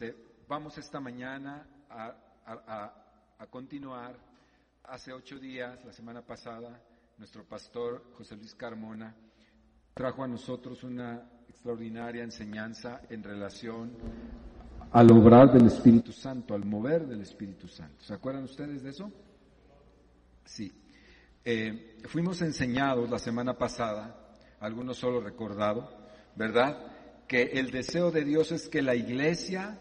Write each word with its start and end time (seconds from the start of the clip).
Este, 0.00 0.14
vamos 0.46 0.78
esta 0.78 1.00
mañana 1.00 1.66
a, 1.90 2.94
continuar. 3.50 4.16
Hace 4.84 5.12
ocho 5.12 5.40
días, 5.40 5.84
la 5.84 5.92
semana 5.92 6.22
pasada, 6.22 6.80
nuestro 7.16 7.42
pastor 7.42 8.04
José 8.16 8.36
Luis 8.36 8.54
Carmona 8.54 9.12
trajo 9.94 10.22
a 10.22 10.28
nosotros 10.28 10.84
una 10.84 11.28
extraordinaria 11.48 12.22
enseñanza 12.22 13.00
en 13.10 13.24
relación 13.24 13.90
al 14.92 15.10
obrar 15.10 15.52
del 15.52 15.66
Espíritu 15.66 16.12
Santo, 16.12 16.54
al 16.54 16.64
mover 16.64 17.04
del 17.04 17.22
Espíritu 17.22 17.66
Santo. 17.66 18.04
¿Se 18.04 18.14
acuerdan 18.14 18.44
ustedes 18.44 18.84
de 18.84 18.90
eso? 18.90 19.10
Sí. 20.44 20.72
Eh, 21.44 21.98
fuimos 22.04 22.40
enseñados 22.42 23.10
la 23.10 23.18
semana 23.18 23.58
pasada, 23.58 24.16
algunos 24.60 24.96
solo 24.96 25.20
recordado, 25.20 25.90
¿verdad? 26.36 26.88
que 27.28 27.42
el 27.42 27.70
deseo 27.70 28.10
de 28.10 28.24
Dios 28.24 28.50
es 28.52 28.68
que 28.68 28.80
la 28.80 28.94
iglesia 28.94 29.78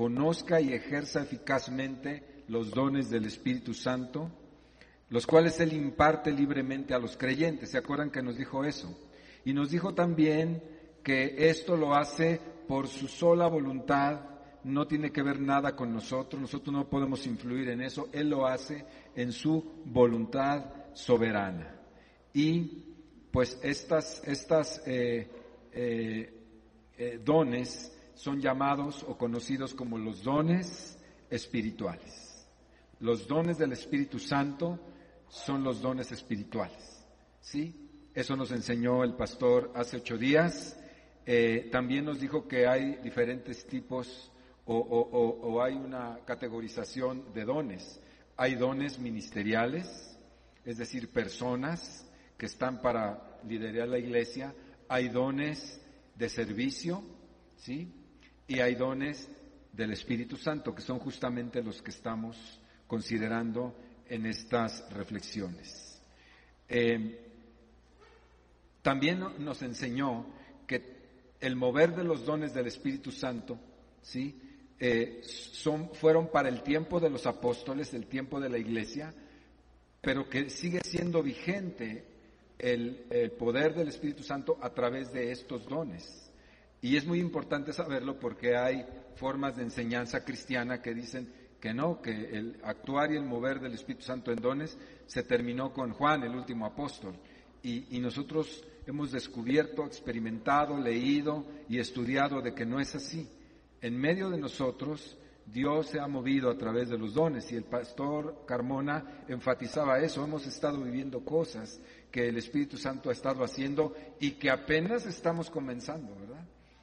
conozca 0.00 0.62
y 0.62 0.72
ejerza 0.72 1.20
eficazmente 1.20 2.44
los 2.48 2.70
dones 2.70 3.10
del 3.10 3.26
Espíritu 3.26 3.74
Santo, 3.74 4.30
los 5.10 5.26
cuales 5.26 5.60
Él 5.60 5.74
imparte 5.74 6.32
libremente 6.32 6.94
a 6.94 6.98
los 6.98 7.18
creyentes. 7.18 7.72
¿Se 7.72 7.76
acuerdan 7.76 8.10
que 8.10 8.22
nos 8.22 8.38
dijo 8.38 8.64
eso? 8.64 8.98
Y 9.44 9.52
nos 9.52 9.70
dijo 9.70 9.92
también 9.92 10.62
que 11.04 11.50
esto 11.50 11.76
lo 11.76 11.94
hace 11.94 12.40
por 12.66 12.88
su 12.88 13.08
sola 13.08 13.46
voluntad, 13.46 14.22
no 14.64 14.86
tiene 14.86 15.12
que 15.12 15.22
ver 15.22 15.38
nada 15.38 15.76
con 15.76 15.92
nosotros, 15.92 16.40
nosotros 16.40 16.74
no 16.74 16.88
podemos 16.88 17.26
influir 17.26 17.68
en 17.68 17.82
eso, 17.82 18.08
Él 18.10 18.30
lo 18.30 18.46
hace 18.46 18.86
en 19.14 19.32
su 19.32 19.82
voluntad 19.84 20.94
soberana. 20.94 21.78
Y 22.32 22.86
pues 23.30 23.60
estas, 23.62 24.26
estas 24.26 24.80
eh, 24.86 25.28
eh, 25.74 26.34
eh, 26.96 27.20
dones 27.22 27.99
son 28.20 28.38
llamados 28.38 29.02
o 29.08 29.16
conocidos 29.16 29.72
como 29.72 29.96
los 29.96 30.22
dones 30.22 30.98
espirituales. 31.30 32.46
Los 32.98 33.26
dones 33.26 33.56
del 33.56 33.72
Espíritu 33.72 34.18
Santo 34.18 34.78
son 35.26 35.64
los 35.64 35.80
dones 35.80 36.12
espirituales. 36.12 37.02
¿Sí? 37.40 38.10
Eso 38.12 38.36
nos 38.36 38.52
enseñó 38.52 39.04
el 39.04 39.14
pastor 39.14 39.72
hace 39.74 39.96
ocho 39.96 40.18
días. 40.18 40.78
Eh, 41.24 41.70
también 41.72 42.04
nos 42.04 42.20
dijo 42.20 42.46
que 42.46 42.66
hay 42.66 42.96
diferentes 42.96 43.66
tipos 43.66 44.30
o, 44.66 44.76
o 44.76 45.62
hay 45.62 45.74
una 45.74 46.18
categorización 46.26 47.32
de 47.32 47.46
dones. 47.46 48.02
Hay 48.36 48.54
dones 48.54 48.98
ministeriales, 48.98 50.18
es 50.66 50.76
decir, 50.76 51.10
personas 51.10 52.06
que 52.36 52.46
están 52.46 52.82
para 52.82 53.40
liderar 53.48 53.88
la 53.88 53.98
iglesia. 53.98 54.54
Hay 54.88 55.08
dones 55.08 55.80
de 56.16 56.28
servicio, 56.28 57.02
¿sí? 57.56 57.94
Y 58.50 58.58
hay 58.58 58.74
dones 58.74 59.28
del 59.72 59.92
Espíritu 59.92 60.36
Santo, 60.36 60.74
que 60.74 60.82
son 60.82 60.98
justamente 60.98 61.62
los 61.62 61.80
que 61.80 61.92
estamos 61.92 62.36
considerando 62.88 63.76
en 64.08 64.26
estas 64.26 64.92
reflexiones. 64.92 66.02
Eh, 66.68 67.28
también 68.82 69.20
nos 69.38 69.62
enseñó 69.62 70.26
que 70.66 70.82
el 71.38 71.54
mover 71.54 71.94
de 71.94 72.02
los 72.02 72.26
dones 72.26 72.52
del 72.52 72.66
Espíritu 72.66 73.12
Santo, 73.12 73.56
¿sí? 74.02 74.42
Eh, 74.80 75.20
son, 75.22 75.94
fueron 75.94 76.32
para 76.32 76.48
el 76.48 76.64
tiempo 76.64 76.98
de 76.98 77.08
los 77.08 77.26
apóstoles, 77.26 77.94
el 77.94 78.08
tiempo 78.08 78.40
de 78.40 78.48
la 78.48 78.58
iglesia, 78.58 79.14
pero 80.00 80.28
que 80.28 80.50
sigue 80.50 80.80
siendo 80.82 81.22
vigente 81.22 82.04
el, 82.58 83.30
poder 83.38 83.76
del 83.76 83.86
Espíritu 83.86 84.24
Santo 84.24 84.58
a 84.60 84.70
través 84.70 85.12
de 85.12 85.30
estos 85.30 85.66
dones. 85.66 86.29
Y 86.82 86.96
es 86.96 87.06
muy 87.06 87.20
importante 87.20 87.72
saberlo 87.72 88.18
porque 88.18 88.56
hay 88.56 88.86
formas 89.16 89.56
de 89.56 89.64
enseñanza 89.64 90.24
cristiana 90.24 90.80
que 90.80 90.94
dicen 90.94 91.30
que 91.60 91.74
no, 91.74 92.00
que 92.00 92.10
el 92.10 92.58
actuar 92.64 93.12
y 93.12 93.16
el 93.16 93.24
mover 93.24 93.60
del 93.60 93.74
Espíritu 93.74 94.04
Santo 94.04 94.32
en 94.32 94.40
dones 94.40 94.78
se 95.06 95.22
terminó 95.22 95.72
con 95.72 95.92
Juan, 95.92 96.22
el 96.22 96.34
último 96.34 96.64
apóstol. 96.64 97.14
Y, 97.62 97.98
nosotros 98.00 98.64
hemos 98.86 99.12
descubierto, 99.12 99.84
experimentado, 99.84 100.78
leído 100.78 101.44
y 101.68 101.78
estudiado 101.78 102.40
de 102.40 102.54
que 102.54 102.64
no 102.64 102.80
es 102.80 102.94
así. 102.94 103.28
En 103.82 103.98
medio 103.98 104.30
de 104.30 104.38
nosotros, 104.38 105.18
Dios 105.44 105.88
se 105.88 106.00
ha 106.00 106.06
movido 106.06 106.50
a 106.50 106.56
través 106.56 106.88
de 106.88 106.96
los 106.96 107.12
dones 107.12 107.52
y 107.52 107.56
el 107.56 107.64
pastor 107.64 108.44
Carmona 108.46 109.24
enfatizaba 109.28 110.00
eso. 110.00 110.24
Hemos 110.24 110.46
estado 110.46 110.82
viviendo 110.82 111.22
cosas 111.22 111.78
que 112.10 112.28
el 112.28 112.38
Espíritu 112.38 112.78
Santo 112.78 113.10
ha 113.10 113.12
estado 113.12 113.44
haciendo 113.44 113.94
y 114.18 114.32
que 114.32 114.50
apenas 114.50 115.04
estamos 115.04 115.50
comenzando, 115.50 116.14
¿verdad? 116.16 116.29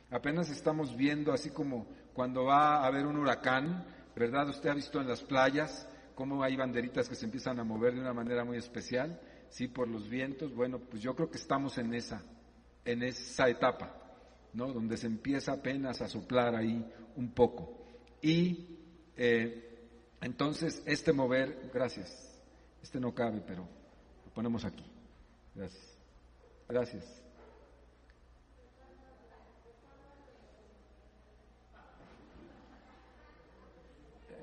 Apenas 0.09 0.49
estamos 0.49 0.95
viendo, 0.95 1.33
así 1.33 1.49
como 1.49 1.87
cuando 2.13 2.45
va 2.45 2.77
a 2.77 2.87
haber 2.87 3.05
un 3.05 3.17
huracán, 3.17 3.85
¿verdad? 4.15 4.49
Usted 4.49 4.69
ha 4.69 4.73
visto 4.73 5.01
en 5.01 5.07
las 5.07 5.21
playas 5.21 5.87
cómo 6.15 6.41
hay 6.43 6.55
banderitas 6.55 7.07
que 7.07 7.15
se 7.15 7.25
empiezan 7.25 7.59
a 7.59 7.63
mover 7.63 7.93
de 7.93 8.01
una 8.01 8.13
manera 8.13 8.43
muy 8.43 8.57
especial, 8.57 9.19
sí, 9.49 9.67
por 9.67 9.87
los 9.87 10.09
vientos. 10.09 10.53
Bueno, 10.55 10.79
pues 10.79 11.01
yo 11.01 11.15
creo 11.15 11.29
que 11.29 11.37
estamos 11.37 11.77
en 11.77 11.93
esa, 11.93 12.21
en 12.85 13.03
esa 13.03 13.49
etapa, 13.49 13.93
¿no? 14.53 14.71
Donde 14.73 14.97
se 14.97 15.07
empieza 15.07 15.53
apenas 15.53 16.01
a 16.01 16.07
soplar 16.07 16.55
ahí 16.55 16.85
un 17.15 17.31
poco. 17.33 17.85
Y 18.21 18.77
eh, 19.15 19.89
entonces 20.21 20.81
este 20.85 21.13
mover, 21.13 21.69
gracias, 21.73 22.41
este 22.81 22.99
no 22.99 23.13
cabe, 23.13 23.41
pero 23.45 23.67
lo 24.25 24.33
ponemos 24.33 24.65
aquí. 24.65 24.85
Gracias. 25.53 25.97
Gracias. 26.67 27.23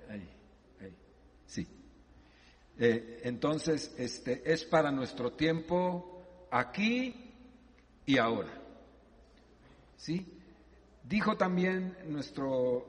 Ahí, 0.09 0.28
ahí. 0.80 0.97
Sí. 1.47 1.68
Eh, 2.78 3.20
entonces, 3.24 3.94
este 3.98 4.42
es 4.52 4.64
para 4.64 4.90
nuestro 4.90 5.32
tiempo 5.32 6.22
aquí 6.50 7.14
y 8.06 8.18
ahora. 8.18 8.60
¿Sí? 9.96 10.26
Dijo 11.02 11.36
también 11.36 11.96
nuestro 12.06 12.86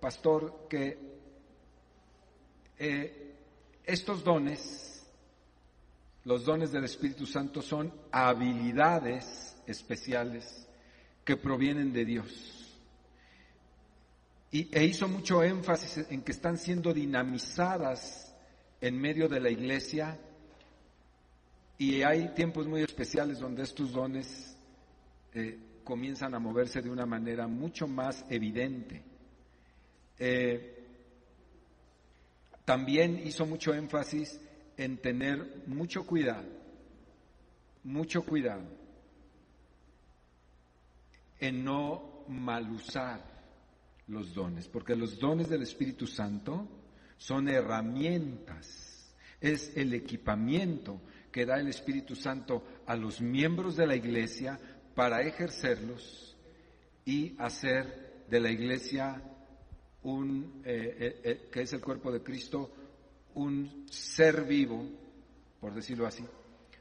pastor 0.00 0.66
que 0.68 0.98
eh, 2.78 3.34
estos 3.84 4.24
dones 4.24 4.96
los 6.26 6.44
dones 6.44 6.72
del 6.72 6.82
Espíritu 6.84 7.24
Santo 7.24 7.62
son 7.62 7.92
habilidades 8.10 9.56
especiales 9.64 10.66
que 11.24 11.36
provienen 11.36 11.92
de 11.92 12.04
Dios. 12.04 12.76
Y, 14.50 14.68
e 14.76 14.84
hizo 14.84 15.06
mucho 15.06 15.44
énfasis 15.44 16.04
en 16.10 16.22
que 16.22 16.32
están 16.32 16.58
siendo 16.58 16.92
dinamizadas 16.92 18.25
en 18.80 19.00
medio 19.00 19.28
de 19.28 19.40
la 19.40 19.50
iglesia 19.50 20.18
y 21.78 22.02
hay 22.02 22.34
tiempos 22.34 22.66
muy 22.66 22.82
especiales 22.82 23.38
donde 23.38 23.62
estos 23.62 23.92
dones 23.92 24.56
eh, 25.34 25.58
comienzan 25.84 26.34
a 26.34 26.38
moverse 26.38 26.80
de 26.80 26.90
una 26.90 27.06
manera 27.06 27.46
mucho 27.46 27.86
más 27.86 28.24
evidente. 28.30 29.02
Eh, 30.18 30.84
también 32.64 33.20
hizo 33.24 33.46
mucho 33.46 33.74
énfasis 33.74 34.40
en 34.76 34.98
tener 34.98 35.62
mucho 35.66 36.06
cuidado, 36.06 36.48
mucho 37.84 38.24
cuidado 38.24 38.64
en 41.38 41.64
no 41.64 42.24
mal 42.28 42.70
usar 42.70 43.22
los 44.08 44.34
dones, 44.34 44.68
porque 44.68 44.96
los 44.96 45.18
dones 45.18 45.48
del 45.48 45.62
Espíritu 45.62 46.06
Santo 46.06 46.66
son 47.16 47.48
herramientas, 47.48 49.14
es 49.40 49.76
el 49.76 49.94
equipamiento 49.94 51.00
que 51.30 51.44
da 51.44 51.58
el 51.58 51.68
Espíritu 51.68 52.14
Santo 52.14 52.64
a 52.86 52.96
los 52.96 53.20
miembros 53.20 53.76
de 53.76 53.86
la 53.86 53.96
iglesia 53.96 54.58
para 54.94 55.22
ejercerlos 55.22 56.36
y 57.04 57.34
hacer 57.38 58.24
de 58.28 58.40
la 58.40 58.50
iglesia 58.50 59.22
un, 60.02 60.62
eh, 60.64 60.96
eh, 60.98 61.20
eh, 61.24 61.48
que 61.50 61.62
es 61.62 61.72
el 61.72 61.80
cuerpo 61.80 62.10
de 62.10 62.22
Cristo, 62.22 62.70
un 63.34 63.86
ser 63.90 64.44
vivo, 64.44 64.84
por 65.60 65.74
decirlo 65.74 66.06
así, 66.06 66.24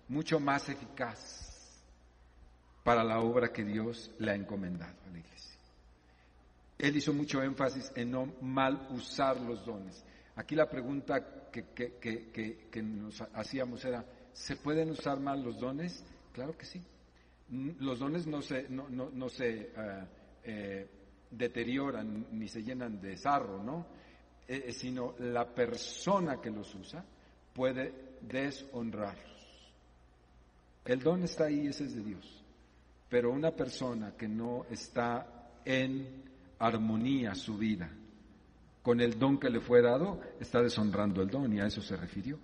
mucho 0.07 0.39
más 0.39 0.69
eficaz 0.69 1.81
para 2.83 3.03
la 3.03 3.19
obra 3.19 3.51
que 3.51 3.63
Dios 3.63 4.11
le 4.19 4.31
ha 4.31 4.35
encomendado 4.35 4.95
a 5.05 5.11
la 5.11 5.19
iglesia. 5.19 5.59
Él 6.77 6.97
hizo 6.97 7.13
mucho 7.13 7.41
énfasis 7.41 7.91
en 7.95 8.11
no 8.11 8.33
mal 8.41 8.87
usar 8.91 9.39
los 9.41 9.65
dones. 9.65 10.03
Aquí 10.35 10.55
la 10.55 10.69
pregunta 10.69 11.49
que, 11.49 11.65
que, 11.73 12.83
nos 12.83 13.21
hacíamos 13.33 13.85
era, 13.85 14.05
¿se 14.33 14.57
pueden 14.57 14.91
usar 14.91 15.19
mal 15.19 15.41
los 15.41 15.59
dones? 15.59 16.03
Claro 16.33 16.57
que 16.57 16.65
sí. 16.65 16.81
Los 17.79 17.99
dones 17.99 18.27
no 18.27 18.41
se, 18.41 18.67
no, 18.69 18.89
no, 18.89 19.29
se 19.29 19.71
eh, 19.77 20.07
eh, 20.43 20.89
deterioran 21.31 22.27
ni 22.31 22.49
se 22.49 22.63
llenan 22.63 22.99
de 22.99 23.15
sarro, 23.15 23.63
¿no? 23.63 23.85
Eh, 24.47 24.73
sino 24.73 25.15
la 25.19 25.45
persona 25.45 26.41
que 26.41 26.51
los 26.51 26.73
usa 26.75 27.03
puede 27.53 28.17
deshonrarlos. 28.21 29.71
El 30.83 30.99
don 30.99 31.23
está 31.23 31.45
ahí, 31.45 31.67
ese 31.67 31.85
es 31.85 31.95
de 31.95 32.03
Dios. 32.03 32.43
Pero 33.07 33.31
una 33.31 33.51
persona 33.51 34.15
que 34.17 34.27
no 34.27 34.65
está 34.69 35.49
en 35.63 36.23
armonía 36.59 37.33
su 37.35 37.57
vida 37.57 37.89
con 38.85 39.01
el 39.01 39.17
don 39.17 39.39
que 39.39 39.49
le 39.49 39.61
fue 39.61 39.81
dado, 39.81 40.21
está 40.39 40.61
deshonrando 40.61 41.23
el 41.23 41.27
don 41.27 41.51
y 41.51 41.59
a 41.59 41.65
eso 41.65 41.81
se 41.81 41.97
refirió. 41.97 42.37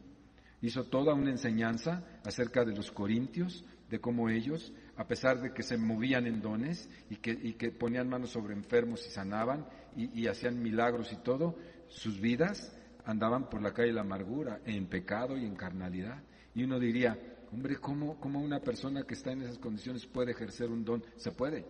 Hizo 0.64 0.86
toda 0.86 1.14
una 1.14 1.30
enseñanza 1.30 2.04
acerca 2.26 2.66
de 2.66 2.76
los 2.76 2.90
corintios, 2.90 3.64
de 3.92 4.02
cómo 4.02 4.28
ellos, 4.28 4.74
a 4.98 5.06
pesar 5.06 5.40
de 5.40 5.54
que 5.54 5.62
se 5.62 5.78
movían 5.78 6.26
en 6.26 6.42
dones 6.42 6.90
y 7.12 7.18
que, 7.18 7.72
ponían 7.72 8.10
manos 8.10 8.32
sobre 8.32 8.56
enfermos 8.56 9.06
y 9.06 9.12
sanaban 9.12 9.68
y, 9.96 10.26
hacían 10.26 10.60
milagros 10.60 11.14
y 11.14 11.18
todo, 11.18 11.58
sus 11.90 12.20
vidas 12.20 12.76
andaban 13.06 13.48
por 13.48 13.62
la 13.62 13.72
calle 13.72 13.90
de 13.90 13.94
la 13.94 14.02
amargura, 14.02 14.62
en 14.66 14.88
pecado 14.88 15.38
y 15.38 15.46
en 15.46 15.56
carnalidad. 15.56 16.24
Y 16.56 16.64
uno 16.64 16.80
diría, 16.80 17.20
hombre, 17.52 17.76
¿cómo, 17.76 18.20
¿cómo 18.20 18.42
una 18.42 18.62
persona 18.62 19.04
que 19.04 19.14
está 19.14 19.32
en 19.32 19.44
esas 19.44 19.60
condiciones 19.60 20.08
puede 20.08 20.32
ejercer 20.32 20.72
un 20.72 20.84
don? 20.84 21.04
Se 21.18 21.32
puede. 21.32 21.68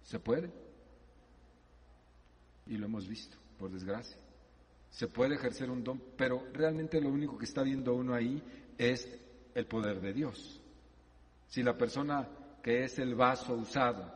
Se 0.00 0.18
puede. 0.18 0.50
Y 2.68 2.76
lo 2.76 2.86
hemos 2.86 3.08
visto, 3.08 3.36
por 3.58 3.70
desgracia 3.70 4.18
se 4.90 5.08
puede 5.08 5.34
ejercer 5.34 5.70
un 5.70 5.84
don, 5.84 6.02
pero 6.16 6.46
realmente 6.52 7.00
lo 7.00 7.08
único 7.10 7.38
que 7.38 7.44
está 7.44 7.62
viendo 7.62 7.94
uno 7.94 8.14
ahí 8.14 8.42
es 8.76 9.08
el 9.54 9.66
poder 9.66 10.00
de 10.00 10.12
Dios. 10.12 10.60
Si 11.46 11.62
la 11.62 11.76
persona 11.76 12.28
que 12.62 12.84
es 12.84 12.98
el 12.98 13.14
vaso 13.14 13.54
usado 13.54 14.12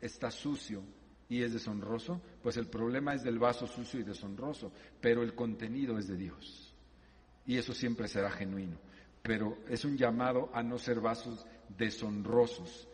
está 0.00 0.30
sucio 0.30 0.82
y 1.28 1.42
es 1.42 1.52
deshonroso, 1.52 2.20
pues 2.42 2.56
el 2.56 2.68
problema 2.68 3.14
es 3.14 3.22
del 3.22 3.38
vaso 3.38 3.66
sucio 3.66 4.00
y 4.00 4.04
deshonroso, 4.04 4.72
pero 5.00 5.22
el 5.22 5.34
contenido 5.34 5.98
es 5.98 6.06
de 6.08 6.16
Dios. 6.16 6.74
Y 7.46 7.56
eso 7.56 7.72
siempre 7.72 8.08
será 8.08 8.30
genuino. 8.30 8.76
Pero 9.22 9.58
es 9.68 9.84
un 9.84 9.96
llamado 9.96 10.50
a 10.52 10.62
no 10.62 10.78
ser 10.78 11.00
vasos 11.00 11.44
deshonrosos 11.76 12.88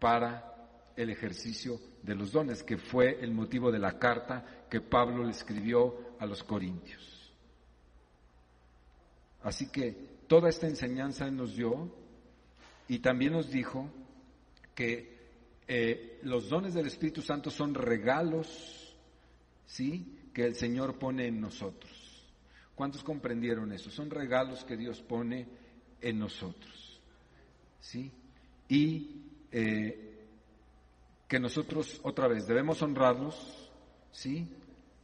para 0.00 0.55
el 0.96 1.10
ejercicio 1.10 1.78
de 2.02 2.14
los 2.14 2.32
dones, 2.32 2.62
que 2.62 2.78
fue 2.78 3.18
el 3.20 3.32
motivo 3.32 3.70
de 3.70 3.78
la 3.78 3.98
carta 3.98 4.64
que 4.70 4.80
Pablo 4.80 5.24
le 5.24 5.30
escribió 5.30 6.16
a 6.18 6.26
los 6.26 6.42
corintios. 6.42 7.32
Así 9.42 9.68
que 9.70 9.92
toda 10.26 10.48
esta 10.48 10.66
enseñanza 10.66 11.30
nos 11.30 11.54
dio 11.54 11.88
y 12.88 12.98
también 12.98 13.32
nos 13.32 13.50
dijo 13.50 13.88
que 14.74 15.16
eh, 15.68 16.20
los 16.22 16.48
dones 16.48 16.74
del 16.74 16.86
Espíritu 16.86 17.22
Santo 17.22 17.50
son 17.50 17.74
regalos, 17.74 18.96
¿sí? 19.66 20.30
Que 20.32 20.44
el 20.44 20.54
Señor 20.54 20.98
pone 20.98 21.26
en 21.26 21.40
nosotros. 21.40 22.24
¿Cuántos 22.74 23.02
comprendieron 23.02 23.72
eso? 23.72 23.90
Son 23.90 24.10
regalos 24.10 24.64
que 24.64 24.76
Dios 24.76 25.00
pone 25.00 25.46
en 26.00 26.18
nosotros, 26.18 27.00
¿sí? 27.80 28.12
Y 28.68 29.22
eh, 29.50 30.05
que 31.28 31.40
nosotros 31.40 32.00
otra 32.04 32.28
vez 32.28 32.46
debemos 32.46 32.82
honrarlos, 32.82 33.70
¿sí? 34.12 34.48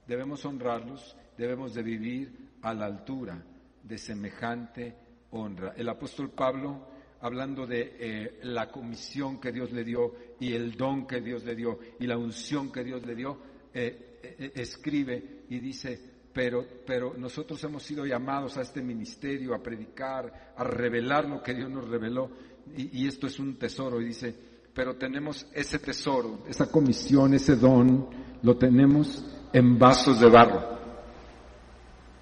Debemos 0.06 0.44
honrarlos, 0.44 1.16
debemos 1.36 1.74
de 1.74 1.82
vivir 1.82 2.50
a 2.62 2.74
la 2.74 2.86
altura 2.86 3.42
de 3.82 3.98
semejante 3.98 4.94
honra. 5.30 5.74
El 5.76 5.88
apóstol 5.88 6.30
Pablo, 6.30 6.86
hablando 7.20 7.66
de 7.66 7.96
eh, 7.98 8.38
la 8.42 8.70
comisión 8.70 9.40
que 9.40 9.52
Dios 9.52 9.72
le 9.72 9.84
dio 9.84 10.14
y 10.38 10.52
el 10.52 10.76
don 10.76 11.06
que 11.06 11.20
Dios 11.20 11.44
le 11.44 11.56
dio 11.56 11.78
y 11.98 12.06
la 12.06 12.18
unción 12.18 12.70
que 12.70 12.84
Dios 12.84 13.04
le 13.04 13.14
dio, 13.14 13.38
eh, 13.74 14.18
eh, 14.22 14.52
escribe 14.54 15.44
y 15.48 15.58
dice, 15.58 15.98
pero, 16.32 16.64
pero 16.86 17.14
nosotros 17.16 17.62
hemos 17.64 17.82
sido 17.82 18.06
llamados 18.06 18.56
a 18.56 18.62
este 18.62 18.80
ministerio, 18.80 19.54
a 19.54 19.62
predicar, 19.62 20.52
a 20.56 20.64
revelar 20.64 21.28
lo 21.28 21.42
que 21.42 21.54
Dios 21.54 21.68
nos 21.68 21.88
reveló, 21.88 22.30
y, 22.76 23.02
y 23.02 23.08
esto 23.08 23.26
es 23.26 23.38
un 23.38 23.58
tesoro, 23.58 24.00
y 24.00 24.06
dice, 24.06 24.51
pero 24.74 24.96
tenemos 24.96 25.46
ese 25.52 25.78
tesoro, 25.78 26.44
esa 26.48 26.70
comisión, 26.70 27.34
ese 27.34 27.56
don, 27.56 28.08
lo 28.42 28.56
tenemos 28.56 29.24
en 29.52 29.78
vasos 29.78 30.20
de 30.20 30.28
barro. 30.28 30.72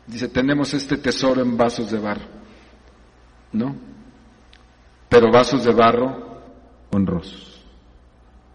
Dice, 0.07 0.29
tenemos 0.29 0.75
este 0.75 0.97
tesoro 0.97 1.41
en 1.43 1.57
vasos 1.57 1.91
de 1.91 1.99
barro, 1.99 2.27
¿no? 3.53 3.77
Pero 5.09 5.31
vasos 5.31 5.65
de 5.65 5.73
barro 5.73 6.43
honrosos. 6.91 7.65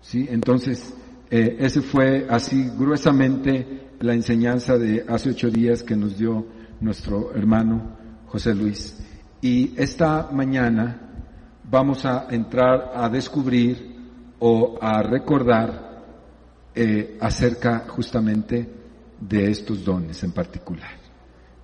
¿Sí? 0.02 0.28
Entonces, 0.30 0.94
eh, 1.30 1.56
ese 1.60 1.82
fue 1.82 2.28
así 2.30 2.70
gruesamente 2.78 3.92
la 4.00 4.14
enseñanza 4.14 4.78
de 4.78 5.06
hace 5.08 5.30
ocho 5.30 5.50
días 5.50 5.84
que 5.84 5.96
nos 5.96 6.18
dio 6.18 6.46
nuestro 6.82 7.34
hermano 7.34 7.98
José 8.28 8.54
Luis. 8.54 9.02
Y 9.42 9.74
esta 9.78 10.30
mañana 10.32 11.05
vamos 11.70 12.06
a 12.06 12.28
entrar 12.30 12.92
a 12.96 13.10
descubrir 13.10 13.96
o 14.40 14.78
a 14.82 15.02
recordar 15.02 16.04
eh, 16.74 17.18
acerca 17.22 17.86
justamente 17.88 18.70
de 19.20 19.50
estos 19.50 19.84
dones 19.84 20.24
en 20.24 20.32
particular, 20.32 20.92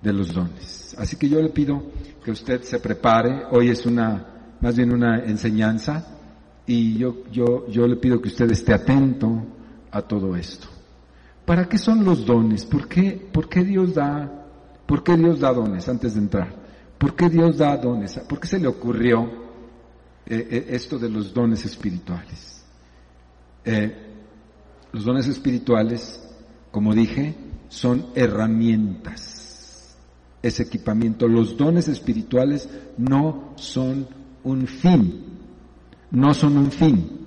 de 0.00 0.12
los 0.12 0.32
dones. 0.32 0.94
Así 0.98 1.16
que 1.16 1.28
yo 1.28 1.40
le 1.40 1.50
pido 1.50 1.82
que 2.24 2.30
usted 2.30 2.62
se 2.62 2.80
prepare, 2.80 3.44
hoy 3.50 3.68
es 3.68 3.84
una, 3.86 4.56
más 4.60 4.76
bien 4.76 4.92
una 4.92 5.24
enseñanza, 5.24 6.18
y 6.66 6.96
yo, 6.96 7.24
yo, 7.30 7.68
yo 7.68 7.86
le 7.86 7.96
pido 7.96 8.20
que 8.20 8.28
usted 8.28 8.50
esté 8.50 8.72
atento 8.72 9.44
a 9.90 10.02
todo 10.02 10.36
esto. 10.36 10.68
¿Para 11.44 11.68
qué 11.68 11.76
son 11.76 12.04
los 12.04 12.24
dones? 12.24 12.64
¿Por 12.64 12.88
qué, 12.88 13.28
por 13.32 13.48
qué 13.48 13.64
Dios 13.64 13.94
da, 13.94 14.46
por 14.86 15.02
qué 15.02 15.16
Dios 15.16 15.40
da 15.40 15.52
dones 15.52 15.88
antes 15.88 16.14
de 16.14 16.20
entrar? 16.20 16.54
¿Por 16.96 17.16
qué 17.16 17.28
Dios 17.28 17.58
da 17.58 17.76
dones? 17.76 18.18
¿Por 18.28 18.38
qué 18.38 18.46
se 18.46 18.60
le 18.60 18.68
ocurrió 18.68 19.51
eh, 20.26 20.48
eh, 20.50 20.66
esto 20.70 20.98
de 20.98 21.08
los 21.08 21.34
dones 21.34 21.64
espirituales. 21.64 22.64
Eh, 23.64 23.96
los 24.92 25.04
dones 25.04 25.26
espirituales, 25.26 26.22
como 26.70 26.94
dije, 26.94 27.34
son 27.68 28.06
herramientas, 28.14 29.96
es 30.42 30.60
equipamiento. 30.60 31.26
Los 31.26 31.56
dones 31.56 31.88
espirituales 31.88 32.68
no 32.98 33.54
son 33.56 34.06
un 34.44 34.66
fin, 34.66 35.24
no 36.10 36.34
son 36.34 36.58
un 36.58 36.70
fin. 36.70 37.18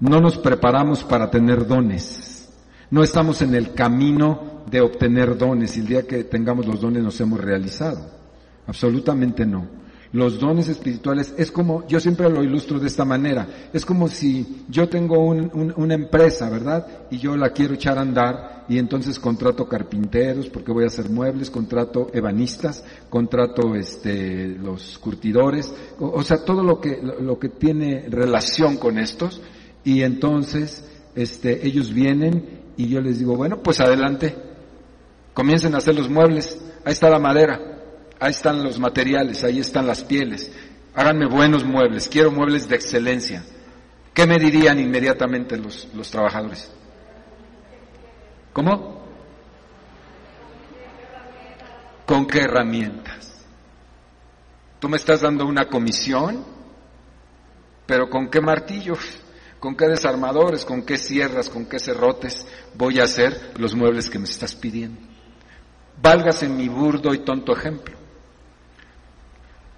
No 0.00 0.20
nos 0.20 0.38
preparamos 0.38 1.04
para 1.04 1.30
tener 1.30 1.66
dones. 1.66 2.48
No 2.90 3.02
estamos 3.02 3.42
en 3.42 3.54
el 3.54 3.74
camino 3.74 4.62
de 4.70 4.80
obtener 4.80 5.36
dones 5.36 5.76
y 5.76 5.80
el 5.80 5.86
día 5.86 6.06
que 6.06 6.24
tengamos 6.24 6.66
los 6.66 6.80
dones 6.80 7.02
nos 7.02 7.20
hemos 7.20 7.40
realizado. 7.40 8.10
Absolutamente 8.66 9.44
no. 9.44 9.66
Los 10.12 10.40
dones 10.40 10.68
espirituales 10.68 11.32
es 11.36 11.52
como, 11.52 11.86
yo 11.86 12.00
siempre 12.00 12.28
lo 12.28 12.42
ilustro 12.42 12.80
de 12.80 12.88
esta 12.88 13.04
manera, 13.04 13.46
es 13.72 13.86
como 13.86 14.08
si 14.08 14.64
yo 14.68 14.88
tengo 14.88 15.20
una 15.20 15.94
empresa, 15.94 16.50
¿verdad? 16.50 16.84
Y 17.12 17.18
yo 17.18 17.36
la 17.36 17.50
quiero 17.50 17.74
echar 17.74 17.96
a 17.96 18.00
andar 18.00 18.64
y 18.68 18.78
entonces 18.78 19.20
contrato 19.20 19.68
carpinteros 19.68 20.48
porque 20.48 20.72
voy 20.72 20.82
a 20.82 20.88
hacer 20.88 21.10
muebles, 21.10 21.48
contrato 21.48 22.08
ebanistas, 22.12 22.84
contrato 23.08 23.76
este, 23.76 24.48
los 24.48 24.98
curtidores, 24.98 25.72
o, 26.00 26.22
sea, 26.24 26.44
todo 26.44 26.64
lo 26.64 26.80
que, 26.80 27.00
lo, 27.00 27.38
que 27.38 27.48
tiene 27.48 28.06
relación 28.08 28.78
con 28.78 28.98
estos 28.98 29.40
y 29.84 30.02
entonces 30.02 30.84
este, 31.14 31.64
ellos 31.64 31.92
vienen 31.92 32.62
y 32.76 32.88
yo 32.88 33.00
les 33.00 33.20
digo, 33.20 33.36
bueno, 33.36 33.62
pues 33.62 33.78
adelante, 33.78 34.34
comiencen 35.34 35.76
a 35.76 35.78
hacer 35.78 35.94
los 35.94 36.10
muebles, 36.10 36.60
ahí 36.84 36.94
está 36.94 37.08
la 37.10 37.20
madera, 37.20 37.79
ahí 38.20 38.30
están 38.30 38.62
los 38.62 38.78
materiales, 38.78 39.42
ahí 39.42 39.58
están 39.58 39.86
las 39.86 40.04
pieles. 40.04 40.52
Háganme 40.94 41.26
buenos 41.26 41.64
muebles, 41.64 42.08
quiero 42.08 42.30
muebles 42.30 42.68
de 42.68 42.76
excelencia. 42.76 43.42
¿Qué 44.12 44.26
me 44.26 44.38
dirían 44.38 44.78
inmediatamente 44.78 45.56
los, 45.56 45.88
los 45.94 46.10
trabajadores? 46.10 46.70
¿Cómo? 48.52 49.00
¿Con 52.06 52.26
qué 52.26 52.40
herramientas? 52.40 53.44
Tú 54.78 54.88
me 54.88 54.96
estás 54.96 55.20
dando 55.20 55.46
una 55.46 55.66
comisión, 55.66 56.44
pero 57.86 58.10
¿con 58.10 58.28
qué 58.28 58.40
martillos? 58.40 58.98
¿Con 59.60 59.76
qué 59.76 59.86
desarmadores? 59.86 60.64
¿Con 60.64 60.82
qué 60.82 60.96
sierras? 60.96 61.48
¿Con 61.48 61.66
qué 61.66 61.78
cerrotes 61.78 62.46
voy 62.74 62.98
a 62.98 63.04
hacer 63.04 63.52
los 63.56 63.74
muebles 63.74 64.10
que 64.10 64.18
me 64.18 64.24
estás 64.24 64.54
pidiendo? 64.54 65.00
Válgase 66.02 66.48
mi 66.48 66.68
burdo 66.68 67.14
y 67.14 67.18
tonto 67.18 67.52
ejemplo. 67.52 67.99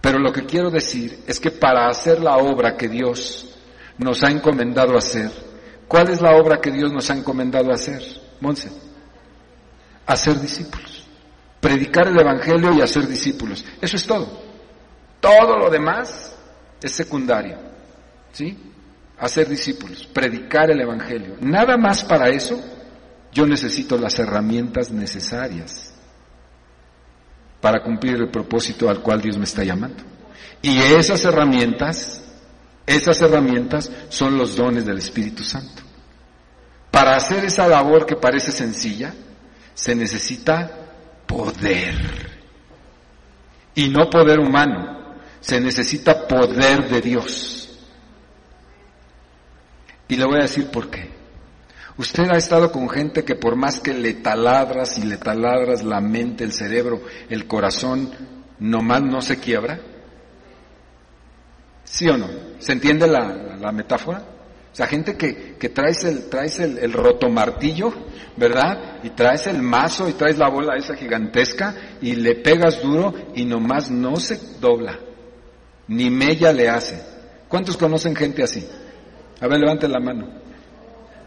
Pero 0.03 0.19
lo 0.19 0.33
que 0.33 0.45
quiero 0.45 0.69
decir 0.69 1.23
es 1.29 1.39
que 1.39 1.53
para 1.53 1.89
hacer 1.89 2.21
la 2.21 2.37
obra 2.37 2.77
que 2.77 2.89
Dios 2.89 3.57
nos 3.99 4.23
ha 4.25 4.31
encomendado 4.31 4.99
hacer, 4.99 5.31
¿cuál 5.87 6.11
es 6.11 6.21
la 6.21 6.35
obra 6.35 6.61
que 6.61 6.73
Dios 6.73 6.93
nos 6.93 7.09
ha 7.09 7.17
encomendado 7.17 7.73
hacer, 7.73 8.03
Monse? 8.41 8.69
Hacer 10.05 10.41
discípulos. 10.41 11.07
Predicar 11.61 12.09
el 12.09 12.19
Evangelio 12.19 12.75
y 12.75 12.81
hacer 12.81 13.07
discípulos. 13.07 13.65
Eso 13.81 13.97
es 13.97 14.05
todo. 14.05 14.43
Todo 15.21 15.57
lo 15.57 15.71
demás 15.71 16.35
es 16.83 16.91
secundario. 16.91 17.57
¿Sí? 18.33 18.59
Hacer 19.19 19.49
discípulos, 19.49 20.09
predicar 20.13 20.69
el 20.73 20.81
Evangelio. 20.81 21.37
Nada 21.41 21.77
más 21.77 22.03
para 22.03 22.29
eso 22.29 22.61
yo 23.31 23.47
necesito 23.47 23.97
las 23.97 24.19
herramientas 24.19 24.91
necesarias 24.91 25.92
para 27.63 27.81
cumplir 27.81 28.17
el 28.17 28.29
propósito 28.29 28.91
al 28.91 29.01
cual 29.01 29.23
Dios 29.23 29.39
me 29.39 29.45
está 29.45 29.63
llamando. 29.63 30.03
Y 30.61 30.79
esas 30.79 31.25
herramientas, 31.25 32.21
esas 32.85 33.23
herramientas 33.23 33.91
son 34.09 34.37
los 34.37 34.57
dones 34.57 34.85
del 34.85 34.99
Espíritu 34.99 35.45
Santo. 35.45 35.83
Para 36.91 37.17
hacer 37.17 37.45
esa 37.45 37.69
labor 37.69 38.05
que 38.05 38.17
parece 38.17 38.53
sencilla, 38.53 39.15
Se 39.75 39.95
necesita 39.95 40.71
poder. 41.27 41.95
Y 43.75 43.89
no 43.89 44.11
poder 44.11 44.39
humano, 44.39 45.15
se 45.41 45.59
necesita 45.63 46.29
poder 46.29 46.91
de 46.91 47.01
Dios. 47.01 47.79
Y 50.09 50.17
le 50.17 50.27
voy 50.27 50.41
a 50.41 50.43
decir 50.43 50.67
por 50.67 50.91
qué. 50.91 51.11
Usted 51.99 52.31
ha 52.31 52.39
estado 52.39 52.73
con 52.73 52.89
gente 52.89 53.25
que 53.25 53.35
por 53.35 53.57
más 53.57 53.81
que 53.81 53.93
le 53.93 54.15
taladras 54.15 54.99
y 54.99 55.03
le 55.03 55.19
taladras 55.19 55.85
la 55.85 56.01
mente, 56.01 56.43
el 56.43 56.53
cerebro, 56.53 57.03
el 57.29 57.47
corazón, 57.47 58.11
nomás 58.59 59.03
no 59.03 59.21
se 59.21 59.39
quiebra. 59.39 59.81
¿Sí 61.85 62.09
o 62.09 62.17
no? 62.17 62.29
¿Se 62.59 62.73
entiende 62.73 63.07
la, 63.07 63.57
la 63.59 63.73
metáfora? 63.73 64.23
O 64.73 64.75
sea, 64.75 64.87
gente 64.87 65.19
que, 65.19 65.57
que 65.59 65.69
traes 65.69 66.03
el, 66.05 66.31
traes 66.31 66.59
el, 66.59 66.79
el 66.79 66.95
rotomartillo, 66.95 67.93
¿verdad? 68.39 69.01
Y 69.03 69.11
traes 69.11 69.47
el 69.47 69.61
mazo 69.61 70.09
y 70.09 70.15
traes 70.15 70.39
la 70.39 70.49
bola 70.49 70.77
esa 70.77 70.97
gigantesca 70.97 71.75
y 72.01 72.15
le 72.15 72.37
pegas 72.37 72.83
duro 72.83 73.13
y 73.35 73.45
nomás 73.45 73.91
no 73.91 74.17
se 74.17 74.41
dobla. 74.59 74.99
Ni 75.89 76.09
mella 76.09 76.55
le 76.55 76.71
hace. 76.71 77.03
¿Cuántos 77.49 77.77
conocen 77.77 78.17
gente 78.17 78.43
así? 78.43 78.67
A 79.43 79.47
ver, 79.47 79.61
levanten 79.61 79.93
la 79.93 80.01
mano. 80.01 80.41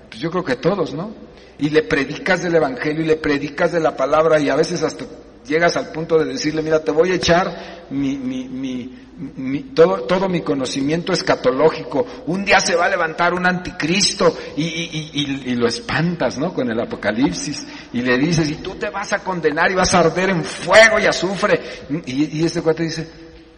Pues 0.10 0.20
yo 0.20 0.32
creo 0.32 0.44
que 0.44 0.56
todos, 0.56 0.94
¿no? 0.94 1.14
Y 1.58 1.70
le 1.70 1.84
predicas 1.84 2.44
del 2.44 2.56
Evangelio 2.56 3.04
y 3.04 3.08
le 3.08 3.16
predicas 3.16 3.72
de 3.72 3.80
la 3.80 3.96
palabra 3.96 4.40
y 4.40 4.50
a 4.50 4.56
veces 4.56 4.84
hasta 4.84 5.06
llegas 5.46 5.78
al 5.78 5.92
punto 5.92 6.18
de 6.18 6.26
decirle, 6.26 6.62
mira, 6.62 6.84
te 6.84 6.92
voy 6.92 7.12
a 7.12 7.16
echar 7.16 7.86
mi, 7.90 8.18
mi, 8.18 8.48
mi, 8.48 9.64
todo, 9.74 10.02
todo 10.02 10.28
mi 10.28 10.42
conocimiento 10.42 11.14
escatológico. 11.14 12.06
Un 12.28 12.44
día 12.44 12.60
se 12.60 12.76
va 12.76 12.86
a 12.86 12.90
levantar 12.90 13.34
un 13.34 13.46
anticristo 13.46 14.36
y, 14.58 14.64
y, 14.64 15.12
y, 15.46 15.56
lo 15.56 15.68
espantas, 15.68 16.38
¿no? 16.38 16.54
Con 16.54 16.70
el 16.70 16.80
apocalipsis 16.80 17.66
y 17.94 18.02
le 18.02 18.18
dices, 18.18 18.50
y 18.50 18.56
tú 18.56 18.76
te 18.76 18.90
vas 18.90 19.14
a 19.14 19.20
condenar 19.20 19.72
y 19.72 19.76
vas 19.76 19.94
a 19.94 20.00
arder 20.00 20.32
en 20.32 20.44
fuego 20.44 21.00
y 21.00 21.06
azufre. 21.06 21.60
Y, 22.06 22.40
y 22.40 22.46
este 22.46 22.62
cuate 22.62 22.84
dice, 22.84 23.08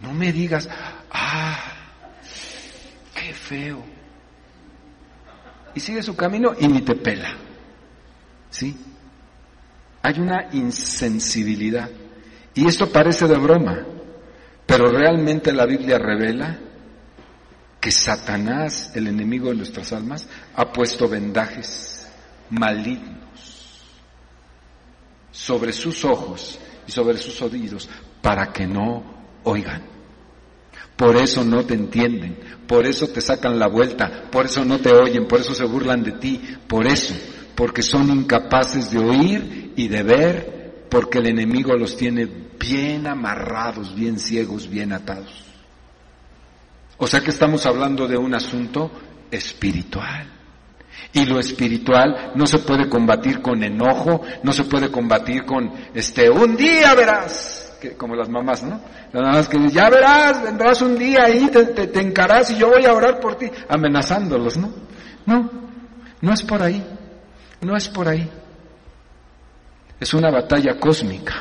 no 0.00 0.12
me 0.12 0.32
digas, 0.32 0.68
ah, 1.10 1.58
qué 3.14 3.32
feo. 3.32 3.97
Y 5.78 5.80
sigue 5.80 6.02
su 6.02 6.16
camino 6.16 6.56
y 6.58 6.66
ni 6.66 6.80
te 6.80 6.96
pela. 6.96 7.36
¿Sí? 8.50 8.76
Hay 10.02 10.18
una 10.18 10.48
insensibilidad. 10.50 11.88
Y 12.52 12.66
esto 12.66 12.90
parece 12.90 13.28
de 13.28 13.36
broma, 13.36 13.86
pero 14.66 14.90
realmente 14.90 15.52
la 15.52 15.66
Biblia 15.66 15.96
revela 15.96 16.58
que 17.78 17.92
Satanás, 17.92 18.90
el 18.96 19.06
enemigo 19.06 19.50
de 19.50 19.54
nuestras 19.54 19.92
almas, 19.92 20.26
ha 20.56 20.72
puesto 20.72 21.08
vendajes 21.08 22.08
malignos 22.50 23.84
sobre 25.30 25.72
sus 25.72 26.04
ojos 26.04 26.58
y 26.88 26.90
sobre 26.90 27.18
sus 27.18 27.40
oídos 27.40 27.88
para 28.20 28.52
que 28.52 28.66
no 28.66 29.04
oigan. 29.44 29.97
Por 30.98 31.16
eso 31.16 31.44
no 31.44 31.64
te 31.64 31.74
entienden, 31.74 32.36
por 32.66 32.84
eso 32.84 33.06
te 33.06 33.20
sacan 33.20 33.56
la 33.56 33.68
vuelta, 33.68 34.24
por 34.32 34.46
eso 34.46 34.64
no 34.64 34.80
te 34.80 34.92
oyen, 34.92 35.28
por 35.28 35.38
eso 35.38 35.54
se 35.54 35.62
burlan 35.62 36.02
de 36.02 36.10
ti, 36.10 36.42
por 36.66 36.88
eso, 36.88 37.14
porque 37.54 37.82
son 37.82 38.10
incapaces 38.10 38.90
de 38.90 38.98
oír 38.98 39.74
y 39.76 39.86
de 39.86 40.02
ver, 40.02 40.86
porque 40.90 41.18
el 41.18 41.28
enemigo 41.28 41.72
los 41.76 41.96
tiene 41.96 42.26
bien 42.58 43.06
amarrados, 43.06 43.94
bien 43.94 44.18
ciegos, 44.18 44.68
bien 44.68 44.92
atados. 44.92 45.44
O 46.96 47.06
sea 47.06 47.20
que 47.20 47.30
estamos 47.30 47.64
hablando 47.64 48.08
de 48.08 48.16
un 48.16 48.34
asunto 48.34 48.90
espiritual. 49.30 50.32
Y 51.12 51.26
lo 51.26 51.38
espiritual 51.38 52.32
no 52.34 52.44
se 52.44 52.58
puede 52.58 52.88
combatir 52.88 53.40
con 53.40 53.62
enojo, 53.62 54.22
no 54.42 54.52
se 54.52 54.64
puede 54.64 54.90
combatir 54.90 55.44
con, 55.44 55.72
este, 55.94 56.28
un 56.28 56.56
día 56.56 56.92
verás, 56.96 57.67
como 57.96 58.14
las 58.14 58.28
mamás, 58.28 58.62
¿no? 58.62 58.80
Las 59.12 59.22
mamás 59.22 59.48
que 59.48 59.58
dicen, 59.58 59.72
ya 59.72 59.90
verás, 59.90 60.42
vendrás 60.42 60.82
un 60.82 60.98
día 60.98 61.24
ahí, 61.24 61.48
te, 61.48 61.64
te 61.64 62.00
encarás 62.00 62.50
y 62.50 62.56
yo 62.56 62.68
voy 62.68 62.84
a 62.84 62.92
orar 62.92 63.20
por 63.20 63.36
ti, 63.36 63.50
amenazándolos, 63.68 64.56
¿no? 64.56 64.72
No, 65.26 65.50
no 66.20 66.32
es 66.32 66.42
por 66.42 66.62
ahí, 66.62 66.84
no 67.60 67.76
es 67.76 67.88
por 67.88 68.08
ahí. 68.08 68.28
Es 70.00 70.14
una 70.14 70.30
batalla 70.30 70.78
cósmica. 70.78 71.34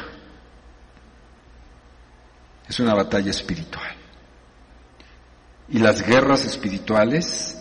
Es 2.68 2.80
una 2.80 2.94
batalla 2.94 3.32
espiritual. 3.32 3.96
Y 5.70 5.80
las 5.80 6.06
guerras 6.06 6.46
espirituales 6.46 7.56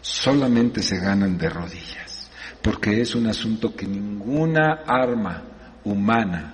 solamente 0.00 0.82
se 0.82 0.98
ganan 0.98 1.38
de 1.38 1.48
rodillas, 1.48 2.30
porque 2.62 3.00
es 3.00 3.14
un 3.14 3.26
asunto 3.26 3.74
que 3.74 3.86
ninguna 3.86 4.82
arma 4.86 5.42
humana 5.84 6.53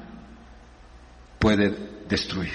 puede 1.40 1.75
destruir. 2.09 2.52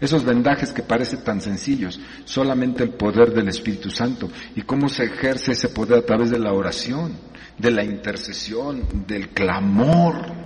Esos 0.00 0.24
vendajes 0.24 0.72
que 0.72 0.82
parecen 0.82 1.22
tan 1.22 1.40
sencillos, 1.40 2.00
solamente 2.24 2.82
el 2.82 2.90
poder 2.90 3.32
del 3.32 3.48
Espíritu 3.48 3.90
Santo. 3.90 4.30
¿Y 4.56 4.62
cómo 4.62 4.88
se 4.88 5.04
ejerce 5.04 5.52
ese 5.52 5.68
poder 5.68 5.98
a 5.98 6.06
través 6.06 6.30
de 6.30 6.38
la 6.38 6.52
oración, 6.52 7.12
de 7.58 7.70
la 7.70 7.84
intercesión, 7.84 9.04
del 9.06 9.28
clamor? 9.28 10.44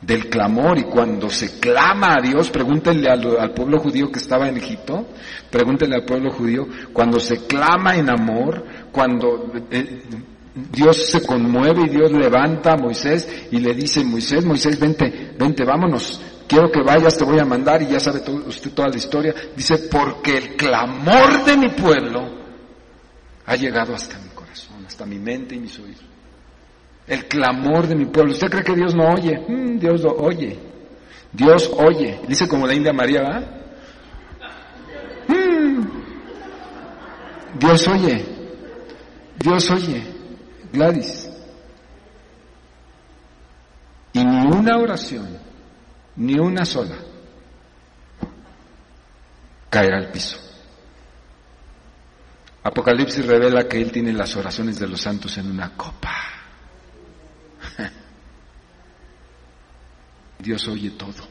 del 0.00 0.28
clamor 0.28 0.78
y 0.78 0.84
cuando 0.84 1.28
se 1.30 1.58
clama 1.58 2.16
a 2.16 2.20
Dios, 2.20 2.50
pregúntenle 2.50 3.08
al, 3.08 3.52
pueblo 3.54 3.78
judío 3.80 4.12
que 4.12 4.18
estaba 4.18 4.46
en 4.46 4.58
Egipto, 4.58 5.08
pregúntenle 5.50 5.96
al 5.96 6.04
pueblo 6.04 6.30
judío, 6.30 6.68
cuando 6.92 7.18
se 7.18 7.46
clama 7.46 7.96
en 7.96 8.10
amor, 8.10 8.64
cuando 8.92 9.52
eh, 9.70 10.02
Dios 10.70 11.08
se 11.08 11.26
conmueve 11.26 11.86
y 11.86 11.88
Dios 11.88 12.12
levanta 12.12 12.74
a 12.74 12.76
Moisés 12.76 13.48
y 13.50 13.58
le 13.58 13.74
dice, 13.74 14.04
Moisés, 14.04 14.44
Moisés, 14.44 14.78
vente, 14.78 15.34
vente, 15.36 15.64
vámonos, 15.64 16.20
quiero 16.48 16.70
que 16.70 16.82
vayas, 16.82 17.16
te 17.16 17.24
voy 17.24 17.38
a 17.38 17.44
mandar 17.44 17.82
y 17.82 17.86
ya 17.88 18.00
sabe 18.00 18.20
usted 18.46 18.72
toda 18.72 18.88
la 18.88 18.96
historia, 18.96 19.34
dice, 19.54 19.78
porque 19.90 20.36
el 20.36 20.56
clamor 20.56 21.44
de 21.44 21.56
mi 21.56 21.68
pueblo 21.70 22.46
ha 23.46 23.56
llegado 23.56 23.94
hasta 23.94 24.18
mi 24.18 24.28
corazón, 24.30 24.84
hasta 24.86 25.06
mi 25.06 25.18
mente 25.18 25.54
y 25.54 25.58
mis 25.58 25.78
oídos 25.78 26.16
el 27.06 27.26
clamor 27.26 27.86
de 27.86 27.94
mi 27.94 28.06
pueblo. 28.06 28.32
¿Usted 28.32 28.48
cree 28.48 28.64
que 28.64 28.74
Dios 28.74 28.94
no 28.94 29.12
oye? 29.12 29.38
Mm, 29.48 29.78
Dios 29.78 30.02
lo 30.02 30.12
oye. 30.16 30.58
Dios 31.32 31.70
oye. 31.76 32.20
Dice 32.26 32.48
como 32.48 32.66
la 32.66 32.74
India 32.74 32.92
María, 32.92 33.20
¿verdad? 33.22 33.50
Mm. 35.28 35.86
Dios 37.58 37.88
oye. 37.88 38.24
Dios 39.38 39.70
oye. 39.70 40.02
Gladys. 40.72 41.30
Y 44.12 44.24
ni 44.24 44.46
una 44.46 44.78
oración, 44.78 45.38
ni 46.16 46.38
una 46.38 46.64
sola, 46.64 46.96
caerá 49.70 49.98
al 49.98 50.10
piso. 50.10 50.38
Apocalipsis 52.62 53.24
revela 53.24 53.68
que 53.68 53.80
Él 53.80 53.92
tiene 53.92 54.12
las 54.12 54.34
oraciones 54.36 54.78
de 54.78 54.88
los 54.88 55.00
santos 55.00 55.38
en 55.38 55.50
una 55.50 55.76
copa. 55.76 56.12
Dios 60.38 60.66
oye 60.68 60.90
todo, 60.90 61.28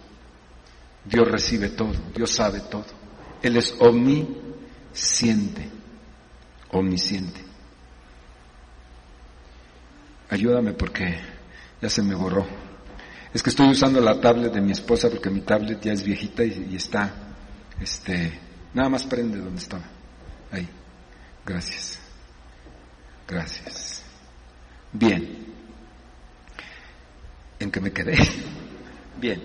Dios 1.04 1.28
recibe 1.30 1.70
todo, 1.70 1.94
Dios 2.14 2.32
sabe 2.32 2.62
todo. 2.62 2.86
Él 3.42 3.58
es 3.58 3.76
omnisciente, 3.80 5.70
omnisciente. 6.72 7.44
Ayúdame 10.30 10.74
porque 10.74 11.20
ya 11.82 11.90
se 11.90 12.02
me 12.02 12.16
borró. 12.16 12.65
Es 13.36 13.44
que 13.44 13.50
estoy 13.50 13.68
usando 13.68 14.00
la 14.00 14.22
tablet 14.22 14.54
de 14.54 14.62
mi 14.62 14.72
esposa 14.72 15.10
porque 15.10 15.30
mi 15.30 15.42
tablet 15.42 15.82
ya 15.82 15.92
es 15.92 16.02
viejita 16.06 16.46
y, 16.46 16.74
está, 16.74 17.14
este, 17.82 18.40
nada 18.74 18.88
más 18.88 19.04
prende 19.04 19.40
donde 19.40 19.60
estaba. 19.60 19.84
Ahí. 20.52 20.66
Gracias. 21.46 22.00
Gracias. 23.28 24.04
Bien. 24.94 25.48
¿En 27.60 27.70
qué 27.70 27.82
me 27.82 27.92
quedé? 27.92 28.16
Bien. 29.20 29.44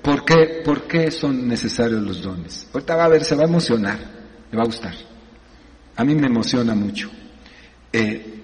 ¿Por 0.00 0.24
qué, 0.24 0.62
¿Por 0.64 0.88
qué 0.88 1.10
son 1.10 1.46
necesarios 1.46 2.02
los 2.02 2.22
dones? 2.22 2.68
Ahorita 2.72 2.96
va 2.96 3.04
a 3.04 3.08
ver, 3.08 3.22
se 3.22 3.34
va 3.34 3.42
a 3.42 3.48
emocionar, 3.48 3.98
le 4.50 4.56
va 4.56 4.62
a 4.62 4.66
gustar. 4.66 4.94
A 5.94 6.04
mí 6.04 6.14
me 6.14 6.28
emociona 6.28 6.74
mucho. 6.74 7.10
Eh, 7.92 8.35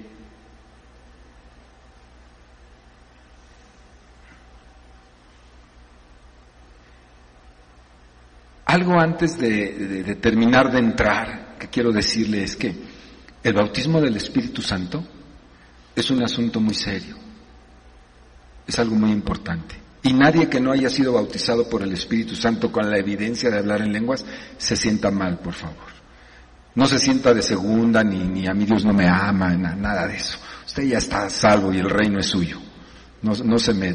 algo 8.72 8.98
antes 8.98 9.36
de, 9.36 10.16
terminar 10.20 10.72
de 10.72 10.78
entrar 10.78 11.56
que 11.58 11.68
quiero 11.68 11.92
decirle 11.92 12.42
es 12.42 12.56
que 12.56 12.74
el 13.42 13.52
bautismo 13.52 14.00
del 14.00 14.16
Espíritu 14.16 14.62
Santo 14.62 15.04
es 15.94 16.10
un 16.10 16.22
asunto 16.22 16.58
muy 16.58 16.74
serio, 16.74 17.16
es 18.66 18.78
algo 18.78 18.96
muy 18.96 19.10
importante. 19.10 19.76
Y 20.04 20.14
nadie 20.14 20.48
que 20.48 20.58
no 20.58 20.72
haya 20.72 20.88
sido 20.88 21.12
bautizado 21.12 21.68
por 21.68 21.82
el 21.82 21.92
Espíritu 21.92 22.34
Santo 22.34 22.72
con 22.72 22.90
la 22.90 22.98
evidencia 22.98 23.50
de 23.50 23.58
hablar 23.58 23.82
en 23.82 23.92
lenguas 23.92 24.24
se 24.56 24.74
sienta 24.74 25.10
mal, 25.10 25.38
por 25.38 25.52
favor. 25.52 25.92
No 26.74 26.86
se 26.86 26.98
sienta 26.98 27.34
de 27.34 27.42
segunda, 27.42 28.02
ni, 28.02 28.20
ni 28.20 28.46
a 28.48 28.54
mí 28.54 28.64
Dios 28.64 28.86
no 28.86 28.94
me 28.94 29.06
ama, 29.06 29.50
nada 29.54 30.08
de 30.08 30.16
eso. 30.16 30.38
Usted 30.66 30.84
ya 30.84 30.96
está 30.96 31.28
salvo 31.28 31.74
y 31.74 31.78
el 31.78 31.90
reino 31.90 32.18
es 32.18 32.26
suyo. 32.26 32.58
no, 33.20 33.32
no 33.44 33.58
se 33.58 33.74
me, 33.74 33.94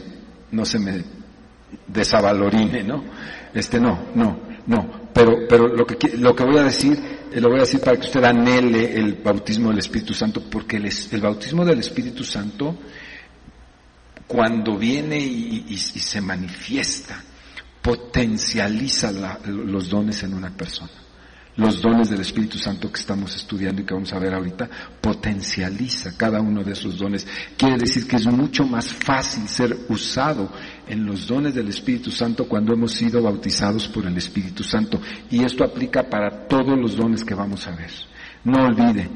no 0.52 0.64
se 0.66 0.78
me 0.78 1.04
desavalorine, 1.88 2.84
¿no? 2.84 3.04
Este, 3.54 3.80
no, 3.80 4.10
no, 4.14 4.47
no. 4.68 5.08
Pero, 5.14 5.48
pero 5.50 5.68
lo 5.68 5.86
que, 5.86 6.18
lo 6.18 6.36
que 6.36 6.44
voy 6.44 6.58
a 6.58 6.64
decir, 6.64 6.98
eh, 7.32 7.42
lo 7.42 7.50
voy 7.50 7.58
a 7.58 7.62
decir 7.62 7.80
para 7.80 7.98
que 7.98 8.06
usted 8.06 8.24
anhele 8.24 8.94
el 8.96 9.16
bautismo 9.16 9.70
del 9.70 9.80
Espíritu 9.80 10.14
Santo, 10.14 10.44
porque 10.50 10.78
el, 10.78 10.86
el 10.86 11.22
bautismo 11.22 11.66
del 11.66 11.80
Espíritu 11.80 12.24
Santo, 12.24 12.78
cuando 14.28 14.78
viene 14.78 15.18
y, 15.18 15.76
se 15.78 16.22
manifiesta, 16.22 17.24
potencializa 17.82 19.12
los 19.46 19.90
dones 19.90 20.22
en 20.24 20.34
una 20.34 20.50
persona 20.52 21.08
los 21.58 21.82
dones 21.82 22.10
del 22.10 22.22
Espíritu 22.22 22.58
Santo 22.60 22.92
que 22.92 23.00
estamos 23.00 23.36
estudiando 23.36 23.82
y 23.82 23.86
que 23.86 23.94
vamos 23.94 24.14
a 24.14 24.20
ver 24.20 24.34
ahorita, 24.34 24.70
potencializa 25.02 26.16
cada 26.16 26.40
uno 26.40 26.64
de 26.64 26.74
esos 26.74 26.98
dones. 27.00 27.26
Quiere 27.58 27.78
decir 27.78 28.08
que 28.08 28.18
es 28.18 28.28
mucho 28.28 28.64
más 28.64 28.94
fácil 28.94 29.48
ser 29.48 29.76
usado 29.90 30.52
en 30.90 31.06
los 31.06 31.28
dones 31.28 31.54
del 31.54 31.68
Espíritu 31.70 32.12
Santo 32.12 32.48
cuando 32.48 32.74
hemos 32.74 32.94
sido 32.94 33.22
bautizados 33.22 33.88
por 33.88 34.06
el 34.06 34.18
Espíritu 34.18 34.64
Santo. 34.64 35.00
Y 35.30 35.44
esto 35.44 35.64
aplica 35.64 36.10
para 36.10 36.48
todos 36.48 36.78
los 36.78 36.96
dones 36.96 37.24
que 37.24 37.36
vamos 37.36 37.68
a 37.68 37.76
ver. 37.76 37.92
No 38.44 38.66
olvide, 38.66 39.10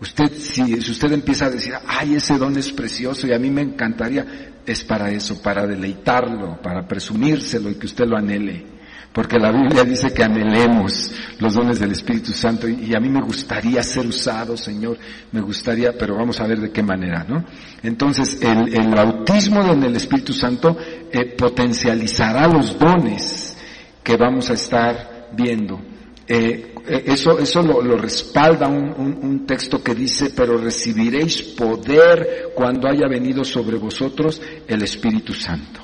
usted, 0.00 0.32
si, 0.32 0.80
si 0.80 0.90
usted 0.90 1.12
empieza 1.12 1.46
a 1.46 1.50
decir, 1.50 1.74
ay, 1.86 2.14
ese 2.14 2.38
don 2.38 2.56
es 2.56 2.72
precioso 2.72 3.26
y 3.26 3.32
a 3.32 3.38
mí 3.38 3.50
me 3.50 3.62
encantaría, 3.62 4.24
es 4.64 4.84
para 4.84 5.10
eso, 5.10 5.40
para 5.42 5.66
deleitarlo, 5.66 6.60
para 6.62 6.86
presumírselo 6.86 7.70
y 7.70 7.74
que 7.74 7.86
usted 7.86 8.06
lo 8.06 8.16
anhele. 8.16 8.78
Porque 9.12 9.38
la 9.38 9.50
Biblia 9.50 9.84
dice 9.84 10.12
que 10.12 10.22
anhelemos 10.22 11.10
los 11.40 11.54
dones 11.54 11.80
del 11.80 11.92
Espíritu 11.92 12.30
Santo 12.32 12.68
y, 12.68 12.94
a 12.94 13.00
mí 13.00 13.08
me 13.08 13.22
gustaría 13.22 13.82
ser 13.82 14.06
usado, 14.06 14.56
Señor, 14.56 14.98
me 15.32 15.40
gustaría, 15.40 15.92
pero 15.98 16.14
vamos 16.16 16.38
a 16.40 16.46
ver 16.46 16.60
de 16.60 16.70
qué 16.70 16.82
manera, 16.82 17.24
¿no? 17.26 17.44
Entonces, 17.82 18.38
el, 18.42 18.88
bautismo 18.88 19.62
en 19.72 19.82
el 19.82 19.96
Espíritu 19.96 20.32
Santo 20.32 20.76
eh, 21.12 21.26
potencializará 21.36 22.46
los 22.48 22.78
dones 22.78 23.56
que 24.02 24.16
vamos 24.16 24.50
a 24.50 24.54
estar 24.54 25.28
viendo. 25.32 25.80
Eh, 26.26 26.74
eh, 26.86 27.04
eso 27.06 27.38
eso 27.38 27.62
lo, 27.62 27.96
respalda 27.96 28.68
un, 28.68 29.18
un, 29.22 29.46
texto 29.46 29.82
que 29.82 29.94
dice, 29.94 30.30
pero 30.36 30.58
recibiréis 30.58 31.42
poder 31.42 32.52
cuando 32.54 32.88
haya 32.88 33.08
venido 33.08 33.44
sobre 33.44 33.78
vosotros 33.78 34.40
el 34.66 34.82
Espíritu 34.82 35.32
Santo. 35.32 35.80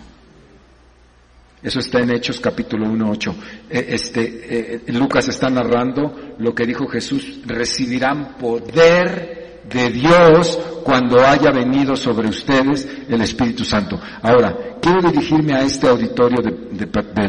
Eso 1.62 1.78
está 1.78 2.00
en 2.00 2.10
Hechos 2.10 2.40
capítulo 2.40 2.90
1, 2.90 3.10
8. 3.10 3.36
Eh, 3.70 3.86
este, 3.88 4.82
Lucas 4.88 5.28
está 5.28 5.48
narrando 5.48 6.34
lo 6.38 6.54
que 6.54 6.66
dijo 6.66 6.86
Jesús, 6.86 7.40
recibirán 7.46 8.36
poder 8.36 9.43
de 9.72 9.90
Dios 9.90 10.58
cuando 10.82 11.24
haya 11.24 11.50
venido 11.50 11.96
sobre 11.96 12.28
ustedes 12.28 12.86
el 13.08 13.20
Espíritu 13.22 13.64
Santo. 13.64 13.98
Ahora, 14.22 14.76
quiero 14.80 15.00
dirigirme 15.00 15.54
a 15.54 15.62
este 15.62 15.88
auditorio 15.88 16.42
de, 16.42 16.86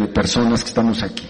personas 0.08 0.62
que 0.62 0.70
estamos 0.70 1.02
aquí. 1.04 1.28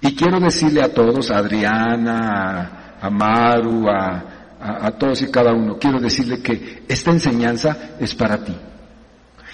Y 0.00 0.14
quiero 0.14 0.40
decirle 0.40 0.82
a 0.82 0.92
todos, 0.92 1.30
a 1.30 1.38
Adriana, 1.38 2.96
a, 3.00 3.10
Maru, 3.10 3.88
a 3.88 4.90
todos 4.98 5.22
y 5.22 5.30
cada 5.30 5.52
uno, 5.52 5.78
quiero 5.78 6.00
decirle 6.00 6.40
que 6.40 6.84
esta 6.88 7.10
enseñanza 7.10 7.96
es 8.00 8.14
para 8.14 8.44
ti. 8.44 8.56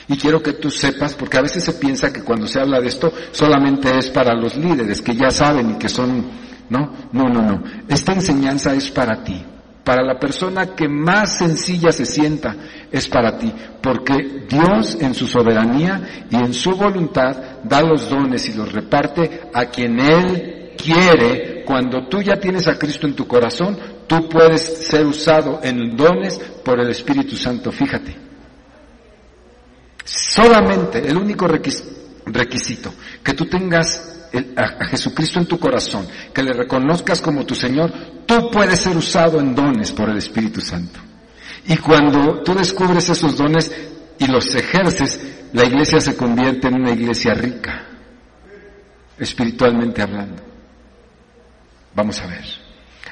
Y 0.09 0.17
quiero 0.17 0.43
que 0.43 0.55
tú 0.55 0.71
sepas, 0.71 1.15
porque 1.15 1.37
a 1.37 1.43
veces 1.43 1.63
se 1.63 1.75
piensa 1.75 2.11
que 2.11 2.23
cuando 2.23 2.47
se 2.47 2.59
habla 2.59 2.81
de 2.81 2.89
esto 2.89 3.12
solamente 3.31 3.97
es 3.99 4.09
para 4.09 4.35
los 4.35 4.57
líderes, 4.57 5.03
que 5.03 5.14
ya 5.14 5.31
saben 5.31 5.73
y 5.73 5.75
que 5.75 5.91
son, 5.91 6.25
¿no? 6.71 6.93
No, 7.12 7.29
no, 7.29 7.43
no. 7.43 7.62
Esta 7.87 8.14
enseñanza 8.14 8.75
es 8.75 8.91
para 8.91 9.23
ti. 9.23 9.45
Para 9.88 10.03
la 10.03 10.18
persona 10.18 10.74
que 10.77 10.87
más 10.87 11.38
sencilla 11.38 11.90
se 11.92 12.05
sienta, 12.05 12.55
es 12.92 13.09
para 13.09 13.38
ti. 13.38 13.51
Porque 13.83 14.44
Dios 14.46 14.98
en 15.01 15.14
su 15.14 15.27
soberanía 15.27 16.27
y 16.29 16.37
en 16.37 16.53
su 16.53 16.72
voluntad 16.72 17.35
da 17.64 17.81
los 17.81 18.11
dones 18.11 18.46
y 18.51 18.53
los 18.53 18.70
reparte 18.70 19.48
a 19.51 19.64
quien 19.64 19.98
Él 19.98 20.74
quiere. 20.77 21.64
Cuando 21.64 22.07
tú 22.07 22.20
ya 22.20 22.38
tienes 22.38 22.68
a 22.68 22.79
Cristo 22.79 23.07
en 23.07 23.16
tu 23.16 23.27
corazón, 23.27 23.79
tú 24.07 24.29
puedes 24.29 24.61
ser 24.61 25.07
usado 25.07 25.61
en 25.62 25.96
dones 25.96 26.38
por 26.62 26.79
el 26.81 26.90
Espíritu 26.90 27.35
Santo. 27.35 27.72
Fíjate. 27.72 28.14
Solamente 30.05 30.98
el 30.98 31.16
único 31.16 31.48
requisito, 31.48 32.92
que 33.24 33.33
tú 33.33 33.46
tengas 33.46 34.17
a, 34.57 34.85
Jesucristo 34.87 35.38
en 35.38 35.47
tu 35.47 35.59
corazón, 35.59 36.07
que 36.33 36.43
le 36.43 36.53
reconozcas 36.53 37.21
como 37.21 37.45
tu 37.45 37.55
Señor, 37.55 37.93
tú 38.27 38.51
puedes 38.51 38.81
ser 38.81 38.97
usado 38.97 39.41
en 39.41 39.55
dones 39.55 39.93
por 39.93 40.11
el 40.11 40.19
Espíritu 40.19 40.61
Santo. 40.61 41.01
Y 41.67 41.77
cuando 41.77 42.43
tú 42.43 42.55
descubres 42.55 43.09
esos 43.09 43.37
dones 43.37 43.71
y 44.19 44.27
los 44.27 44.55
ejerces, 44.55 45.21
la 45.53 45.64
iglesia 45.64 46.01
se 46.01 46.17
convierte 46.17 46.69
en 46.69 46.75
una 46.75 46.93
iglesia 46.93 47.35
rica, 47.35 47.85
espiritualmente 49.19 50.03
hablando. 50.03 50.43
Vamos 51.95 52.21
a 52.21 52.27
ver. 52.27 52.45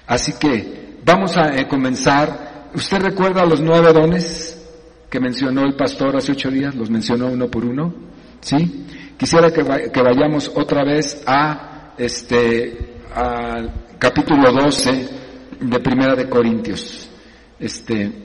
Así 0.07 0.35
que 0.39 0.99
vamos 1.05 1.37
a 1.37 1.57
eh, 1.57 1.67
comenzar. 1.67 2.71
¿Usted 2.75 2.99
recuerda 2.99 3.45
los 3.45 3.61
nueve 3.61 3.93
dones? 3.93 4.57
que 5.11 5.21
mencionó 5.21 5.65
el 5.65 5.75
pastor 5.75 6.17
hace 6.17 6.33
ocho 6.33 6.51
días, 6.51 6.75
los 6.75 6.91
mencionó 6.91 7.29
uno 7.29 7.49
por 7.49 7.65
uno, 7.65 7.95
¿sí? 8.41 8.85
Quisiera 9.17 9.51
que, 9.51 9.63
vayamos 9.63 10.51
otra 10.55 10.85
vez 10.85 11.23
a 11.27 11.95
este 11.97 12.97
al 13.15 13.73
capítulo 13.99 14.53
12 14.53 15.09
de 15.61 15.81
Primera 15.81 16.15
de 16.15 16.29
Corintios. 16.29 17.09
Este 17.59 18.25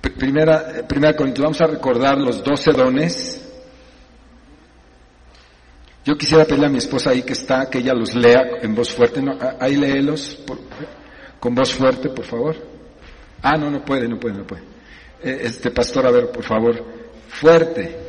Primera, 0.00 0.86
primera 0.88 1.14
Corintios, 1.14 1.44
vamos 1.44 1.60
a 1.60 1.66
recordar 1.66 2.18
los 2.18 2.42
doce 2.42 2.72
dones. 2.72 3.38
Yo 6.04 6.16
quisiera 6.16 6.44
pedirle 6.44 6.66
a 6.66 6.70
mi 6.70 6.78
esposa 6.78 7.10
ahí 7.10 7.22
que 7.22 7.34
está, 7.34 7.70
que 7.70 7.78
ella 7.78 7.94
los 7.94 8.12
lea 8.14 8.58
en 8.60 8.74
voz 8.74 8.90
fuerte. 8.92 9.22
Ahí 9.60 9.76
léelos 9.76 10.38
con 11.38 11.54
voz 11.54 11.72
fuerte, 11.72 12.08
por 12.08 12.24
favor. 12.24 12.56
Ah, 13.40 13.56
no, 13.56 13.70
no 13.70 13.84
puede, 13.84 14.08
no 14.08 14.18
puede, 14.18 14.34
no 14.34 14.44
puede. 14.44 14.62
Eh, 15.22 15.42
este 15.42 15.70
pastor, 15.70 16.06
a 16.06 16.10
ver, 16.10 16.32
por 16.32 16.42
favor, 16.42 16.84
fuerte. 17.28 18.01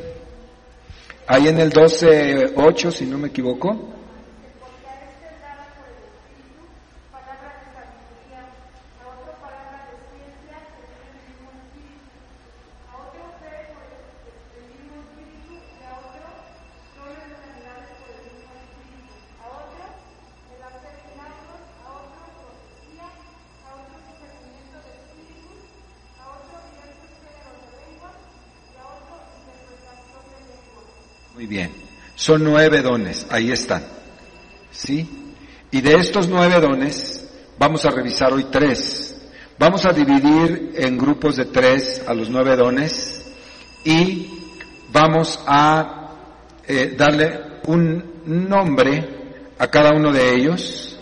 Ahí 1.26 1.48
en 1.48 1.58
el 1.58 1.72
12.8, 1.72 2.90
si 2.90 3.06
no 3.06 3.18
me 3.18 3.28
equivoco. 3.28 3.94
Bien. 31.46 31.84
Son 32.14 32.42
nueve 32.44 32.80
dones, 32.82 33.26
ahí 33.30 33.50
están. 33.50 33.84
¿Sí? 34.70 35.08
Y 35.70 35.80
de 35.80 35.94
estos 35.94 36.28
nueve 36.28 36.60
dones, 36.60 37.26
vamos 37.58 37.84
a 37.84 37.90
revisar 37.90 38.32
hoy 38.32 38.46
tres. 38.50 39.16
Vamos 39.58 39.84
a 39.84 39.92
dividir 39.92 40.72
en 40.76 40.98
grupos 40.98 41.36
de 41.36 41.46
tres 41.46 42.02
a 42.06 42.14
los 42.14 42.28
nueve 42.28 42.56
dones 42.56 43.24
y 43.84 44.28
vamos 44.92 45.40
a 45.46 46.10
eh, 46.66 46.94
darle 46.96 47.60
un 47.66 48.22
nombre 48.24 49.08
a 49.58 49.68
cada 49.68 49.92
uno 49.92 50.12
de 50.12 50.34
ellos, 50.34 50.98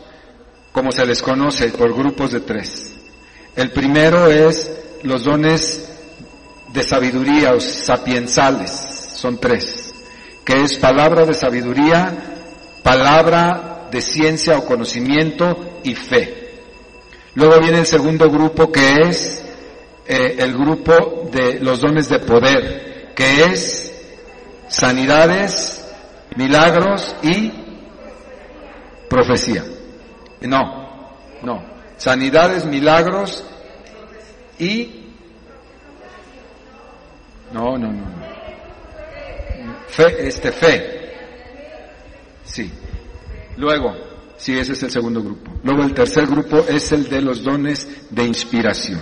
como 0.71 0.93
se 0.93 1.07
les 1.07 1.23
conoce, 1.23 1.69
por 1.69 1.95
grupos 1.95 2.33
de 2.33 2.41
tres. 2.41 2.95
El 3.57 3.71
primero 3.71 4.27
es 4.29 4.71
los 5.03 5.25
dones 5.25 5.89
de 6.73 6.83
sabiduría 6.83 7.53
o 7.53 7.61
sapiensales, 7.61 8.71
son 9.15 9.39
tres 9.39 9.82
que 10.53 10.61
es 10.61 10.77
palabra 10.77 11.25
de 11.25 11.33
sabiduría, 11.33 12.13
palabra 12.83 13.89
de 13.91 14.03
ciencia 14.03 14.59
o 14.59 14.67
conocimiento 14.67 15.81
y 15.83 15.95
fe. 15.95 16.61
Luego 17.35 17.59
viene 17.59 17.79
el 17.79 17.87
segundo 17.87 18.29
grupo 18.31 18.71
que 18.71 19.09
es 19.09 19.43
eh, 20.07 20.37
el 20.39 20.53
grupo 20.53 21.31
de 21.33 21.59
los 21.61 21.81
dones 21.81 22.11
de 22.11 22.19
poder, 22.19 23.15
que 23.15 23.45
es 23.45 23.95
sanidades, 24.69 25.83
milagros 26.37 27.17
y 27.23 27.51
profecía. 29.09 29.65
No, 30.43 31.17
no. 31.43 31.63
Sanidades, 31.97 32.67
milagros 32.67 33.43
y... 34.59 34.99
No, 37.53 37.79
no, 37.79 37.91
no. 37.91 37.93
no. 37.93 38.22
Fe, 39.93 40.27
este, 40.27 40.53
fe. 40.53 41.13
Sí. 42.45 42.71
Luego, 43.57 43.95
sí, 44.37 44.59
ese 44.59 44.73
es 44.73 44.83
el 44.83 44.91
segundo 44.91 45.23
grupo. 45.23 45.51
Luego 45.63 45.85
el 45.85 45.95
tercer 45.95 46.27
grupo 46.27 46.67
es 46.69 46.93
el 46.93 47.09
de 47.09 47.23
los 47.23 47.43
dones 47.43 47.87
de 48.11 48.25
inspiración. 48.25 49.01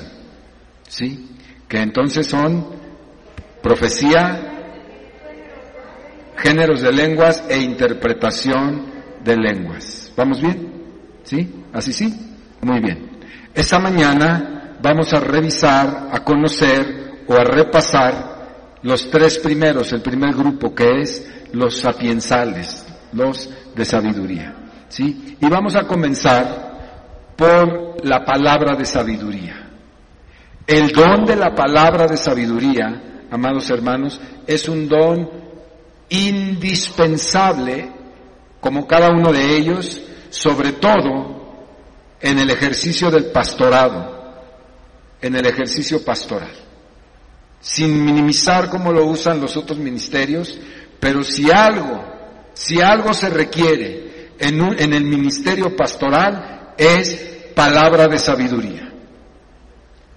¿Sí? 0.88 1.30
que 1.70 1.80
entonces 1.80 2.26
son 2.26 2.66
profecía, 3.62 4.40
géneros 6.36 6.82
de 6.82 6.92
lenguas 6.92 7.44
e 7.48 7.60
interpretación 7.60 8.86
de 9.22 9.36
lenguas. 9.36 10.12
¿Vamos 10.16 10.42
bien? 10.42 10.72
¿Sí? 11.22 11.48
¿Así 11.72 11.92
sí? 11.92 12.12
Muy 12.62 12.80
bien. 12.80 13.08
Esta 13.54 13.78
mañana 13.78 14.78
vamos 14.82 15.12
a 15.12 15.20
revisar, 15.20 16.08
a 16.10 16.24
conocer 16.24 17.22
o 17.28 17.34
a 17.34 17.44
repasar 17.44 18.39
los 18.82 19.10
tres 19.10 19.38
primeros, 19.38 19.92
el 19.92 20.02
primer 20.02 20.34
grupo 20.34 20.74
que 20.74 21.02
es 21.02 21.26
los 21.52 21.76
sapiensales, 21.78 22.86
los 23.12 23.48
de 23.74 23.84
sabiduría. 23.84 24.54
¿Sí? 24.88 25.36
Y 25.40 25.48
vamos 25.48 25.76
a 25.76 25.86
comenzar 25.86 26.70
por 27.36 28.04
la 28.04 28.24
palabra 28.24 28.76
de 28.76 28.84
sabiduría. 28.84 29.68
El 30.66 30.92
don 30.92 31.24
de 31.24 31.36
la 31.36 31.54
palabra 31.54 32.06
de 32.06 32.16
sabiduría, 32.16 33.24
amados 33.30 33.70
hermanos, 33.70 34.20
es 34.46 34.68
un 34.68 34.88
don 34.88 35.30
indispensable, 36.08 37.90
como 38.60 38.86
cada 38.86 39.10
uno 39.10 39.32
de 39.32 39.56
ellos, 39.56 40.00
sobre 40.30 40.72
todo 40.72 41.40
en 42.20 42.38
el 42.38 42.50
ejercicio 42.50 43.10
del 43.10 43.26
pastorado, 43.26 44.34
en 45.20 45.36
el 45.36 45.46
ejercicio 45.46 46.04
pastoral. 46.04 46.69
Sin 47.60 48.04
minimizar 48.04 48.70
cómo 48.70 48.92
lo 48.92 49.04
usan 49.06 49.40
los 49.40 49.56
otros 49.56 49.78
ministerios, 49.78 50.58
pero 50.98 51.22
si 51.22 51.50
algo, 51.50 52.02
si 52.54 52.80
algo 52.80 53.12
se 53.12 53.28
requiere 53.28 54.30
en, 54.38 54.60
en 54.78 54.92
el 54.92 55.04
ministerio 55.04 55.76
pastoral 55.76 56.74
es 56.76 57.52
palabra 57.54 58.08
de 58.08 58.18
sabiduría. 58.18 58.92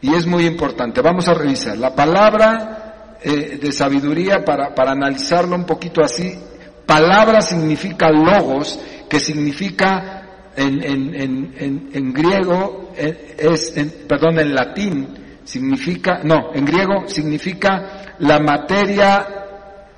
Y 0.02 0.14
es 0.14 0.26
muy 0.26 0.46
importante. 0.46 1.02
Vamos 1.02 1.28
a 1.28 1.34
revisar. 1.34 1.78
La 1.78 1.96
palabra 1.96 3.18
eh, 3.22 3.58
de 3.62 3.72
sabiduría, 3.72 4.44
para, 4.44 4.76
para 4.76 4.92
analizarlo 4.92 5.56
un 5.56 5.66
poquito 5.66 6.04
así, 6.04 6.38
palabra 6.86 7.42
significa 7.42 8.10
logos, 8.12 8.80
que 9.10 9.20
significa 9.20 10.52
en, 10.56 10.84
en, 10.84 11.16
en, 11.16 11.90
en 11.94 12.14
griego, 12.14 12.92
eh, 12.98 13.36
es, 13.38 13.74
perdón, 14.08 14.40
en 14.40 14.54
latín, 14.54 15.08
significa, 15.44 16.22
no, 16.24 16.54
en 16.54 16.66
griego 16.66 17.08
significa 17.08 18.16
la 18.20 18.40
materia 18.40 19.28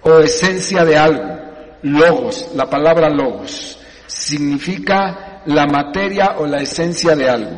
o 0.02 0.20
esencia 0.20 0.86
de 0.86 0.98
algo. 0.98 1.36
Logos, 1.84 2.50
la 2.56 2.70
palabra 2.70 3.10
logos, 3.10 3.80
significa 4.08 5.42
la 5.46 5.68
materia 5.68 6.36
o 6.38 6.48
la 6.48 6.62
esencia 6.62 7.16
de 7.16 7.30
algo. 7.30 7.58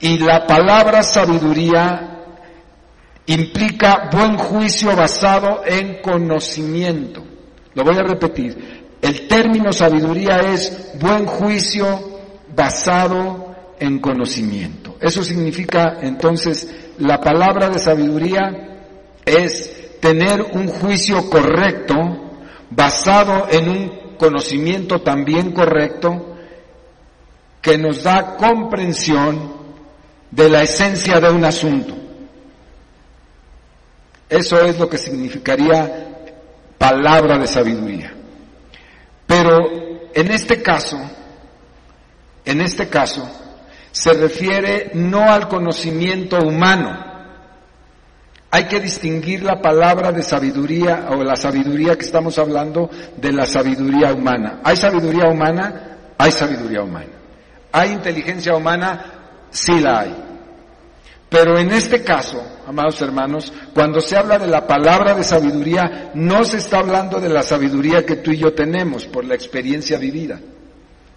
Y 0.00 0.18
la 0.18 0.46
palabra 0.46 1.02
sabiduría 1.02 2.10
implica 3.26 4.08
buen 4.10 4.36
juicio 4.36 4.96
basado 4.96 5.62
en 5.64 6.00
conocimiento. 6.00 7.22
Lo 7.74 7.84
voy 7.84 7.96
a 7.96 8.02
repetir. 8.02 8.96
El 9.00 9.28
término 9.28 9.72
sabiduría 9.72 10.38
es 10.38 10.92
buen 11.00 11.26
juicio 11.26 12.20
basado 12.54 13.54
en 13.78 13.98
conocimiento. 14.00 14.89
Eso 15.00 15.24
significa 15.24 15.98
entonces 16.02 16.68
la 16.98 17.20
palabra 17.20 17.70
de 17.70 17.78
sabiduría 17.78 18.50
es 19.24 19.98
tener 20.00 20.42
un 20.52 20.68
juicio 20.68 21.30
correcto 21.30 21.96
basado 22.70 23.48
en 23.50 23.68
un 23.68 24.00
conocimiento 24.18 25.00
también 25.00 25.52
correcto 25.52 26.36
que 27.62 27.78
nos 27.78 28.02
da 28.02 28.36
comprensión 28.36 29.54
de 30.30 30.48
la 30.48 30.62
esencia 30.62 31.18
de 31.18 31.30
un 31.30 31.44
asunto. 31.44 31.94
Eso 34.28 34.60
es 34.60 34.78
lo 34.78 34.88
que 34.88 34.98
significaría 34.98 36.08
palabra 36.78 37.38
de 37.38 37.46
sabiduría. 37.46 38.12
Pero 39.26 40.10
en 40.14 40.30
este 40.30 40.62
caso, 40.62 40.98
en 42.44 42.60
este 42.60 42.88
caso, 42.88 43.28
se 43.92 44.12
refiere 44.12 44.90
no 44.94 45.32
al 45.32 45.48
conocimiento 45.48 46.38
humano. 46.38 47.08
Hay 48.52 48.64
que 48.64 48.80
distinguir 48.80 49.44
la 49.44 49.60
palabra 49.60 50.10
de 50.10 50.22
sabiduría 50.22 51.06
o 51.10 51.22
la 51.22 51.36
sabiduría 51.36 51.96
que 51.96 52.04
estamos 52.04 52.38
hablando 52.38 52.90
de 53.16 53.32
la 53.32 53.46
sabiduría 53.46 54.12
humana. 54.12 54.60
¿Hay 54.64 54.76
sabiduría 54.76 55.28
humana? 55.28 55.98
Hay 56.18 56.32
sabiduría 56.32 56.82
humana. 56.82 57.12
¿Hay 57.72 57.92
inteligencia 57.92 58.56
humana? 58.56 59.04
Sí 59.50 59.78
la 59.78 60.00
hay. 60.00 60.16
Pero 61.28 61.56
en 61.58 61.70
este 61.70 62.02
caso, 62.02 62.42
amados 62.66 63.00
hermanos, 63.02 63.52
cuando 63.72 64.00
se 64.00 64.16
habla 64.16 64.36
de 64.36 64.48
la 64.48 64.66
palabra 64.66 65.14
de 65.14 65.22
sabiduría, 65.22 66.10
no 66.14 66.44
se 66.44 66.56
está 66.56 66.80
hablando 66.80 67.20
de 67.20 67.28
la 67.28 67.44
sabiduría 67.44 68.04
que 68.04 68.16
tú 68.16 68.32
y 68.32 68.38
yo 68.38 68.52
tenemos 68.52 69.06
por 69.06 69.24
la 69.24 69.36
experiencia 69.36 69.96
vivida. 69.96 70.40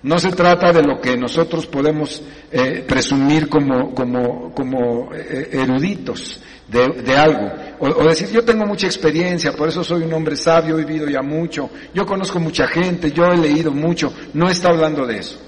No 0.03 0.19
se 0.19 0.31
trata 0.31 0.73
de 0.73 0.83
lo 0.83 0.99
que 0.99 1.15
nosotros 1.17 1.65
podemos 1.65 2.21
eh, 2.51 2.83
presumir 2.85 3.47
como, 3.47 3.95
como, 3.95 4.53
como 4.53 5.09
eh, 5.13 5.49
eruditos 5.53 6.41
de, 6.67 6.89
de 7.01 7.17
algo. 7.17 7.51
O, 7.79 8.03
decir, 8.03 8.29
yo 8.29 8.43
tengo 8.43 8.65
mucha 8.65 8.85
experiencia, 8.85 9.53
por 9.53 9.69
eso 9.69 9.81
soy 9.83 10.03
un 10.03 10.13
hombre 10.13 10.35
sabio, 10.35 10.77
he 10.77 10.83
vivido 10.83 11.09
ya 11.09 11.21
mucho, 11.21 11.69
yo 11.93 12.05
conozco 12.05 12.39
mucha 12.39 12.67
gente, 12.67 13.11
yo 13.11 13.25
he 13.27 13.37
leído 13.37 13.71
mucho. 13.71 14.13
No 14.33 14.49
está 14.49 14.69
hablando 14.69 15.05
de 15.05 15.19
eso. 15.19 15.39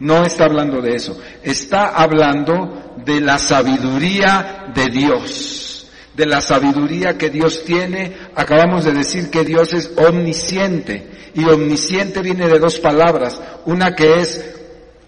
No 0.00 0.24
está 0.24 0.44
hablando 0.44 0.80
de 0.80 0.94
eso. 0.94 1.20
Está 1.42 1.88
hablando 1.88 2.94
de 3.04 3.20
la 3.20 3.38
sabiduría 3.38 4.72
de 4.74 4.86
Dios. 4.88 5.77
De 6.18 6.26
la 6.26 6.42
sabiduría 6.42 7.16
que 7.16 7.30
Dios 7.30 7.64
tiene. 7.64 8.12
Acabamos 8.34 8.84
de 8.84 8.92
decir 8.92 9.30
que 9.30 9.44
Dios 9.44 9.72
es 9.72 9.92
omnisciente. 9.96 11.06
Y 11.32 11.44
omnisciente 11.44 12.20
viene 12.20 12.46
de 12.48 12.58
dos 12.58 12.78
palabras. 12.78 13.40
Una 13.64 13.94
que 13.94 14.20
es 14.20 14.44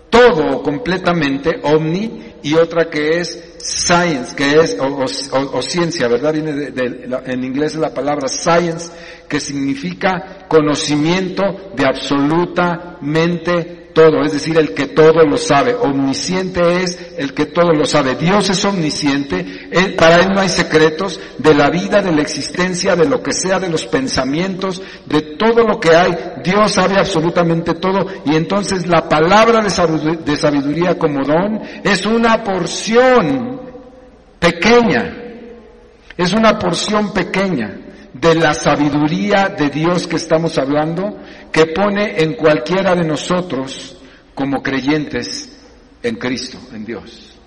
todo 0.08 0.62
completamente, 0.62 1.60
omni, 1.62 2.34
y 2.42 2.54
otra 2.54 2.88
que 2.88 3.20
es 3.20 3.54
science, 3.58 4.34
que 4.34 4.60
es, 4.60 4.76
o, 4.78 4.86
o, 4.86 5.58
o 5.58 5.62
ciencia, 5.62 6.08
¿verdad? 6.08 6.32
Viene 6.32 6.52
de, 6.52 6.70
de, 6.70 7.08
en 7.26 7.44
inglés 7.44 7.74
la 7.74 7.92
palabra 7.92 8.28
science, 8.28 8.90
que 9.28 9.40
significa 9.40 10.46
conocimiento 10.48 11.42
de 11.74 11.84
absolutamente 11.84 13.79
todo, 13.92 14.22
es 14.24 14.32
decir, 14.32 14.56
el 14.58 14.74
que 14.74 14.86
todo 14.86 15.24
lo 15.24 15.36
sabe. 15.36 15.74
Omnisciente 15.74 16.82
es 16.82 16.98
el 17.16 17.34
que 17.34 17.46
todo 17.46 17.72
lo 17.72 17.84
sabe. 17.84 18.14
Dios 18.14 18.50
es 18.50 18.64
omnisciente, 18.64 19.68
él, 19.70 19.94
para 19.94 20.16
Él 20.20 20.28
no 20.34 20.40
hay 20.40 20.48
secretos 20.48 21.20
de 21.38 21.54
la 21.54 21.70
vida, 21.70 22.02
de 22.02 22.12
la 22.12 22.22
existencia, 22.22 22.96
de 22.96 23.08
lo 23.08 23.22
que 23.22 23.32
sea, 23.32 23.58
de 23.58 23.68
los 23.68 23.86
pensamientos, 23.86 24.82
de 25.06 25.22
todo 25.36 25.64
lo 25.64 25.80
que 25.80 25.94
hay. 25.94 26.16
Dios 26.44 26.72
sabe 26.72 26.98
absolutamente 26.98 27.74
todo 27.74 28.06
y 28.24 28.36
entonces 28.36 28.86
la 28.86 29.08
palabra 29.08 29.62
de 29.62 29.70
sabiduría, 29.70 30.20
de 30.24 30.36
sabiduría 30.36 30.98
como 30.98 31.24
don 31.24 31.60
es 31.84 32.06
una 32.06 32.42
porción 32.44 33.60
pequeña, 34.38 35.16
es 36.16 36.32
una 36.32 36.58
porción 36.58 37.12
pequeña 37.12 37.79
de 38.12 38.34
la 38.34 38.54
sabiduría 38.54 39.48
de 39.48 39.70
Dios 39.70 40.06
que 40.06 40.16
estamos 40.16 40.58
hablando, 40.58 41.18
que 41.52 41.66
pone 41.66 42.22
en 42.22 42.34
cualquiera 42.34 42.94
de 42.94 43.04
nosotros 43.04 43.96
como 44.34 44.62
creyentes 44.62 45.58
en 46.02 46.16
Cristo, 46.16 46.58
en 46.72 46.84
Dios. 46.84 47.38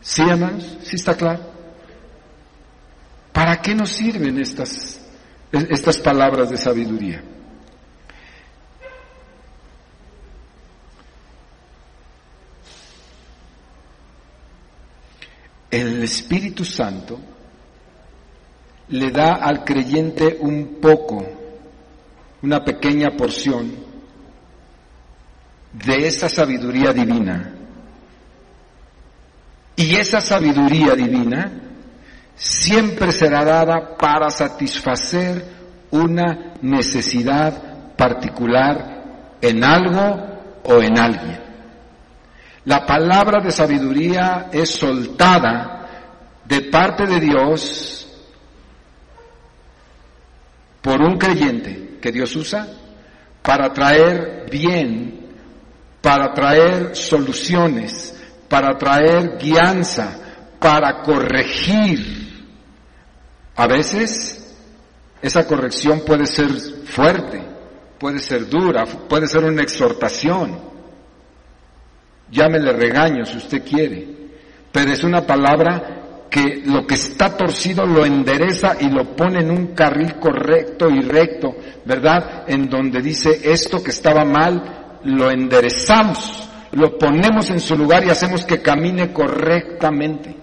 ¿Sí, 0.00 0.22
hermanos? 0.22 0.78
¿Sí 0.82 0.96
está 0.96 1.16
claro? 1.16 1.50
¿Para 3.32 3.60
qué 3.60 3.74
nos 3.74 3.90
sirven 3.90 4.38
estas, 4.40 5.00
estas 5.52 5.98
palabras 5.98 6.50
de 6.50 6.56
sabiduría? 6.56 7.22
El 15.70 16.02
Espíritu 16.02 16.64
Santo 16.64 17.20
le 18.90 19.10
da 19.10 19.34
al 19.34 19.64
creyente 19.64 20.38
un 20.40 20.78
poco, 20.80 21.24
una 22.42 22.64
pequeña 22.64 23.10
porción 23.16 23.70
de 25.72 26.06
esa 26.06 26.28
sabiduría 26.28 26.92
divina. 26.92 27.54
Y 29.76 29.94
esa 29.94 30.20
sabiduría 30.20 30.94
divina 30.94 31.52
siempre 32.34 33.12
será 33.12 33.44
dada 33.44 33.96
para 33.96 34.28
satisfacer 34.30 35.44
una 35.92 36.54
necesidad 36.60 37.96
particular 37.96 39.36
en 39.40 39.62
algo 39.64 40.40
o 40.64 40.82
en 40.82 40.98
alguien. 40.98 41.40
La 42.64 42.84
palabra 42.84 43.40
de 43.40 43.52
sabiduría 43.52 44.48
es 44.52 44.70
soltada 44.70 45.86
de 46.44 46.62
parte 46.62 47.06
de 47.06 47.20
Dios 47.20 48.09
por 50.80 51.00
un 51.00 51.18
creyente 51.18 51.98
que 52.00 52.12
Dios 52.12 52.34
usa 52.36 52.66
para 53.42 53.72
traer 53.72 54.46
bien, 54.50 55.28
para 56.00 56.32
traer 56.32 56.96
soluciones, 56.96 58.14
para 58.48 58.76
traer 58.76 59.38
guianza, 59.38 60.18
para 60.58 61.02
corregir. 61.02 62.20
A 63.56 63.66
veces 63.66 64.56
esa 65.22 65.46
corrección 65.46 66.02
puede 66.06 66.26
ser 66.26 66.50
fuerte, 66.86 67.42
puede 67.98 68.18
ser 68.18 68.48
dura, 68.48 68.84
puede 68.86 69.26
ser 69.26 69.44
una 69.44 69.62
exhortación. 69.62 70.58
Llámele 72.30 72.72
regaño 72.72 73.24
si 73.26 73.36
usted 73.36 73.62
quiere, 73.64 74.06
pero 74.72 74.92
es 74.92 75.02
una 75.04 75.26
palabra 75.26 76.00
que 76.30 76.62
lo 76.64 76.86
que 76.86 76.94
está 76.94 77.36
torcido 77.36 77.84
lo 77.84 78.06
endereza 78.06 78.76
y 78.80 78.88
lo 78.88 79.16
pone 79.16 79.40
en 79.40 79.50
un 79.50 79.74
carril 79.74 80.14
correcto 80.14 80.88
y 80.88 81.00
recto, 81.00 81.56
¿verdad? 81.84 82.44
En 82.46 82.68
donde 82.68 83.02
dice 83.02 83.40
esto 83.42 83.82
que 83.82 83.90
estaba 83.90 84.24
mal, 84.24 84.98
lo 85.04 85.30
enderezamos, 85.30 86.48
lo 86.72 86.96
ponemos 86.96 87.50
en 87.50 87.58
su 87.58 87.76
lugar 87.76 88.04
y 88.04 88.10
hacemos 88.10 88.44
que 88.44 88.62
camine 88.62 89.12
correctamente. 89.12 90.36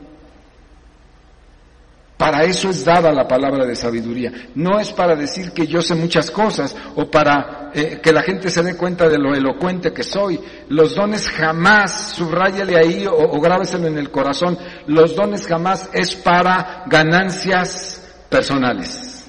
Para 2.17 2.43
eso 2.45 2.71
es 2.71 2.83
dada 2.83 3.11
la 3.11 3.27
palabra 3.27 3.63
de 3.65 3.75
sabiduría. 3.75 4.31
No 4.55 4.79
es 4.79 4.91
para 4.91 5.15
decir 5.15 5.51
que 5.51 5.67
yo 5.67 5.83
sé 5.83 5.93
muchas 5.93 6.31
cosas 6.31 6.75
o 6.95 7.11
para 7.11 7.69
eh, 7.75 7.99
que 8.01 8.11
la 8.11 8.23
gente 8.23 8.49
se 8.49 8.63
dé 8.63 8.75
cuenta 8.75 9.07
de 9.07 9.19
lo 9.19 9.35
elocuente 9.35 9.93
que 9.93 10.01
soy. 10.01 10.39
Los 10.69 10.95
dones 10.95 11.29
jamás, 11.29 12.15
subráyale 12.15 12.75
ahí 12.75 13.05
o, 13.05 13.13
o 13.15 13.39
grábeselo 13.39 13.87
en 13.87 13.99
el 13.99 14.09
corazón, 14.09 14.57
los 14.87 15.15
dones 15.15 15.45
jamás 15.45 15.91
es 15.93 16.15
para 16.15 16.85
ganancias 16.87 18.03
personales. 18.29 19.25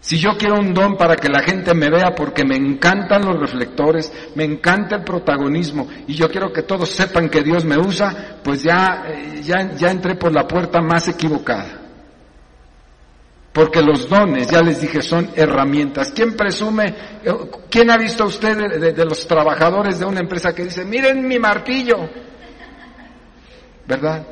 Si 0.00 0.18
yo 0.18 0.36
quiero 0.38 0.60
un 0.60 0.74
don 0.74 0.96
para 0.98 1.16
que 1.16 1.30
la 1.30 1.42
gente 1.42 1.74
me 1.74 1.88
vea 1.88 2.14
porque 2.14 2.44
me 2.44 2.56
encantan 2.56 3.24
los 3.24 3.40
reflectores, 3.40 4.12
me 4.34 4.44
encanta 4.44 4.96
el 4.96 5.02
protagonismo 5.02 5.88
y 6.06 6.14
yo 6.14 6.28
quiero 6.28 6.52
que 6.52 6.62
todos 6.62 6.90
sepan 6.90 7.30
que 7.30 7.42
Dios 7.42 7.64
me 7.64 7.78
usa, 7.78 8.38
pues 8.44 8.62
ya, 8.62 9.02
eh, 9.08 9.40
ya, 9.42 9.72
ya 9.74 9.90
entré 9.90 10.14
por 10.14 10.32
la 10.32 10.46
puerta 10.46 10.82
más 10.82 11.08
equivocada. 11.08 11.85
Porque 13.56 13.80
los 13.80 14.06
dones, 14.06 14.50
ya 14.50 14.60
les 14.60 14.82
dije, 14.82 15.00
son 15.00 15.30
herramientas. 15.34 16.12
¿Quién 16.14 16.36
presume, 16.36 16.94
eh, 17.24 17.32
quién 17.70 17.90
ha 17.90 17.96
visto 17.96 18.26
usted 18.26 18.54
de, 18.54 18.92
de, 18.92 19.04
los 19.06 19.26
trabajadores 19.26 19.98
de 19.98 20.04
una 20.04 20.20
empresa 20.20 20.54
que 20.54 20.64
dice, 20.64 20.84
miren 20.84 21.26
mi 21.26 21.38
martillo? 21.38 22.06
¿Verdad? 23.86 24.26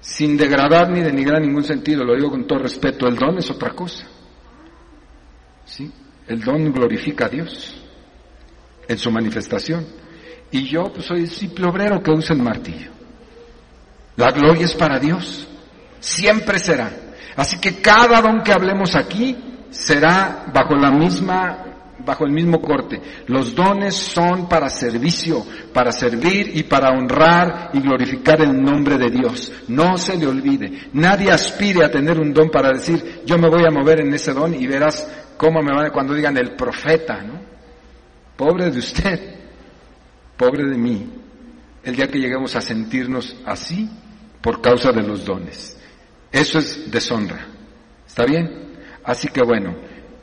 Sin 0.00 0.36
degradar 0.36 0.90
ni 0.90 1.00
denigrar 1.00 1.40
ningún 1.40 1.64
sentido, 1.64 2.04
lo 2.04 2.14
digo 2.14 2.28
con 2.28 2.46
todo 2.46 2.58
respeto, 2.58 3.08
el 3.08 3.16
don 3.16 3.38
es 3.38 3.50
otra 3.50 3.70
cosa. 3.70 4.06
¿Sí? 5.64 5.90
El 6.26 6.42
don 6.42 6.70
glorifica 6.74 7.24
a 7.24 7.28
Dios 7.30 7.82
en 8.86 8.98
su 8.98 9.10
manifestación. 9.10 9.86
Y 10.50 10.64
yo 10.64 10.92
pues, 10.92 11.06
soy 11.06 11.20
el 11.20 11.30
simple 11.30 11.66
obrero 11.66 12.02
que 12.02 12.10
usa 12.10 12.36
el 12.36 12.42
martillo. 12.42 12.90
La 14.16 14.30
gloria 14.30 14.66
es 14.66 14.74
para 14.74 14.98
Dios. 14.98 15.48
Siempre 16.00 16.58
será. 16.58 17.06
Así 17.36 17.58
que 17.58 17.80
cada 17.80 18.20
don 18.20 18.42
que 18.42 18.52
hablemos 18.52 18.94
aquí 18.96 19.36
será 19.70 20.46
bajo 20.52 20.74
la 20.74 20.90
misma 20.90 21.70
bajo 22.04 22.24
el 22.24 22.32
mismo 22.32 22.60
corte. 22.60 23.00
Los 23.26 23.54
dones 23.54 23.94
son 23.94 24.48
para 24.48 24.68
servicio, 24.68 25.44
para 25.72 25.92
servir 25.92 26.50
y 26.54 26.62
para 26.64 26.90
honrar 26.90 27.70
y 27.72 27.80
glorificar 27.80 28.40
el 28.42 28.60
nombre 28.62 28.98
de 28.98 29.10
Dios. 29.10 29.52
No 29.68 29.96
se 29.96 30.16
le 30.16 30.26
olvide. 30.26 30.88
Nadie 30.94 31.30
aspire 31.30 31.84
a 31.84 31.90
tener 31.90 32.18
un 32.18 32.32
don 32.32 32.50
para 32.50 32.70
decir, 32.70 33.22
yo 33.24 33.38
me 33.38 33.48
voy 33.48 33.64
a 33.66 33.70
mover 33.70 34.00
en 34.00 34.14
ese 34.14 34.32
don 34.32 34.54
y 34.54 34.66
verás 34.66 35.08
cómo 35.36 35.62
me 35.62 35.72
van 35.72 35.90
cuando 35.90 36.14
digan 36.14 36.36
el 36.36 36.54
profeta, 36.54 37.22
¿no? 37.22 37.40
Pobre 38.36 38.70
de 38.70 38.78
usted, 38.78 39.34
pobre 40.36 40.64
de 40.64 40.76
mí, 40.76 41.06
el 41.82 41.96
día 41.96 42.08
que 42.08 42.18
lleguemos 42.18 42.56
a 42.56 42.60
sentirnos 42.60 43.36
así 43.44 43.88
por 44.40 44.62
causa 44.62 44.92
de 44.92 45.02
los 45.02 45.24
dones. 45.24 45.76
Eso 46.30 46.58
es 46.58 46.90
deshonra. 46.90 47.46
¿Está 48.06 48.24
bien? 48.24 48.72
Así 49.04 49.28
que 49.28 49.42
bueno, 49.42 49.76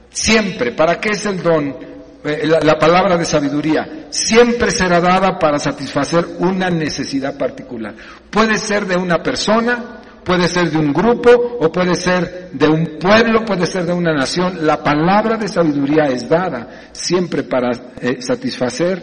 siempre, 0.10 0.72
¿para 0.72 1.00
qué 1.00 1.10
es 1.10 1.26
el 1.26 1.41
don? 1.41 1.76
Eh, 2.24 2.46
la, 2.46 2.60
la, 2.60 2.78
palabra 2.78 3.17
de 3.17 3.26
sabiduría 3.26 4.08
siempre 4.10 4.72
será 4.72 5.00
dada 5.00 5.38
para 5.38 5.60
satisfacer 5.60 6.26
una 6.39 6.70
necesidad 6.70 7.38
particular. 7.38 7.96
Puede 8.30 8.58
ser 8.58 8.86
de 8.86 8.98
una 8.98 9.22
persona, 9.22 10.02
puede 10.28 10.50
ser 10.50 10.70
de 10.70 10.78
un 10.78 10.91
grupo 10.91 11.30
o 11.32 11.72
puede 11.72 11.96
ser 11.96 12.50
de 12.52 12.67
un 12.67 12.98
pueblo, 13.00 13.46
puede 13.46 13.65
ser 13.65 13.86
de 13.86 13.93
una 13.93 14.13
nación. 14.13 14.65
La 14.65 14.84
palabra 14.84 15.38
de 15.38 15.48
sabiduría 15.48 16.06
es 16.06 16.28
dada 16.28 16.89
siempre 16.91 17.43
para 17.43 17.72
eh, 18.02 18.22
satisfacer 18.22 19.02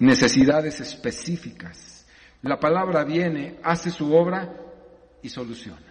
necesidades 0.00 0.80
específicas. 0.80 2.04
La 2.42 2.58
palabra 2.58 3.04
viene, 3.04 3.58
hace 3.62 3.90
su 3.90 4.12
obra 4.12 4.52
y 5.22 5.28
soluciona. 5.28 5.85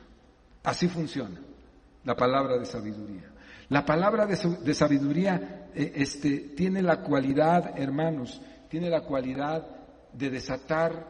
Así 0.65 0.87
funciona 0.87 1.39
la 2.03 2.15
palabra 2.15 2.57
de 2.57 2.65
sabiduría. 2.65 3.31
La 3.69 3.85
palabra 3.85 4.25
de, 4.25 4.73
sabiduría 4.73 5.69
eh, 5.73 5.93
este, 5.95 6.37
tiene 6.55 6.81
la 6.81 7.01
cualidad, 7.01 7.79
hermanos, 7.79 8.41
tiene 8.69 8.89
la 8.89 9.01
cualidad 9.01 9.65
de 10.13 10.29
desatar 10.29 11.07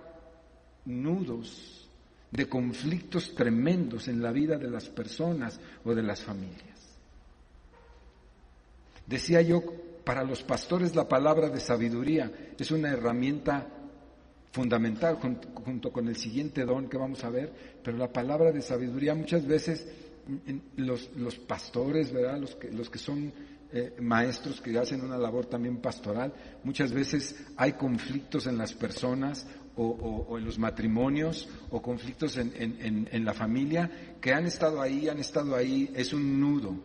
nudos 0.85 1.89
de 2.31 2.47
conflictos 2.47 3.33
tremendos 3.33 4.07
en 4.07 4.21
la 4.21 4.31
vida 4.31 4.57
de 4.57 4.69
las 4.69 4.89
personas 4.89 5.59
o 5.83 5.93
de 5.93 6.03
las 6.03 6.21
familias. 6.21 6.97
Decía 9.05 9.41
yo, 9.41 9.63
para 10.03 10.23
los 10.23 10.43
pastores 10.43 10.95
la 10.95 11.07
palabra 11.07 11.49
de 11.49 11.59
sabiduría 11.59 12.31
es 12.57 12.71
una 12.71 12.89
herramienta 12.89 13.67
fundamental 14.51 15.15
junto, 15.15 15.91
con 15.91 16.07
el 16.07 16.15
siguiente 16.15 16.63
don 16.63 16.87
que 16.87 16.97
vamos 16.97 17.23
a 17.23 17.29
ver, 17.29 17.74
pero 17.85 17.97
la 17.97 18.11
palabra 18.11 18.51
de 18.51 18.63
sabiduría 18.63 19.13
muchas 19.13 19.45
veces 19.45 19.87
los, 20.75 21.11
los 21.15 21.37
pastores, 21.37 22.11
¿verdad? 22.11 22.39
Los 22.39 22.55
que, 22.55 22.71
los 22.71 22.89
que 22.89 22.97
son 22.97 23.31
eh, 23.71 23.95
maestros 24.01 24.59
que 24.59 24.75
hacen 24.79 25.01
una 25.01 25.19
labor 25.19 25.45
también 25.45 25.77
pastoral, 25.77 26.33
muchas 26.63 26.91
veces 26.91 27.35
hay 27.55 27.73
conflictos 27.73 28.47
en 28.47 28.57
las 28.57 28.73
personas 28.73 29.45
o, 29.77 30.35
en 30.37 30.45
los 30.45 30.57
matrimonios 30.57 31.47
o 31.69 31.79
conflictos 31.79 32.37
en, 32.37 32.53
en, 32.55 33.07
en, 33.11 33.25
la 33.25 33.33
familia 33.33 34.15
que 34.19 34.33
han 34.33 34.45
estado 34.45 34.81
ahí, 34.81 35.07
han 35.07 35.19
estado 35.19 35.55
ahí, 35.55 35.91
es 35.93 36.11
un 36.11 36.39
nudo. 36.39 36.75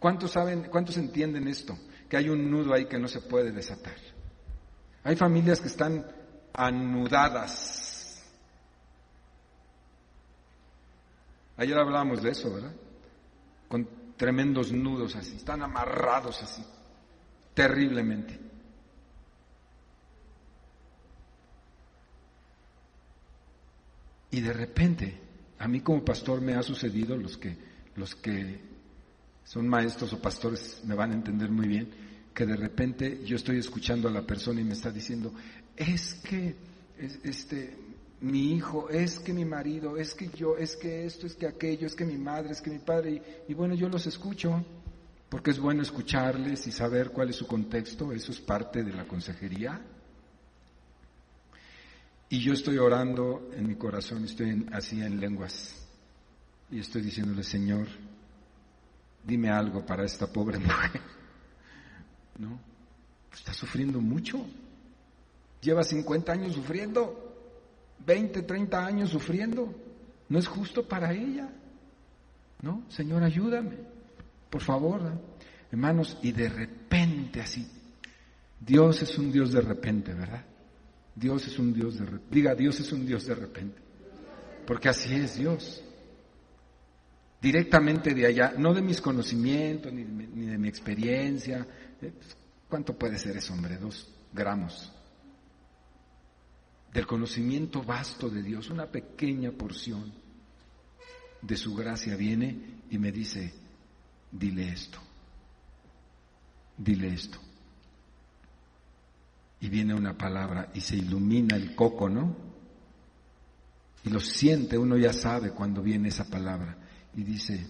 ¿Cuántos 0.00 0.32
saben, 0.32 0.64
cuántos 0.70 0.96
entienden 0.96 1.46
esto? 1.46 1.78
Que 2.08 2.16
hay 2.16 2.30
un 2.30 2.50
nudo 2.50 2.74
ahí 2.74 2.86
que 2.86 2.98
no 2.98 3.06
se 3.06 3.20
puede 3.20 3.52
desatar. 3.52 3.96
Hay 5.04 5.14
familias 5.14 5.60
que 5.60 5.68
están 5.68 6.04
anudadas. 6.52 7.87
Ayer 11.58 11.76
hablábamos 11.76 12.22
de 12.22 12.30
eso, 12.30 12.54
¿verdad? 12.54 12.72
Con 13.68 13.88
tremendos 14.16 14.72
nudos 14.72 15.16
así, 15.16 15.36
están 15.36 15.60
amarrados 15.62 16.40
así, 16.40 16.64
terriblemente. 17.52 18.38
Y 24.30 24.40
de 24.40 24.52
repente, 24.52 25.20
a 25.58 25.66
mí 25.66 25.80
como 25.80 26.04
pastor 26.04 26.40
me 26.40 26.54
ha 26.54 26.62
sucedido, 26.62 27.16
los 27.16 27.36
que, 27.36 27.56
los 27.96 28.14
que 28.14 28.60
son 29.42 29.66
maestros 29.66 30.12
o 30.12 30.22
pastores 30.22 30.80
me 30.84 30.94
van 30.94 31.10
a 31.10 31.14
entender 31.14 31.50
muy 31.50 31.66
bien, 31.66 31.90
que 32.32 32.46
de 32.46 32.54
repente 32.54 33.24
yo 33.24 33.34
estoy 33.34 33.58
escuchando 33.58 34.08
a 34.08 34.12
la 34.12 34.22
persona 34.22 34.60
y 34.60 34.64
me 34.64 34.74
está 34.74 34.92
diciendo, 34.92 35.32
es 35.76 36.14
que 36.14 36.54
este 36.96 37.87
mi 38.20 38.52
hijo, 38.54 38.88
es 38.88 39.20
que 39.20 39.32
mi 39.32 39.44
marido, 39.44 39.96
es 39.96 40.14
que 40.14 40.28
yo, 40.28 40.56
es 40.56 40.76
que 40.76 41.06
esto, 41.06 41.26
es 41.26 41.36
que 41.36 41.46
aquello, 41.46 41.86
es 41.86 41.94
que 41.94 42.04
mi 42.04 42.18
madre, 42.18 42.50
es 42.50 42.60
que 42.60 42.70
mi 42.70 42.80
padre, 42.80 43.44
y, 43.46 43.54
bueno, 43.54 43.74
yo 43.74 43.88
los 43.88 44.06
escucho, 44.06 44.64
porque 45.28 45.50
es 45.50 45.60
bueno 45.60 45.82
escucharles 45.82 46.66
y 46.66 46.72
saber 46.72 47.10
cuál 47.10 47.30
es 47.30 47.36
su 47.36 47.46
contexto, 47.46 48.12
eso 48.12 48.32
es 48.32 48.40
parte 48.40 48.82
de 48.82 48.92
la 48.92 49.06
consejería. 49.06 49.80
Y 52.30 52.40
yo 52.40 52.52
estoy 52.52 52.78
orando 52.78 53.50
en 53.54 53.68
mi 53.68 53.76
corazón, 53.76 54.24
estoy 54.24 54.66
así 54.72 55.00
en 55.00 55.20
lenguas, 55.20 55.74
y 56.70 56.80
estoy 56.80 57.02
diciéndole, 57.02 57.44
Señor, 57.44 57.86
dime 59.24 59.50
algo 59.50 59.86
para 59.86 60.04
esta 60.04 60.26
pobre 60.26 60.58
mujer. 60.58 61.00
¿No? 62.38 62.58
Está 63.32 63.52
sufriendo 63.52 64.00
mucho. 64.00 64.44
Lleva 65.60 65.82
50 65.82 66.32
años 66.32 66.54
sufriendo, 66.54 67.27
20, 68.04 68.42
30 68.42 68.86
años 68.86 69.10
sufriendo. 69.10 69.74
No 70.28 70.38
es 70.38 70.46
justo 70.46 70.86
para 70.86 71.12
ella. 71.12 71.48
¿No? 72.62 72.84
Señor, 72.88 73.22
ayúdame. 73.22 73.76
Por 74.50 74.62
favor. 74.62 75.00
¿eh? 75.02 75.44
Hermanos, 75.72 76.18
y 76.22 76.32
de 76.32 76.48
repente 76.48 77.40
así. 77.40 77.66
Dios 78.60 79.02
es 79.02 79.16
un 79.18 79.30
Dios 79.30 79.52
de 79.52 79.60
repente, 79.60 80.12
¿verdad? 80.12 80.44
Dios 81.14 81.46
es 81.46 81.58
un 81.58 81.72
Dios 81.72 81.98
de 81.98 82.04
repente. 82.04 82.26
Diga, 82.30 82.54
Dios 82.54 82.80
es 82.80 82.92
un 82.92 83.06
Dios 83.06 83.26
de 83.26 83.34
repente. 83.34 83.78
Porque 84.66 84.88
así 84.88 85.14
es 85.14 85.38
Dios. 85.38 85.82
Directamente 87.40 88.14
de 88.14 88.26
allá, 88.26 88.54
no 88.56 88.74
de 88.74 88.82
mis 88.82 89.00
conocimientos, 89.00 89.92
ni 89.92 90.02
de, 90.02 90.26
ni 90.26 90.46
de 90.46 90.58
mi 90.58 90.68
experiencia. 90.68 91.66
Eh, 92.02 92.12
pues, 92.16 92.36
¿Cuánto 92.68 92.98
puede 92.98 93.18
ser 93.18 93.36
eso, 93.36 93.54
hombre? 93.54 93.76
Dos 93.78 94.12
gramos. 94.32 94.92
Del 96.92 97.06
conocimiento 97.06 97.82
vasto 97.82 98.28
de 98.28 98.42
Dios, 98.42 98.70
una 98.70 98.86
pequeña 98.86 99.50
porción 99.50 100.12
de 101.42 101.56
su 101.56 101.74
gracia 101.74 102.16
viene 102.16 102.80
y 102.90 102.98
me 102.98 103.12
dice, 103.12 103.52
dile 104.30 104.68
esto, 104.68 104.98
dile 106.76 107.08
esto. 107.08 107.38
Y 109.60 109.68
viene 109.68 109.94
una 109.94 110.16
palabra 110.16 110.70
y 110.74 110.80
se 110.80 110.96
ilumina 110.96 111.56
el 111.56 111.74
coco, 111.74 112.08
¿no? 112.08 112.36
Y 114.04 114.10
lo 114.10 114.20
siente, 114.20 114.78
uno 114.78 114.96
ya 114.96 115.12
sabe 115.12 115.50
cuando 115.50 115.82
viene 115.82 116.08
esa 116.08 116.24
palabra. 116.24 116.76
Y 117.14 117.24
dice, 117.24 117.66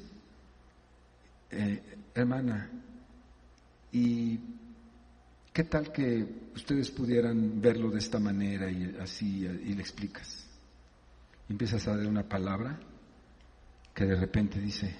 eh, 1.50 1.82
hermana, 2.14 2.70
¿y 3.90 4.38
qué 5.52 5.64
tal 5.64 5.92
que 5.92 6.50
ustedes 6.54 6.90
pudieran 6.90 7.60
verlo 7.60 7.90
de 7.90 7.98
esta 7.98 8.18
manera 8.18 8.70
y 8.70 8.96
así, 9.00 9.44
y 9.44 9.74
le 9.74 9.80
explicas? 9.80 10.46
Empiezas 11.48 11.86
a 11.88 11.96
dar 11.96 12.06
una 12.06 12.28
palabra 12.28 12.78
que 13.94 14.04
de 14.04 14.14
repente 14.14 14.60
dice, 14.60 14.94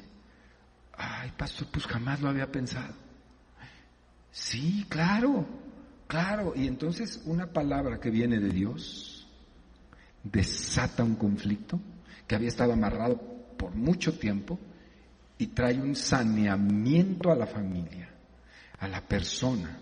ay, 0.96 1.32
pastor, 1.37 1.68
pues 1.70 1.87
jamás 1.87 2.20
lo 2.20 2.28
había 2.28 2.50
pensado. 2.50 2.94
Sí, 4.30 4.87
claro, 4.88 5.46
claro. 6.06 6.52
Y 6.56 6.66
entonces 6.66 7.22
una 7.26 7.46
palabra 7.52 8.00
que 8.00 8.11
viene 8.11 8.40
de 8.40 8.50
Dios 8.50 9.28
desata 10.22 11.04
un 11.04 11.16
conflicto 11.16 11.80
que 12.26 12.34
había 12.34 12.48
estado 12.48 12.72
amarrado 12.72 13.16
por 13.56 13.74
mucho 13.74 14.18
tiempo 14.18 14.58
y 15.38 15.48
trae 15.48 15.80
un 15.80 15.94
saneamiento 15.94 17.30
a 17.30 17.37
la 17.37 17.46
familia, 17.46 18.11
a 18.78 18.88
la 18.88 19.00
persona. 19.00 19.80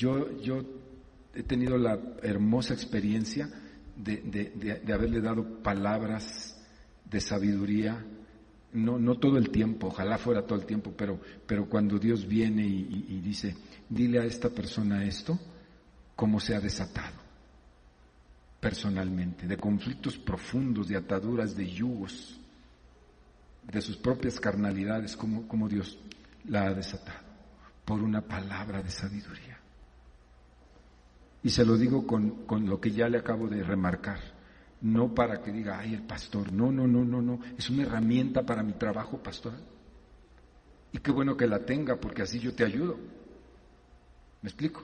Yo, 0.00 0.26
he 1.34 1.42
tenido 1.42 1.76
la 1.76 2.00
hermosa 2.22 2.72
experiencia 2.72 3.50
de, 3.94 4.82
haberle 4.90 5.20
dado 5.20 5.62
palabras 5.62 6.58
de 7.04 7.20
sabiduría, 7.20 8.02
no, 8.72 9.14
todo 9.18 9.36
el 9.36 9.50
tiempo, 9.50 9.88
ojalá 9.88 10.16
fuera 10.16 10.46
todo 10.46 10.58
el 10.58 10.64
tiempo, 10.64 10.94
pero, 10.96 11.20
pero 11.46 11.68
cuando 11.68 11.98
Dios 11.98 12.26
viene 12.26 12.66
y, 12.66 13.20
dice, 13.20 13.54
dile 13.90 14.20
a 14.20 14.24
esta 14.24 14.48
persona 14.48 15.04
esto, 15.04 15.38
cómo 16.16 16.40
se 16.40 16.54
ha 16.54 16.60
desatado 16.60 17.20
personalmente, 18.58 19.46
de 19.46 19.56
conflictos 19.58 20.16
profundos, 20.16 20.88
de 20.88 20.96
ataduras, 20.96 21.54
de 21.54 21.66
yugos, 21.66 22.40
de 23.70 23.82
sus 23.82 23.98
propias 23.98 24.40
carnalidades, 24.40 25.14
como, 25.14 25.46
como 25.46 25.68
Dios 25.68 25.98
la 26.46 26.68
ha 26.68 26.74
desatado, 26.74 27.26
por 27.84 28.02
una 28.02 28.22
palabra 28.22 28.82
de 28.82 28.90
sabiduría. 28.90 29.49
Y 31.42 31.50
se 31.50 31.64
lo 31.64 31.76
digo 31.76 32.06
con, 32.06 32.46
con 32.46 32.68
lo 32.68 32.80
que 32.80 32.90
ya 32.90 33.08
le 33.08 33.18
acabo 33.18 33.48
de 33.48 33.62
remarcar 33.62 34.40
no 34.80 35.14
para 35.14 35.42
que 35.42 35.52
diga, 35.52 35.78
ay, 35.78 35.94
el 35.94 36.02
pastor, 36.02 36.52
no, 36.52 36.72
no, 36.72 36.86
no, 36.86 37.04
no, 37.04 37.20
no, 37.20 37.40
es 37.56 37.68
una 37.70 37.82
herramienta 37.82 38.42
para 38.44 38.62
mi 38.62 38.72
trabajo 38.72 39.18
pastoral. 39.18 39.60
Y 40.92 40.98
qué 40.98 41.10
bueno 41.10 41.36
que 41.36 41.46
la 41.46 41.64
tenga, 41.64 41.96
porque 41.96 42.22
así 42.22 42.40
yo 42.40 42.54
te 42.54 42.64
ayudo. 42.64 42.98
¿Me 44.42 44.48
explico? 44.48 44.82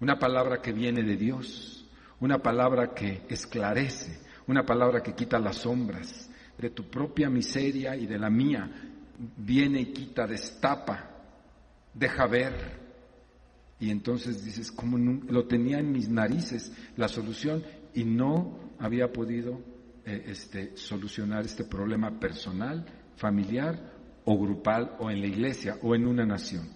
Una 0.00 0.18
palabra 0.18 0.60
que 0.60 0.72
viene 0.72 1.02
de 1.02 1.16
Dios, 1.16 1.88
una 2.20 2.38
palabra 2.38 2.92
que 2.92 3.22
esclarece, 3.28 4.20
una 4.46 4.64
palabra 4.64 5.02
que 5.02 5.14
quita 5.14 5.38
las 5.38 5.56
sombras 5.56 6.28
de 6.58 6.70
tu 6.70 6.90
propia 6.90 7.30
miseria 7.30 7.96
y 7.96 8.06
de 8.06 8.18
la 8.18 8.28
mía, 8.28 8.70
viene 9.36 9.80
y 9.80 9.92
quita, 9.92 10.26
destapa, 10.26 11.10
deja 11.94 12.26
ver. 12.26 12.82
Y 13.82 13.90
entonces 13.90 14.44
dices, 14.44 14.70
como 14.70 14.96
lo 14.96 15.46
tenía 15.48 15.80
en 15.80 15.90
mis 15.90 16.08
narices 16.08 16.72
la 16.96 17.08
solución 17.08 17.64
y 17.92 18.04
no 18.04 18.60
había 18.78 19.12
podido 19.12 19.60
eh, 20.06 20.22
este, 20.28 20.76
solucionar 20.76 21.44
este 21.44 21.64
problema 21.64 22.20
personal, 22.20 22.86
familiar 23.16 23.92
o 24.24 24.38
grupal 24.38 24.94
o 25.00 25.10
en 25.10 25.20
la 25.20 25.26
iglesia 25.26 25.78
o 25.82 25.96
en 25.96 26.06
una 26.06 26.24
nación. 26.24 26.68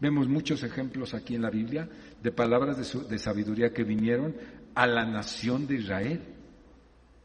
Vemos 0.00 0.26
muchos 0.26 0.62
ejemplos 0.62 1.12
aquí 1.12 1.34
en 1.34 1.42
la 1.42 1.50
Biblia 1.50 1.86
de 2.22 2.32
palabras 2.32 2.78
de, 3.10 3.18
sabiduría 3.18 3.74
que 3.74 3.84
vinieron 3.84 4.34
a 4.74 4.86
la 4.86 5.04
nación 5.04 5.66
de 5.66 5.74
Israel 5.74 6.22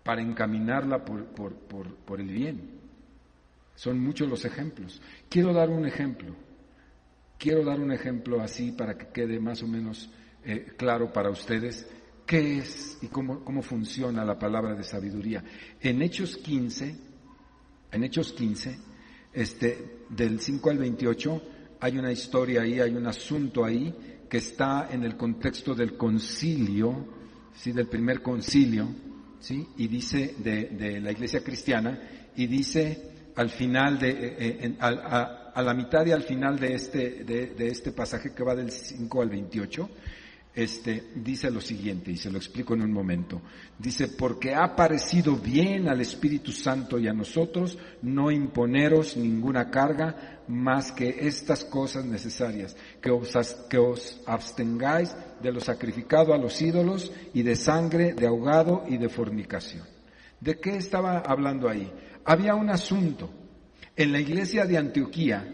para 0.03 0.21
encaminarla 0.21 1.05
por, 1.05 1.27
por, 1.27 2.19
el 2.19 2.27
bien. 2.27 2.71
Son 3.73 3.97
muchos 4.01 4.27
los 4.27 4.43
ejemplos. 4.43 5.01
Quiero 5.29 5.53
dar 5.53 5.69
un 5.69 5.85
ejemplo. 5.85 6.35
Quiero 7.39 7.63
dar 7.63 7.79
un 7.79 7.93
ejemplo 7.93 8.41
así 8.41 8.73
para 8.73 8.97
que 8.97 9.07
quede 9.07 9.39
más 9.39 9.63
o 9.63 9.67
menos 9.67 10.09
eh, 10.43 10.73
claro 10.75 11.13
para 11.13 11.29
ustedes 11.29 11.87
qué 12.25 12.57
es 12.57 12.97
y 13.01 13.07
cómo, 13.07 13.45
cómo 13.45 13.61
funciona 13.61 14.25
la 14.25 14.37
palabra 14.37 14.75
de 14.75 14.83
sabiduría. 14.83 15.41
En 15.79 16.01
Hechos 16.01 16.35
15, 16.35 16.95
en 17.93 18.03
Hechos 18.03 18.33
15, 18.33 18.77
este, 19.31 20.01
del 20.09 20.41
5 20.41 20.69
al 20.69 20.79
28, 20.79 21.41
hay 21.79 21.97
una 21.97 22.11
historia 22.11 22.63
ahí, 22.63 22.81
hay 22.81 22.93
un 22.93 23.07
asunto 23.07 23.63
ahí 23.63 23.95
que 24.29 24.37
está 24.37 24.89
en 24.91 25.05
el 25.05 25.15
contexto 25.15 25.73
del 25.73 25.95
concilio, 25.95 27.07
¿sí? 27.55 27.71
del 27.71 27.87
primer 27.87 28.21
concilio, 28.21 28.89
¿sí? 29.39 29.65
y 29.77 29.87
dice 29.87 30.35
de, 30.39 30.65
de 30.65 30.99
la 30.99 31.13
iglesia 31.13 31.41
cristiana, 31.41 31.99
y 32.35 32.47
dice 32.47 33.31
al 33.35 33.49
final 33.49 33.97
de, 33.97 34.09
eh, 34.09 34.35
eh, 34.37 34.75
a, 34.81 35.38
a, 35.53 35.61
la 35.61 35.73
mitad 35.73 36.05
y 36.05 36.11
al 36.11 36.23
final 36.23 36.59
de 36.59 36.73
este, 36.73 37.23
de, 37.23 37.67
este 37.67 37.91
pasaje 37.91 38.33
que 38.33 38.43
va 38.43 38.55
del 38.55 38.71
5 38.71 39.21
al 39.21 39.29
28, 39.29 39.89
este, 40.55 41.11
dice 41.15 41.51
lo 41.51 41.61
siguiente, 41.61 42.11
y 42.11 42.17
se 42.17 42.31
lo 42.31 42.37
explico 42.37 42.73
en 42.73 42.81
un 42.81 42.91
momento. 42.91 43.41
Dice, 43.77 44.09
porque 44.09 44.53
ha 44.55 44.75
parecido 44.75 45.35
bien 45.35 45.87
al 45.87 46.01
Espíritu 46.01 46.51
Santo 46.51 46.99
y 46.99 47.07
a 47.07 47.13
nosotros 47.13 47.77
no 48.01 48.31
imponeros 48.31 49.15
ninguna 49.15 49.69
carga 49.69 50.41
más 50.47 50.91
que 50.91 51.27
estas 51.27 51.63
cosas 51.63 52.05
necesarias, 52.05 52.75
que 53.01 53.11
os, 53.11 53.35
que 53.69 53.77
os 53.77 54.21
abstengáis 54.25 55.15
de 55.41 55.51
lo 55.51 55.59
sacrificado 55.59 56.33
a 56.33 56.37
los 56.37 56.61
ídolos 56.61 57.11
y 57.33 57.43
de 57.43 57.55
sangre, 57.55 58.13
de 58.13 58.27
ahogado 58.27 58.83
y 58.87 58.97
de 58.97 59.09
fornicación. 59.09 59.85
¿De 60.39 60.59
qué 60.59 60.75
estaba 60.75 61.19
hablando 61.19 61.69
ahí? 61.69 61.91
Había 62.25 62.55
un 62.55 62.69
asunto. 62.69 63.29
En 63.99 64.13
la 64.13 64.21
iglesia 64.21 64.65
de 64.65 64.77
Antioquía, 64.77 65.45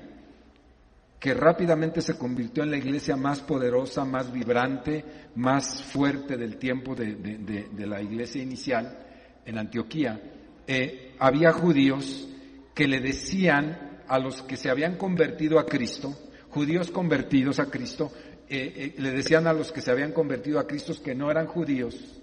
que 1.20 1.34
rápidamente 1.34 2.00
se 2.00 2.16
convirtió 2.16 2.62
en 2.62 2.70
la 2.70 2.78
iglesia 2.78 3.16
más 3.16 3.40
poderosa, 3.40 4.06
más 4.06 4.32
vibrante, 4.32 5.04
más 5.34 5.82
fuerte 5.82 6.38
del 6.38 6.58
tiempo 6.58 6.94
de, 6.94 7.88
la 7.88 8.04
iglesia 8.04 8.44
inicial 8.44 9.00
en 9.44 9.58
Antioquía, 9.58 10.22
eh, 10.68 11.16
había 11.18 11.54
judíos 11.54 12.30
que 12.76 12.88
le 12.88 13.00
decían 13.00 14.04
a 14.08 14.20
los 14.20 14.44
que 14.44 14.58
se 14.58 14.70
habían 14.70 14.96
convertido 14.96 15.58
a 15.58 15.66
Cristo, 15.66 16.16
judíos 16.52 16.92
convertidos 16.92 17.60
a 17.60 17.72
Cristo, 17.72 18.12
eh, 18.48 18.74
eh, 18.76 19.02
le 19.02 19.10
decían 19.10 19.48
a 19.48 19.54
los 19.54 19.72
que 19.72 19.82
se 19.82 19.90
habían 19.90 20.12
convertido 20.12 20.60
a 20.60 20.68
Cristo 20.68 20.94
que 21.04 21.16
no 21.16 21.32
eran 21.32 21.48
judíos, 21.48 22.22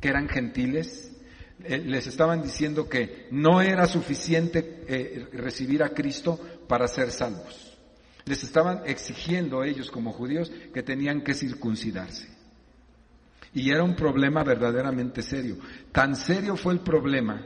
que 0.00 0.08
eran 0.08 0.30
gentiles, 0.30 1.14
les 1.66 2.06
estaban 2.06 2.42
diciendo 2.42 2.88
que 2.88 3.26
no 3.30 3.60
era 3.60 3.86
suficiente 3.86 5.28
recibir 5.32 5.82
a 5.82 5.90
Cristo 5.90 6.38
para 6.68 6.86
ser 6.86 7.10
salvos 7.10 7.68
les 8.28 8.44
estaban 8.44 8.82
exigiendo 8.84 9.60
a 9.60 9.66
ellos 9.66 9.90
como 9.90 10.12
judíos 10.12 10.52
que 10.72 10.82
tenían 10.82 11.22
que 11.22 11.34
circuncidarse. 11.34 12.28
Y 13.54 13.70
era 13.70 13.82
un 13.82 13.96
problema 13.96 14.44
verdaderamente 14.44 15.22
serio. 15.22 15.56
Tan 15.90 16.14
serio 16.14 16.54
fue 16.56 16.74
el 16.74 16.80
problema 16.80 17.44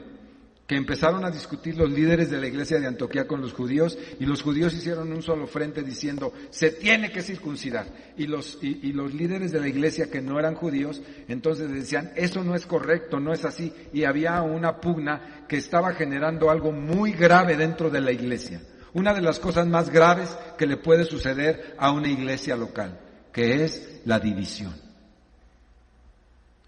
empezaron 0.75 1.25
a 1.25 1.31
discutir 1.31 1.77
los 1.77 1.89
líderes 1.89 2.29
de 2.29 2.39
la 2.39 2.47
iglesia 2.47 2.79
de 2.79 2.87
Antioquía 2.87 3.27
con 3.27 3.41
los 3.41 3.53
judíos 3.53 3.97
y 4.19 4.25
los 4.25 4.41
judíos 4.41 4.73
hicieron 4.73 5.11
un 5.11 5.21
solo 5.21 5.47
frente 5.47 5.83
diciendo 5.83 6.33
se 6.49 6.71
tiene 6.71 7.11
que 7.11 7.21
circuncidar 7.21 7.87
y 8.17 8.27
los, 8.27 8.59
y 8.61 8.93
los 8.93 9.13
líderes 9.13 9.51
de 9.51 9.59
la 9.59 9.67
iglesia 9.67 10.09
que 10.09 10.21
no 10.21 10.39
eran 10.39 10.55
judíos 10.55 11.01
entonces 11.27 11.71
decían 11.71 12.11
eso 12.15 12.43
no 12.43 12.55
es 12.55 12.65
correcto, 12.65 13.19
no 13.19 13.33
es 13.33 13.45
así 13.45 13.73
y 13.93 14.03
había 14.03 14.41
una 14.41 14.79
pugna 14.79 15.45
que 15.47 15.57
estaba 15.57 15.93
generando 15.93 16.49
algo 16.49 16.71
muy 16.71 17.11
grave 17.11 17.57
dentro 17.57 17.89
de 17.89 18.01
la 18.01 18.11
iglesia 18.11 18.61
una 18.93 19.13
de 19.13 19.21
las 19.21 19.39
cosas 19.39 19.67
más 19.67 19.89
graves 19.89 20.37
que 20.57 20.67
le 20.67 20.77
puede 20.77 21.03
suceder 21.03 21.75
a 21.77 21.91
una 21.91 22.07
iglesia 22.09 22.55
local, 22.55 22.99
que 23.31 23.63
es 23.65 24.01
la 24.05 24.19
división. 24.19 24.73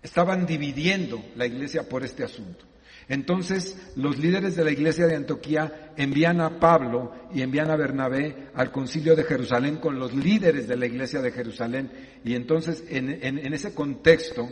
Estaban 0.01 0.45
dividiendo 0.45 1.23
la 1.35 1.45
iglesia 1.45 1.87
por 1.87 2.03
este 2.03 2.23
asunto. 2.23 2.65
Entonces 3.07 3.77
los 3.95 4.17
líderes 4.17 4.55
de 4.55 4.63
la 4.63 4.71
iglesia 4.71 5.07
de 5.07 5.15
Antioquía 5.15 5.91
envían 5.95 6.41
a 6.41 6.59
Pablo 6.59 7.13
y 7.33 7.41
envían 7.41 7.69
a 7.69 7.75
Bernabé 7.75 8.49
al 8.55 8.71
concilio 8.71 9.15
de 9.15 9.23
Jerusalén 9.23 9.77
con 9.77 9.99
los 9.99 10.13
líderes 10.13 10.67
de 10.67 10.77
la 10.77 10.87
iglesia 10.87 11.21
de 11.21 11.31
Jerusalén. 11.31 11.91
Y 12.23 12.35
entonces 12.35 12.83
en, 12.89 13.09
en 13.21 13.53
ese 13.53 13.73
contexto 13.73 14.49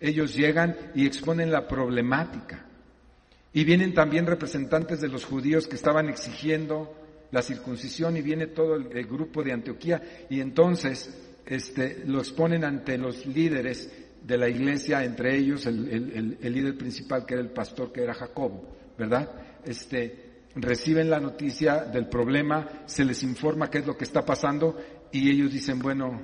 ellos 0.00 0.34
llegan 0.34 0.76
y 0.94 1.06
exponen 1.06 1.52
la 1.52 1.68
problemática. 1.68 2.66
Y 3.52 3.64
vienen 3.64 3.92
también 3.92 4.26
representantes 4.26 5.00
de 5.00 5.08
los 5.08 5.24
judíos 5.24 5.68
que 5.68 5.76
estaban 5.76 6.08
exigiendo 6.08 6.96
la 7.32 7.42
circuncisión 7.42 8.16
y 8.16 8.22
viene 8.22 8.46
todo 8.46 8.76
el, 8.76 9.06
grupo 9.06 9.42
de 9.42 9.52
Antioquía 9.52 10.02
y 10.30 10.40
entonces 10.40 11.10
este, 11.46 12.02
lo 12.06 12.18
exponen 12.18 12.62
ante 12.62 12.98
los 12.98 13.26
líderes 13.26 13.90
de 14.24 14.38
la 14.38 14.48
iglesia, 14.48 15.04
entre 15.04 15.36
ellos 15.36 15.66
el, 15.66 16.38
líder 16.40 16.76
principal 16.76 17.26
que 17.26 17.34
era 17.34 17.42
el 17.42 17.50
pastor 17.50 17.92
que 17.92 18.02
era 18.02 18.14
Jacobo, 18.14 18.76
¿verdad? 18.96 19.30
Este, 19.64 20.44
reciben 20.54 21.10
la 21.10 21.20
noticia 21.20 21.84
del 21.84 22.08
problema, 22.08 22.84
se 22.86 23.04
les 23.04 23.22
informa 23.22 23.70
qué 23.70 23.78
es 23.78 23.86
lo 23.86 23.96
que 23.96 24.04
está 24.04 24.24
pasando 24.24 24.76
y 25.10 25.30
ellos 25.30 25.52
dicen, 25.52 25.78
bueno, 25.78 26.22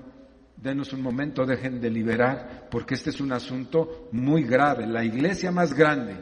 denos 0.57 0.92
un 0.92 1.03
momento, 1.03 1.44
dejen 1.44 1.80
de 1.80 1.90
liberar, 1.90 2.68
porque 2.70 2.94
este 2.94 3.11
es 3.11 3.20
un 3.20 3.32
asunto 3.32 4.09
muy 4.12 4.44
grave. 4.44 4.86
La 4.86 5.05
iglesia 5.05 5.51
más 5.51 5.74
grande 5.74 6.16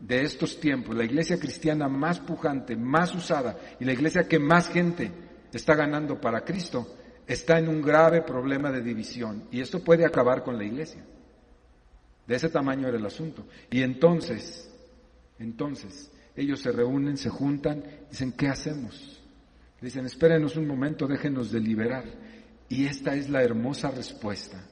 de 0.00 0.22
estos 0.22 0.60
tiempos, 0.60 0.96
la 0.96 1.04
iglesia 1.04 1.38
cristiana 1.38 1.88
más 1.88 2.20
pujante, 2.20 2.76
más 2.76 3.14
usada 3.14 3.56
y 3.80 3.84
la 3.84 3.92
iglesia 3.92 4.28
que 4.28 4.38
más 4.38 4.68
gente 4.68 5.10
está 5.52 5.74
ganando 5.74 6.20
para 6.20 6.42
Cristo, 6.42 6.96
está 7.26 7.58
en 7.58 7.68
un 7.68 7.82
grave 7.82 8.22
problema 8.22 8.70
de 8.70 8.82
división 8.82 9.44
y 9.50 9.60
esto 9.60 9.82
puede 9.82 10.04
acabar 10.04 10.42
con 10.42 10.58
la 10.58 10.64
iglesia. 10.64 11.04
De 12.26 12.36
ese 12.36 12.48
tamaño 12.48 12.88
era 12.88 12.96
el 12.96 13.06
asunto. 13.06 13.46
Y 13.70 13.82
entonces, 13.82 14.70
entonces, 15.38 16.10
ellos 16.36 16.60
se 16.60 16.72
reúnen, 16.72 17.16
se 17.16 17.28
juntan, 17.28 17.84
dicen, 18.10 18.32
¿qué 18.32 18.48
hacemos? 18.48 19.22
Dicen, 19.80 20.06
espérenos 20.06 20.56
un 20.56 20.66
momento, 20.66 21.06
déjenos 21.06 21.52
deliberar. 21.52 22.04
Y 22.68 22.86
esta 22.86 23.14
es 23.14 23.28
la 23.28 23.42
hermosa 23.42 23.90
respuesta 23.90 24.64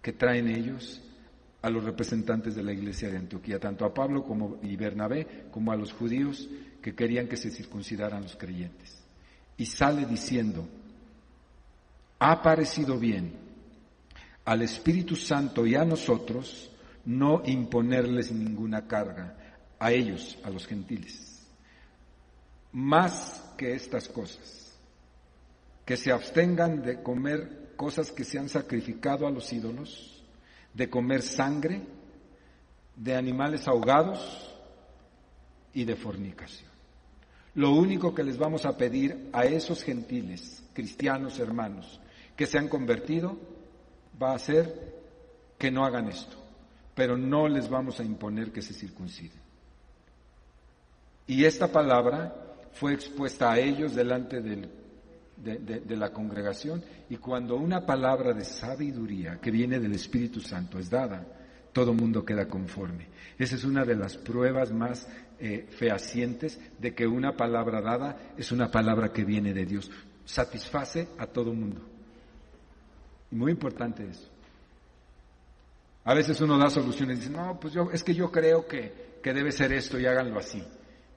que 0.00 0.12
traen 0.12 0.48
ellos 0.48 1.02
a 1.60 1.70
los 1.70 1.82
representantes 1.82 2.54
de 2.54 2.62
la 2.62 2.72
iglesia 2.72 3.10
de 3.10 3.18
Antioquía, 3.18 3.58
tanto 3.58 3.84
a 3.84 3.92
Pablo 3.92 4.24
como 4.24 4.58
y 4.62 4.76
Bernabé, 4.76 5.46
como 5.50 5.72
a 5.72 5.76
los 5.76 5.92
judíos 5.92 6.48
que 6.80 6.94
querían 6.94 7.26
que 7.26 7.36
se 7.36 7.50
circuncidaran 7.50 8.22
los 8.22 8.36
creyentes. 8.36 9.02
Y 9.56 9.66
sale 9.66 10.06
diciendo, 10.06 10.68
ha 12.18 12.42
parecido 12.42 12.98
bien 12.98 13.32
al 14.44 14.62
Espíritu 14.62 15.14
Santo 15.14 15.66
y 15.66 15.74
a 15.74 15.84
nosotros 15.84 16.70
no 17.04 17.42
imponerles 17.44 18.32
ninguna 18.32 18.86
carga, 18.86 19.36
a 19.78 19.92
ellos, 19.92 20.38
a 20.42 20.50
los 20.50 20.66
gentiles. 20.66 21.46
Más 22.72 23.52
que 23.56 23.74
estas 23.74 24.08
cosas, 24.08 24.76
que 25.84 25.96
se 25.96 26.12
abstengan 26.12 26.82
de 26.82 27.02
comer 27.02 27.72
cosas 27.76 28.10
que 28.10 28.24
se 28.24 28.38
han 28.38 28.48
sacrificado 28.48 29.26
a 29.26 29.30
los 29.30 29.52
ídolos, 29.52 30.22
de 30.74 30.90
comer 30.90 31.22
sangre, 31.22 31.82
de 32.96 33.14
animales 33.14 33.68
ahogados 33.68 34.54
y 35.72 35.84
de 35.84 35.96
fornicación. 35.96 36.68
Lo 37.54 37.70
único 37.70 38.14
que 38.14 38.24
les 38.24 38.36
vamos 38.36 38.66
a 38.66 38.76
pedir 38.76 39.30
a 39.32 39.44
esos 39.44 39.82
gentiles, 39.82 40.62
cristianos 40.74 41.38
hermanos, 41.38 42.00
que 42.38 42.46
se 42.46 42.56
han 42.56 42.68
convertido, 42.68 43.36
va 44.22 44.32
a 44.32 44.38
ser 44.38 44.94
que 45.58 45.72
no 45.72 45.84
hagan 45.84 46.06
esto, 46.06 46.36
pero 46.94 47.16
no 47.16 47.48
les 47.48 47.68
vamos 47.68 47.98
a 47.98 48.04
imponer 48.04 48.52
que 48.52 48.62
se 48.62 48.74
circunciden. 48.74 49.40
Y 51.26 51.44
esta 51.44 51.72
palabra 51.72 52.32
fue 52.74 52.94
expuesta 52.94 53.50
a 53.50 53.58
ellos 53.58 53.96
delante 53.96 54.40
de, 54.40 55.96
la 55.96 56.12
congregación 56.12 56.84
y 57.10 57.16
cuando 57.16 57.56
una 57.56 57.84
palabra 57.84 58.32
de 58.32 58.44
sabiduría 58.44 59.40
que 59.40 59.50
viene 59.50 59.80
del 59.80 59.94
Espíritu 59.94 60.40
Santo 60.40 60.78
es 60.78 60.88
dada, 60.88 61.26
todo 61.72 61.92
mundo 61.92 62.24
queda 62.24 62.46
conforme. 62.46 63.08
Esa 63.36 63.56
es 63.56 63.64
una 63.64 63.84
de 63.84 63.96
las 63.96 64.16
pruebas 64.16 64.70
más 64.70 65.08
eh, 65.40 65.66
fehacientes 65.70 66.60
de 66.78 66.94
que 66.94 67.08
una 67.08 67.36
palabra 67.36 67.80
dada 67.80 68.16
es 68.36 68.52
una 68.52 68.70
palabra 68.70 69.12
que 69.12 69.24
viene 69.24 69.52
de 69.52 69.66
Dios. 69.66 69.90
Satisface 70.24 71.08
a 71.18 71.26
todo 71.26 71.52
mundo. 71.52 71.97
Y 73.30 73.36
muy 73.36 73.52
importante 73.52 74.08
eso. 74.08 74.28
A 76.04 76.14
veces 76.14 76.40
uno 76.40 76.56
da 76.56 76.70
soluciones 76.70 77.18
y 77.18 77.20
dice, 77.20 77.32
no, 77.32 77.58
pues 77.60 77.74
yo, 77.74 77.90
es 77.92 78.02
que 78.02 78.14
yo 78.14 78.30
creo 78.30 78.66
que, 78.66 79.18
que 79.22 79.34
debe 79.34 79.52
ser 79.52 79.72
esto 79.72 79.98
y 79.98 80.06
háganlo 80.06 80.38
así. 80.38 80.62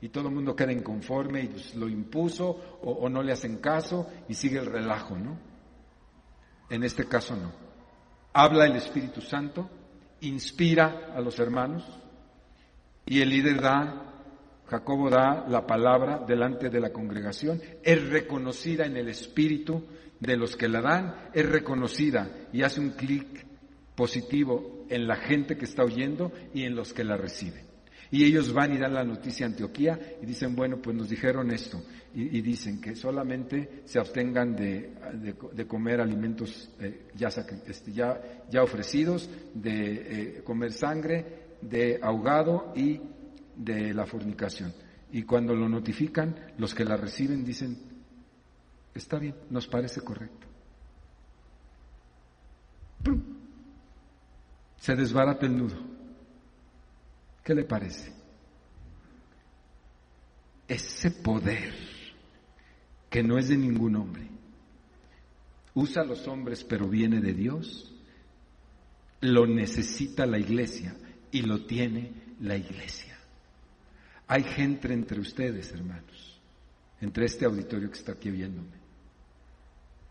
Y 0.01 0.09
todo 0.09 0.27
el 0.27 0.35
mundo 0.35 0.55
queda 0.55 0.71
inconforme 0.73 1.43
y 1.43 1.47
pues, 1.47 1.75
lo 1.75 1.87
impuso 1.87 2.49
o, 2.81 2.91
o 2.91 3.09
no 3.09 3.23
le 3.23 3.31
hacen 3.31 3.57
caso 3.57 4.07
y 4.27 4.33
sigue 4.33 4.59
el 4.59 4.65
relajo, 4.65 5.17
¿no? 5.17 5.37
En 6.69 6.83
este 6.83 7.05
caso 7.05 7.35
no. 7.35 7.51
Habla 8.33 8.65
el 8.65 8.75
Espíritu 8.75 9.21
Santo, 9.21 9.69
inspira 10.21 11.13
a 11.15 11.21
los 11.21 11.39
hermanos 11.39 11.85
y 13.05 13.21
el 13.21 13.29
líder 13.29 13.61
da 13.61 14.10
Jacobo 14.71 15.09
da 15.09 15.45
la 15.49 15.67
palabra 15.67 16.23
delante 16.25 16.69
de 16.69 16.79
la 16.79 16.93
congregación, 16.93 17.61
es 17.83 18.09
reconocida 18.09 18.85
en 18.85 18.95
el 18.95 19.09
espíritu 19.09 19.83
de 20.17 20.37
los 20.37 20.55
que 20.55 20.69
la 20.69 20.79
dan 20.79 21.29
es 21.33 21.45
reconocida 21.45 22.31
y 22.53 22.61
hace 22.63 22.79
un 22.79 22.91
clic 22.91 23.45
positivo 23.95 24.85
en 24.87 25.07
la 25.07 25.17
gente 25.17 25.57
que 25.57 25.65
está 25.65 25.83
oyendo 25.83 26.31
y 26.53 26.63
en 26.63 26.75
los 26.75 26.93
que 26.93 27.03
la 27.03 27.17
reciben. 27.17 27.65
Y 28.11 28.23
ellos 28.23 28.53
van 28.53 28.73
y 28.73 28.77
dan 28.77 28.93
la 28.93 29.03
noticia 29.03 29.45
a 29.45 29.49
Antioquía 29.49 29.99
y 30.21 30.25
dicen, 30.25 30.55
bueno, 30.55 30.81
pues 30.81 30.95
nos 30.95 31.09
dijeron 31.09 31.51
esto. 31.51 31.83
Y, 32.13 32.41
dicen 32.41 32.79
que 32.79 32.95
solamente 32.95 33.83
se 33.85 33.99
abstengan 33.99 34.55
de, 34.55 35.65
comer 35.67 35.99
alimentos 35.99 36.69
eh, 36.79 37.07
ya, 37.15 37.29
este, 37.67 37.91
ya, 37.91 38.63
ofrecidos, 38.63 39.29
de 39.53 39.73
eh, 40.37 40.41
comer 40.43 40.71
sangre, 40.73 41.57
de 41.61 41.99
ahogado 42.01 42.73
y 42.75 42.99
de 43.55 43.93
la 43.93 44.05
fornicación. 44.05 44.73
Y 45.11 45.23
cuando 45.23 45.53
lo 45.53 45.67
notifican, 45.67 46.53
los 46.57 46.73
que 46.73 46.85
la 46.85 46.97
reciben 46.97 47.43
dicen, 47.43 47.91
Está 48.93 49.19
bien, 49.19 49.35
nos 49.49 49.67
parece 49.67 50.01
correcto. 50.01 50.47
Se 54.77 54.95
desbarata 54.95 55.45
el 55.45 55.57
nudo. 55.57 55.77
¿Qué 57.43 57.55
le 57.55 57.63
parece? 57.63 58.13
Ese 60.67 61.11
poder 61.11 61.73
que 63.09 63.23
no 63.23 63.37
es 63.37 63.49
de 63.49 63.57
ningún 63.57 63.95
hombre, 63.95 64.27
usa 65.73 66.01
a 66.01 66.05
los 66.05 66.27
hombres 66.27 66.63
pero 66.63 66.87
viene 66.87 67.19
de 67.19 67.33
Dios, 67.33 67.93
lo 69.19 69.45
necesita 69.45 70.25
la 70.25 70.39
iglesia 70.39 70.95
y 71.31 71.41
lo 71.41 71.65
tiene 71.65 72.13
la 72.39 72.55
iglesia. 72.55 73.10
Hay 74.31 74.43
gente 74.43 74.93
entre 74.93 75.19
ustedes, 75.19 75.73
hermanos, 75.73 76.39
entre 77.01 77.25
este 77.25 77.43
auditorio 77.43 77.91
que 77.91 77.97
está 77.97 78.13
aquí 78.13 78.31
viéndome, 78.31 78.77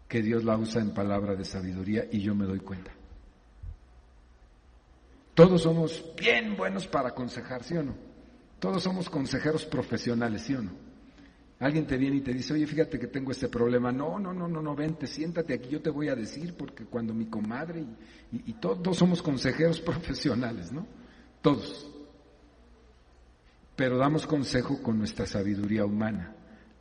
que 0.06 0.20
Dios 0.20 0.44
la 0.44 0.58
usa 0.58 0.82
en 0.82 0.92
palabra 0.92 1.34
de 1.34 1.46
sabiduría 1.46 2.04
y 2.12 2.20
yo 2.20 2.34
me 2.34 2.44
doy 2.44 2.58
cuenta. 2.58 2.92
Todos 5.32 5.62
somos 5.62 6.04
bien 6.18 6.54
buenos 6.54 6.86
para 6.86 7.08
aconsejar, 7.08 7.64
¿sí 7.64 7.74
o 7.78 7.82
no? 7.82 7.94
Todos 8.58 8.82
somos 8.82 9.08
consejeros 9.08 9.64
profesionales, 9.64 10.42
¿sí 10.42 10.52
o 10.52 10.60
no? 10.60 10.72
Alguien 11.58 11.86
te 11.86 11.96
viene 11.96 12.16
y 12.16 12.20
te 12.20 12.34
dice, 12.34 12.52
oye, 12.52 12.66
fíjate 12.66 12.98
que 12.98 13.06
tengo 13.06 13.30
este 13.30 13.48
problema. 13.48 13.90
No, 13.90 14.18
no, 14.18 14.34
no, 14.34 14.46
no, 14.46 14.60
no, 14.60 14.76
vente, 14.76 15.06
siéntate 15.06 15.54
aquí, 15.54 15.70
yo 15.70 15.80
te 15.80 15.88
voy 15.88 16.10
a 16.10 16.14
decir, 16.14 16.54
porque 16.58 16.84
cuando 16.84 17.14
mi 17.14 17.24
comadre 17.24 17.86
y, 18.32 18.50
y 18.50 18.52
todos 18.60 18.98
somos 18.98 19.22
consejeros 19.22 19.80
profesionales, 19.80 20.72
¿no? 20.72 20.86
Todos. 21.40 21.99
Pero 23.80 23.96
damos 23.96 24.26
consejo 24.26 24.82
con 24.82 24.98
nuestra 24.98 25.24
sabiduría 25.24 25.86
humana 25.86 26.34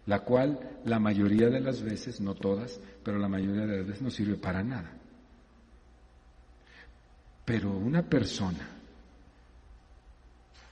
la 0.06 0.20
cual 0.20 0.60
la 0.84 1.00
mayoría 1.00 1.50
de 1.50 1.62
las 1.62 1.82
veces, 1.82 2.20
no 2.20 2.36
todas, 2.36 2.78
pero 3.06 3.18
la 3.18 3.30
mayoría 3.30 3.66
de 3.66 3.78
las 3.78 3.88
veces 3.88 4.02
no 4.02 4.10
sirve 4.10 4.36
para 4.36 4.62
nada. 4.64 4.92
Pero 7.46 7.72
una 7.72 8.02
persona 8.02 8.68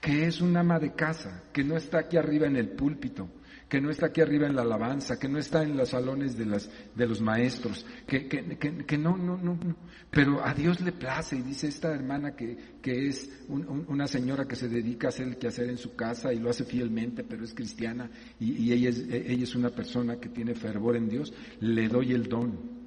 que 0.02 0.26
es 0.26 0.42
un 0.42 0.54
ama 0.54 0.78
de 0.78 0.92
casa, 0.92 1.44
que 1.50 1.64
no 1.64 1.78
está 1.78 2.00
aquí 2.00 2.18
arriba 2.18 2.46
en 2.46 2.56
el 2.56 2.68
púlpito, 2.68 3.26
que 3.68 3.80
no 3.80 3.90
está 3.90 4.06
aquí 4.06 4.20
arriba 4.20 4.46
en 4.46 4.56
la 4.56 4.62
alabanza, 4.62 5.18
que 5.18 5.28
no 5.28 5.38
está 5.38 5.62
en 5.62 5.76
los 5.76 5.90
salones 5.90 6.36
de, 6.38 6.46
las, 6.46 6.70
de 6.94 7.06
los 7.06 7.20
maestros, 7.20 7.84
que, 8.06 8.26
que, 8.26 8.58
que, 8.58 8.98
no, 8.98 9.16
no, 9.16 9.36
no, 9.36 9.54
no, 9.56 9.76
pero 10.10 10.44
a 10.44 10.54
Dios 10.54 10.80
le 10.80 10.92
place 10.92 11.36
y 11.36 11.42
dice 11.42 11.68
esta 11.68 11.92
hermana 11.92 12.34
que, 12.34 12.56
que 12.80 13.08
es 13.08 13.30
una 13.48 14.06
señora 14.06 14.46
que 14.46 14.56
se 14.56 14.68
dedica 14.68 15.08
a 15.08 15.10
hacer 15.10 15.28
el 15.28 15.36
quehacer 15.36 15.68
en 15.68 15.76
su 15.76 15.94
casa 15.94 16.32
y 16.32 16.38
lo 16.38 16.48
hace 16.48 16.64
fielmente, 16.64 17.24
pero 17.24 17.44
es 17.44 17.52
cristiana 17.52 18.10
y, 18.40 18.52
y 18.52 18.72
ella, 18.72 18.88
es, 18.88 19.00
ella 19.00 19.44
es 19.44 19.54
una 19.54 19.70
persona 19.70 20.16
que 20.16 20.30
tiene 20.30 20.54
fervor 20.54 20.96
en 20.96 21.08
Dios, 21.08 21.32
le 21.60 21.88
doy 21.88 22.12
el 22.12 22.28
don. 22.28 22.78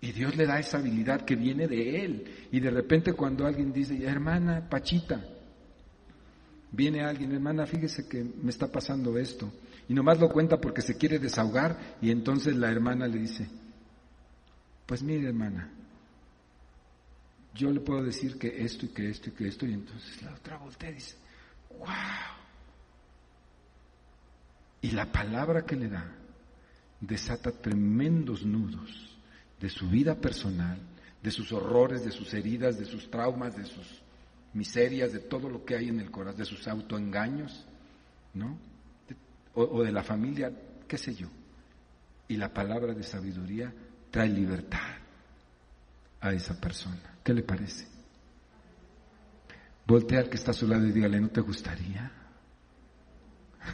Y 0.00 0.12
Dios 0.12 0.36
le 0.36 0.46
da 0.46 0.60
esa 0.60 0.78
habilidad 0.78 1.22
que 1.22 1.34
viene 1.34 1.66
de 1.66 2.04
Él. 2.04 2.24
Y 2.52 2.60
de 2.60 2.70
repente 2.70 3.14
cuando 3.14 3.46
alguien 3.46 3.72
dice, 3.72 4.00
hermana 4.04 4.68
Pachita, 4.70 5.24
Viene 6.70 7.02
alguien, 7.02 7.32
hermana, 7.32 7.66
fíjese 7.66 8.08
que 8.08 8.22
me 8.22 8.50
está 8.50 8.70
pasando 8.70 9.16
esto. 9.18 9.50
Y 9.88 9.94
nomás 9.94 10.20
lo 10.20 10.28
cuenta 10.28 10.60
porque 10.60 10.82
se 10.82 10.96
quiere 10.96 11.18
desahogar 11.18 11.96
y 12.02 12.10
entonces 12.10 12.54
la 12.56 12.70
hermana 12.70 13.06
le 13.08 13.18
dice, 13.18 13.48
pues 14.84 15.02
mire 15.02 15.28
hermana, 15.28 15.70
yo 17.54 17.70
le 17.70 17.80
puedo 17.80 18.02
decir 18.02 18.38
que 18.38 18.62
esto 18.62 18.84
y 18.84 18.90
que 18.90 19.08
esto 19.08 19.30
y 19.30 19.32
que 19.32 19.48
esto 19.48 19.66
y 19.66 19.72
entonces 19.72 20.22
la 20.22 20.34
otra 20.34 20.58
voltea 20.58 20.90
y 20.90 20.94
dice, 20.94 21.16
wow. 21.70 21.88
Y 24.82 24.90
la 24.90 25.10
palabra 25.10 25.64
que 25.64 25.74
le 25.74 25.88
da 25.88 26.14
desata 27.00 27.50
tremendos 27.50 28.44
nudos 28.44 29.18
de 29.58 29.70
su 29.70 29.88
vida 29.88 30.14
personal, 30.16 30.78
de 31.22 31.30
sus 31.30 31.50
horrores, 31.52 32.04
de 32.04 32.10
sus 32.10 32.32
heridas, 32.34 32.78
de 32.78 32.84
sus 32.84 33.10
traumas, 33.10 33.56
de 33.56 33.64
sus 33.64 34.02
miserias, 34.54 35.12
de 35.12 35.20
todo 35.20 35.48
lo 35.48 35.64
que 35.64 35.76
hay 35.76 35.88
en 35.88 36.00
el 36.00 36.10
corazón, 36.10 36.38
de 36.38 36.44
sus 36.44 36.66
autoengaños, 36.68 37.66
¿no? 38.34 38.58
O, 39.54 39.82
de 39.82 39.92
la 39.92 40.02
familia, 40.02 40.52
qué 40.86 40.98
sé 40.98 41.14
yo. 41.14 41.28
Y 42.28 42.36
la 42.36 42.52
palabra 42.52 42.94
de 42.94 43.02
sabiduría 43.02 43.72
trae 44.10 44.28
libertad 44.28 44.96
a 46.20 46.32
esa 46.32 46.60
persona. 46.60 47.18
¿Qué 47.24 47.34
le 47.34 47.42
parece? 47.42 47.86
Voltea 49.86 50.28
que 50.28 50.36
está 50.36 50.52
a 50.52 50.54
su 50.54 50.68
lado 50.68 50.86
y 50.86 50.92
dígale, 50.92 51.20
¿no 51.20 51.30
te 51.30 51.40
gustaría? 51.40 52.12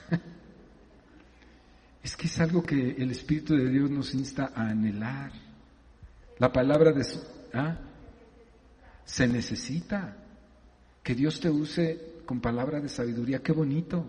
es 2.03 2.16
que 2.16 2.27
es 2.27 2.41
algo 2.41 2.62
que 2.62 2.93
el 2.93 3.11
Espíritu 3.11 3.55
de 3.57 3.68
Dios 3.68 3.91
nos 3.91 4.14
insta 4.14 4.53
a 4.55 4.68
anhelar. 4.70 5.33
La 6.39 6.53
palabra 6.53 6.93
de... 6.93 7.05
¿ah? 7.53 7.77
Se 9.05 9.27
necesita 9.27 10.24
que 11.05 11.15
Dios 11.15 11.39
te 11.39 11.51
use 11.51 12.15
con 12.25 12.41
palabra 12.41 12.81
de 12.81 12.89
sabiduría. 12.89 13.41
Qué 13.41 13.53
bonito, 13.53 14.07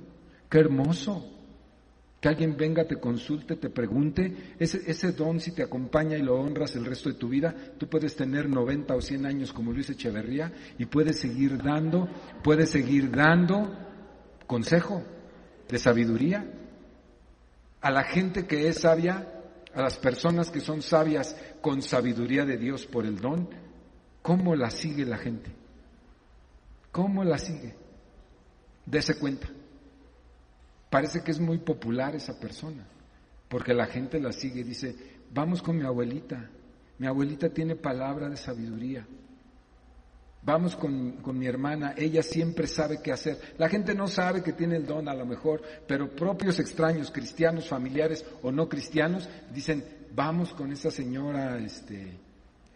qué 0.50 0.60
hermoso. 0.60 1.34
Que 2.22 2.30
alguien 2.30 2.56
venga, 2.58 2.88
te 2.88 2.96
consulte, 2.96 3.58
te 3.58 3.70
pregunte. 3.70 4.56
Ese, 4.58 4.82
ese 4.89 5.12
don, 5.12 5.39
si 5.39 5.52
te 5.52 5.62
acompaña 5.62 6.18
y 6.18 6.24
lo 6.24 6.39
honras 6.39 6.76
el 6.76 6.86
resto 6.86 7.10
de 7.10 7.20
tu 7.20 7.28
vida, 7.28 7.54
tú 7.78 7.88
puedes 7.88 8.16
tener 8.16 8.50
90 8.50 8.96
o 8.96 9.02
100 9.02 9.26
años 9.26 9.54
como 9.54 9.74
Luis 9.74 9.89
Echeverría 9.89 10.52
y 10.80 10.86
puedes 10.86 11.20
seguir 11.20 11.62
dando, 11.62 12.08
puedes 12.41 12.72
seguir 12.72 13.12
dando 13.12 13.78
consejo 14.48 15.04
de 15.68 15.78
sabiduría 15.78 16.50
a 17.82 17.91
la 17.91 18.04
gente 18.04 18.48
que 18.48 18.68
es 18.68 18.80
sabia, 18.80 19.28
a 19.74 19.82
las 19.82 19.98
personas 19.98 20.50
que 20.50 20.62
son 20.62 20.82
sabias 20.82 21.36
con 21.62 21.84
sabiduría 21.84 22.46
de 22.46 22.58
Dios 22.58 22.88
por 22.88 23.06
el 23.06 23.20
don, 23.20 23.48
¿cómo 24.24 24.56
la 24.56 24.72
sigue 24.72 25.06
la 25.06 25.18
gente? 25.18 25.64
¿Cómo 26.96 27.26
la 27.26 27.38
sigue? 27.38 27.76
Dese 28.86 29.20
cuenta. 29.20 29.50
Parece 30.89 31.22
que 31.26 31.32
es 31.32 31.41
muy 31.41 31.58
popular 31.58 32.16
esa 32.16 32.39
persona, 32.39 32.88
porque 33.50 33.74
la 33.74 33.88
gente 33.88 34.18
la 34.18 34.32
sigue 34.32 34.62
y 34.62 34.64
dice, 34.64 34.96
vamos 35.30 35.62
con 35.62 35.78
mi 35.78 35.84
abuelita, 35.84 36.50
mi 36.98 37.06
abuelita 37.06 37.50
tiene 37.50 37.76
palabra 37.76 38.30
de 38.30 38.38
sabiduría. 38.38 39.06
Vamos 40.41 40.78
con, 40.78 41.18
con, 41.18 41.38
mi 41.38 41.48
hermana, 41.48 41.96
ella 41.98 42.24
siempre 42.24 42.66
sabe 42.66 43.02
qué 43.04 43.12
hacer. 43.12 43.41
La 43.58 43.68
gente 43.68 43.93
no 43.93 44.08
sabe 44.08 44.41
que 44.41 44.54
tiene 44.54 44.78
el 44.78 44.86
don 44.86 45.10
a 45.10 45.14
lo 45.14 45.26
mejor, 45.26 45.64
pero 45.86 46.16
propios 46.16 46.60
extraños, 46.60 47.12
cristianos, 47.12 47.68
familiares 47.68 48.24
o 48.41 48.54
no 48.54 48.70
cristianos, 48.70 49.28
dicen, 49.54 49.84
vamos 50.14 50.54
con 50.54 50.72
esa 50.72 50.91
señora, 50.91 51.58
este, 51.58 52.24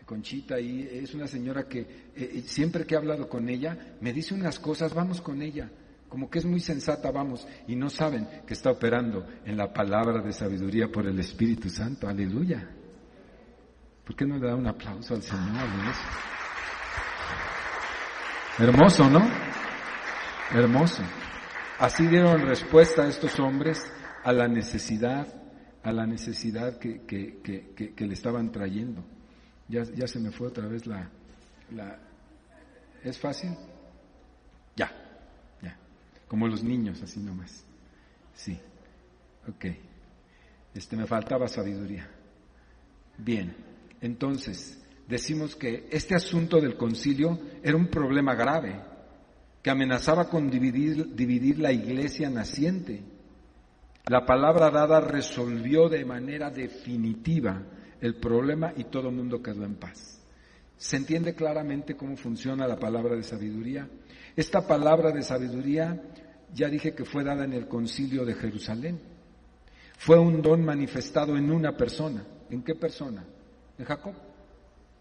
Conchita, 0.09 0.59
y 0.59 0.89
es 0.91 1.13
una 1.13 1.27
señora 1.27 1.67
que 1.67 1.81
eh, 1.81 1.87
eh, 2.15 2.41
siempre 2.43 2.83
que 2.83 2.95
he 2.95 2.97
hablado 2.97 3.29
con 3.29 3.47
ella, 3.47 3.95
me 4.01 4.11
dice 4.11 4.33
unas 4.33 4.57
cosas, 4.57 4.91
vamos 4.91 5.21
con 5.21 5.39
ella 5.39 5.69
como 6.07 6.31
que 6.31 6.39
es 6.39 6.45
muy 6.45 6.59
sensata, 6.59 7.11
vamos, 7.11 7.47
y 7.67 7.75
no 7.75 7.91
saben 7.91 8.27
que 8.47 8.55
está 8.55 8.71
operando 8.71 9.27
en 9.45 9.55
la 9.55 9.71
palabra 9.71 10.23
de 10.23 10.33
sabiduría 10.33 10.87
por 10.87 11.05
el 11.05 11.19
Espíritu 11.19 11.69
Santo. 11.69 12.07
Aleluya. 12.07 12.67
¿Por 14.03 14.15
qué 14.15 14.25
no 14.25 14.39
le 14.39 14.47
da 14.47 14.55
un 14.55 14.65
aplauso 14.65 15.13
al 15.13 15.21
Señor? 15.21 15.67
Hermoso, 18.57 19.07
¿no? 19.07 19.29
Hermoso. 20.51 21.03
Así 21.77 22.07
dieron 22.07 22.41
respuesta 22.41 23.03
a 23.03 23.09
estos 23.09 23.39
hombres 23.39 23.79
a 24.23 24.33
la 24.33 24.47
necesidad, 24.47 25.27
a 25.83 25.91
la 25.91 26.07
necesidad 26.07 26.79
que, 26.79 27.05
que, 27.05 27.39
que, 27.43 27.93
que 27.93 28.07
le 28.07 28.13
estaban 28.15 28.51
trayendo. 28.51 29.05
Ya, 29.69 29.83
ya 29.83 30.07
se 30.07 30.19
me 30.19 30.31
fue 30.31 30.47
otra 30.47 30.67
vez 30.67 30.85
la, 30.85 31.09
la... 31.71 31.97
¿Es 33.03 33.17
fácil? 33.17 33.55
Ya 34.75 34.91
como 36.29 36.47
los 36.47 36.63
niños, 36.63 37.01
así 37.01 37.19
nomás. 37.19 37.65
Sí, 38.33 38.57
ok. 39.49 39.65
Este, 40.75 40.95
me 40.95 41.07
faltaba 41.07 41.47
sabiduría. 41.47 42.07
Bien, 43.17 43.53
entonces, 43.99 44.79
decimos 45.07 45.55
que 45.55 45.89
este 45.91 46.15
asunto 46.15 46.61
del 46.61 46.77
concilio 46.77 47.37
era 47.63 47.75
un 47.75 47.87
problema 47.87 48.35
grave, 48.35 48.79
que 49.61 49.71
amenazaba 49.71 50.29
con 50.29 50.49
dividir, 50.49 51.15
dividir 51.15 51.57
la 51.59 51.73
iglesia 51.73 52.29
naciente. 52.29 53.01
La 54.05 54.23
palabra 54.25 54.69
dada 54.69 55.01
resolvió 55.01 55.89
de 55.89 56.05
manera 56.05 56.51
definitiva 56.51 57.63
el 58.01 58.15
problema 58.15 58.73
y 58.75 58.85
todo 58.85 59.11
mundo 59.11 59.41
quedó 59.41 59.63
en 59.65 59.75
paz. 59.75 60.19
¿Se 60.77 60.95
entiende 60.95 61.35
claramente 61.35 61.95
cómo 61.95 62.15
funciona 62.15 62.67
la 62.67 62.77
palabra 62.77 63.15
de 63.15 63.23
sabiduría? 63.23 63.89
Esta 64.35 64.65
palabra 64.65 65.11
de 65.11 65.21
sabiduría 65.21 66.01
ya 66.53 66.69
dije 66.69 66.95
que 66.95 67.03
fue 67.03 67.23
dada 67.23 67.43
en 67.43 67.53
el 67.53 67.67
concilio 67.67 68.25
de 68.25 68.33
Jerusalén. 68.33 68.99
Fue 69.97 70.17
un 70.17 70.41
don 70.41 70.63
manifestado 70.63 71.35
en 71.35 71.51
una 71.51 71.75
persona. 71.75 72.25
¿En 72.49 72.63
qué 72.63 72.75
persona? 72.75 73.25
En 73.77 73.85
Jacob. 73.85 74.13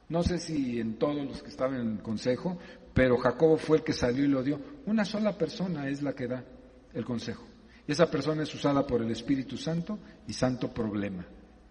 No 0.09 0.23
sé 0.23 0.39
si 0.39 0.81
en 0.81 0.99
todos 0.99 1.25
los 1.25 1.43
que 1.43 1.51
estaban 1.51 1.81
en 1.81 1.93
el 1.93 2.03
consejo, 2.03 2.59
pero 2.93 3.17
Jacobo 3.19 3.57
fue 3.57 3.77
el 3.77 3.85
que 3.85 3.93
salió 3.93 4.25
y 4.25 4.29
lo 4.29 4.43
dio. 4.43 4.61
Una 4.87 5.05
sola 5.05 5.39
persona 5.39 5.89
es 5.89 6.03
la 6.03 6.15
que 6.15 6.27
da 6.27 6.45
el 6.93 7.05
consejo. 7.05 7.47
Y 7.87 7.93
esa 7.93 8.11
persona 8.11 8.43
es 8.43 8.53
usada 8.55 8.87
por 8.87 9.01
el 9.01 9.11
Espíritu 9.11 9.57
Santo 9.57 9.99
y 10.27 10.33
santo 10.33 10.73
problema. 10.73 11.25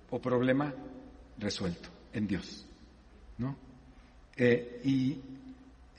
O 0.09 0.21
problema 0.21 0.73
resuelto 1.38 1.89
en 2.13 2.27
Dios. 2.27 2.65
¿No? 3.38 3.55
Eh, 4.35 4.81
y, 4.83 5.11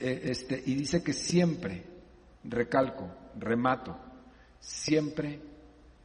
eh, 0.01 0.20
este, 0.24 0.62
y 0.64 0.74
dice 0.74 1.03
que 1.03 1.12
siempre, 1.12 1.84
recalco, 2.45 3.11
remato, 3.39 3.97
siempre 4.61 5.41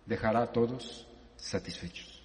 dejará 0.05 0.43
a 0.43 0.51
todos 0.51 1.07
satisfechos. 1.35 2.21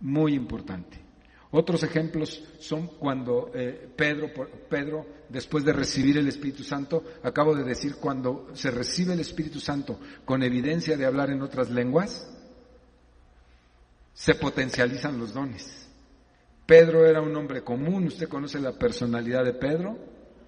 Muy 0.00 0.34
importante. 0.34 1.08
Otros 1.50 1.82
ejemplos 1.82 2.44
son 2.58 2.88
cuando 2.88 3.50
eh, 3.54 3.88
Pedro, 3.96 4.28
Pedro, 4.68 5.06
después 5.28 5.64
de 5.64 5.72
recibir 5.72 6.18
el 6.18 6.28
Espíritu 6.28 6.62
Santo, 6.62 7.02
acabo 7.22 7.54
de 7.54 7.64
decir, 7.64 7.96
cuando 7.96 8.50
se 8.52 8.70
recibe 8.70 9.14
el 9.14 9.20
Espíritu 9.20 9.58
Santo 9.58 9.98
con 10.26 10.42
evidencia 10.42 10.96
de 10.96 11.06
hablar 11.06 11.30
en 11.30 11.40
otras 11.40 11.70
lenguas, 11.70 12.30
se 14.18 14.34
potencializan 14.34 15.16
los 15.16 15.32
dones. 15.32 15.88
Pedro 16.66 17.06
era 17.06 17.20
un 17.20 17.36
hombre 17.36 17.62
común, 17.62 18.08
usted 18.08 18.28
conoce 18.28 18.58
la 18.58 18.72
personalidad 18.72 19.44
de 19.44 19.54
Pedro, 19.54 19.96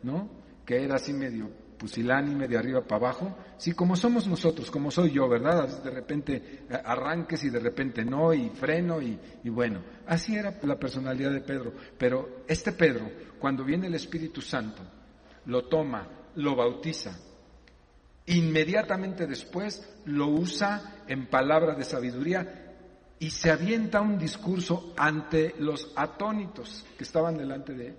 ¿no? 0.02 0.28
Que 0.66 0.82
era 0.82 0.96
así 0.96 1.12
medio 1.12 1.48
pusilánime 1.78 2.48
de 2.48 2.58
arriba 2.58 2.82
para 2.82 3.06
abajo, 3.06 3.38
sí, 3.58 3.72
como 3.72 3.94
somos 3.94 4.26
nosotros, 4.26 4.72
como 4.72 4.90
soy 4.90 5.12
yo, 5.12 5.28
¿verdad? 5.28 5.68
De 5.84 5.90
repente 5.90 6.64
arranques 6.84 7.44
y 7.44 7.50
de 7.50 7.60
repente 7.60 8.04
no, 8.04 8.34
y 8.34 8.50
freno, 8.50 9.00
y, 9.00 9.16
y 9.44 9.48
bueno, 9.50 9.84
así 10.04 10.34
era 10.34 10.58
la 10.64 10.76
personalidad 10.76 11.30
de 11.30 11.40
Pedro. 11.40 11.72
Pero 11.96 12.42
este 12.48 12.72
Pedro, 12.72 13.08
cuando 13.38 13.64
viene 13.64 13.86
el 13.86 13.94
Espíritu 13.94 14.40
Santo, 14.40 14.82
lo 15.46 15.68
toma, 15.68 16.08
lo 16.34 16.56
bautiza, 16.56 17.16
inmediatamente 18.26 19.28
después 19.28 19.88
lo 20.06 20.26
usa 20.26 21.04
en 21.06 21.28
palabra 21.28 21.76
de 21.76 21.84
sabiduría 21.84 22.59
y 23.20 23.30
se 23.30 23.50
avienta 23.50 24.00
un 24.00 24.18
discurso 24.18 24.94
ante 24.96 25.54
los 25.58 25.92
atónitos 25.94 26.86
que 26.96 27.04
estaban 27.04 27.36
delante 27.36 27.74
de 27.74 27.88
él 27.88 27.96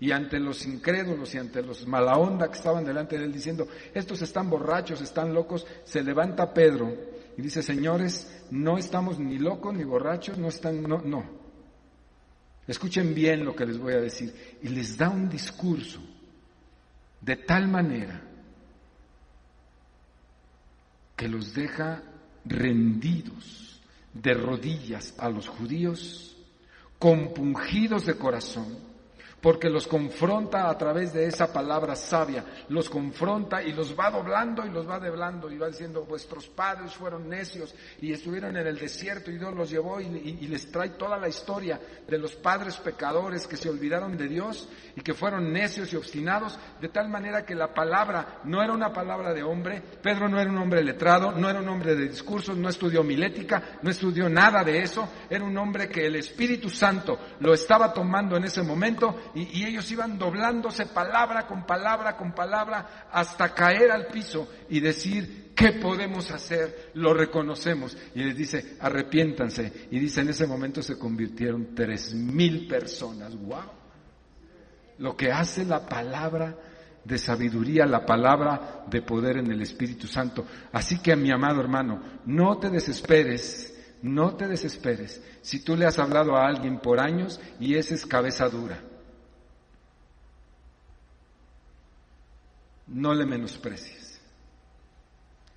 y 0.00 0.10
ante 0.10 0.40
los 0.40 0.66
incrédulos 0.66 1.32
y 1.34 1.38
ante 1.38 1.62
los 1.62 1.86
mala 1.86 2.16
onda 2.16 2.48
que 2.48 2.56
estaban 2.56 2.84
delante 2.84 3.16
de 3.16 3.24
él 3.24 3.32
diciendo, 3.32 3.68
estos 3.94 4.20
están 4.22 4.50
borrachos, 4.50 5.00
están 5.00 5.32
locos, 5.32 5.64
se 5.84 6.02
levanta 6.02 6.52
Pedro 6.52 6.92
y 7.36 7.42
dice, 7.42 7.62
señores, 7.62 8.44
no 8.50 8.76
estamos 8.76 9.20
ni 9.20 9.38
locos 9.38 9.72
ni 9.74 9.84
borrachos, 9.84 10.38
no 10.38 10.48
están, 10.48 10.82
no, 10.82 10.98
no. 10.98 11.24
Escuchen 12.66 13.14
bien 13.14 13.44
lo 13.44 13.54
que 13.54 13.66
les 13.66 13.78
voy 13.78 13.94
a 13.94 14.00
decir. 14.00 14.58
Y 14.62 14.68
les 14.68 14.96
da 14.96 15.08
un 15.08 15.28
discurso 15.28 16.00
de 17.20 17.36
tal 17.36 17.68
manera 17.68 18.22
que 21.16 21.28
los 21.28 21.54
deja 21.54 22.02
rendidos 22.44 23.73
de 24.14 24.32
rodillas 24.34 25.14
a 25.18 25.28
los 25.28 25.48
judíos, 25.48 26.36
compungidos 26.98 28.06
de 28.06 28.16
corazón, 28.16 28.78
porque 29.44 29.68
los 29.68 29.86
confronta 29.86 30.70
a 30.70 30.78
través 30.78 31.12
de 31.12 31.26
esa 31.26 31.52
palabra 31.52 31.96
sabia, 31.96 32.46
los 32.70 32.88
confronta 32.88 33.62
y 33.62 33.74
los 33.74 33.94
va 33.94 34.10
doblando 34.10 34.64
y 34.64 34.70
los 34.70 34.88
va 34.88 34.98
deblando 34.98 35.50
y 35.50 35.58
va 35.58 35.68
diciendo, 35.68 36.06
vuestros 36.06 36.48
padres 36.48 36.94
fueron 36.94 37.28
necios 37.28 37.74
y 38.00 38.10
estuvieron 38.10 38.56
en 38.56 38.66
el 38.66 38.78
desierto 38.78 39.30
y 39.30 39.36
Dios 39.36 39.52
los 39.54 39.68
llevó 39.68 40.00
y, 40.00 40.08
les 40.48 40.72
trae 40.72 40.90
toda 40.90 41.18
la 41.18 41.28
historia 41.28 41.78
de 42.08 42.16
los 42.16 42.34
padres 42.36 42.78
pecadores 42.78 43.46
que 43.46 43.58
se 43.58 43.68
olvidaron 43.68 44.16
de 44.16 44.28
Dios 44.28 44.66
y 44.96 45.02
que 45.02 45.12
fueron 45.12 45.52
necios 45.52 45.92
y 45.92 45.96
obstinados, 45.96 46.58
de 46.80 46.88
tal 46.88 47.10
manera 47.10 47.44
que 47.44 47.54
la 47.54 47.74
palabra 47.74 48.40
no 48.44 48.62
era 48.62 48.72
una 48.72 48.94
palabra 48.94 49.34
de 49.34 49.42
hombre, 49.42 49.82
Pedro 50.02 50.26
no 50.26 50.40
era 50.40 50.50
un 50.50 50.56
hombre 50.56 50.82
letrado, 50.82 51.32
no 51.32 51.50
era 51.50 51.60
un 51.60 51.68
hombre 51.68 51.94
de 51.94 52.08
discursos, 52.08 52.56
no 52.56 52.70
estudió 52.70 53.04
milética, 53.04 53.78
no 53.82 53.90
estudió 53.90 54.26
nada 54.30 54.64
de 54.64 54.78
eso, 54.78 55.06
era 55.28 55.44
un 55.44 55.58
hombre 55.58 55.90
que 55.90 56.06
el 56.06 56.16
Espíritu 56.16 56.70
Santo 56.70 57.18
lo 57.40 57.52
estaba 57.52 57.92
tomando 57.92 58.38
en 58.38 58.44
ese 58.44 58.62
momento 58.62 59.32
y, 59.34 59.64
ellos 59.64 59.90
iban 59.90 60.18
doblándose 60.18 60.86
palabra 60.86 61.46
con 61.46 61.66
palabra 61.66 62.16
con 62.16 62.32
palabra 62.32 63.08
hasta 63.10 63.52
caer 63.52 63.90
al 63.90 64.06
piso 64.06 64.48
y 64.68 64.80
decir, 64.80 65.52
¿qué 65.54 65.72
podemos 65.72 66.30
hacer? 66.30 66.90
Lo 66.94 67.14
reconocemos. 67.14 67.96
Y 68.14 68.22
les 68.22 68.36
dice, 68.36 68.76
arrepiéntanse. 68.80 69.88
Y 69.90 69.98
dice, 69.98 70.20
en 70.20 70.28
ese 70.28 70.46
momento 70.46 70.82
se 70.82 70.98
convirtieron 70.98 71.74
tres 71.74 72.14
mil 72.14 72.68
personas. 72.68 73.34
¡Wow! 73.36 73.70
Lo 74.98 75.16
que 75.16 75.32
hace 75.32 75.64
la 75.64 75.86
palabra 75.86 76.56
de 77.04 77.18
sabiduría, 77.18 77.86
la 77.86 78.06
palabra 78.06 78.84
de 78.88 79.02
poder 79.02 79.38
en 79.38 79.50
el 79.50 79.60
Espíritu 79.60 80.06
Santo. 80.06 80.46
Así 80.72 80.98
que, 80.98 81.16
mi 81.16 81.30
amado 81.30 81.60
hermano, 81.60 82.00
no 82.26 82.58
te 82.58 82.70
desesperes 82.70 83.72
no 84.04 84.36
te 84.36 84.46
desesperes 84.46 85.22
si 85.40 85.64
tú 85.64 85.76
le 85.76 85.86
has 85.86 85.98
hablado 85.98 86.36
a 86.36 86.46
alguien 86.46 86.78
por 86.78 87.00
años 87.00 87.40
y 87.58 87.76
esa 87.76 87.94
es 87.94 88.04
cabeza 88.04 88.50
dura. 88.50 88.82
No 92.86 93.14
le 93.14 93.24
menosprecies. 93.24 94.20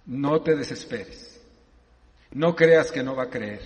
No 0.05 0.41
te 0.41 0.55
desesperes. 0.55 1.41
No 2.32 2.55
creas 2.55 2.91
que 2.91 3.03
no 3.03 3.15
va 3.15 3.23
a 3.23 3.30
creer. 3.30 3.61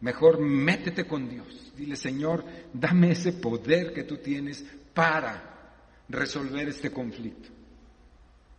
Mejor 0.00 0.40
métete 0.40 1.06
con 1.06 1.28
Dios. 1.28 1.72
Dile, 1.76 1.96
Señor, 1.96 2.44
dame 2.72 3.12
ese 3.12 3.32
poder 3.32 3.92
que 3.92 4.04
tú 4.04 4.18
tienes 4.18 4.64
para 4.94 5.72
resolver 6.08 6.68
este 6.68 6.90
conflicto. 6.90 7.48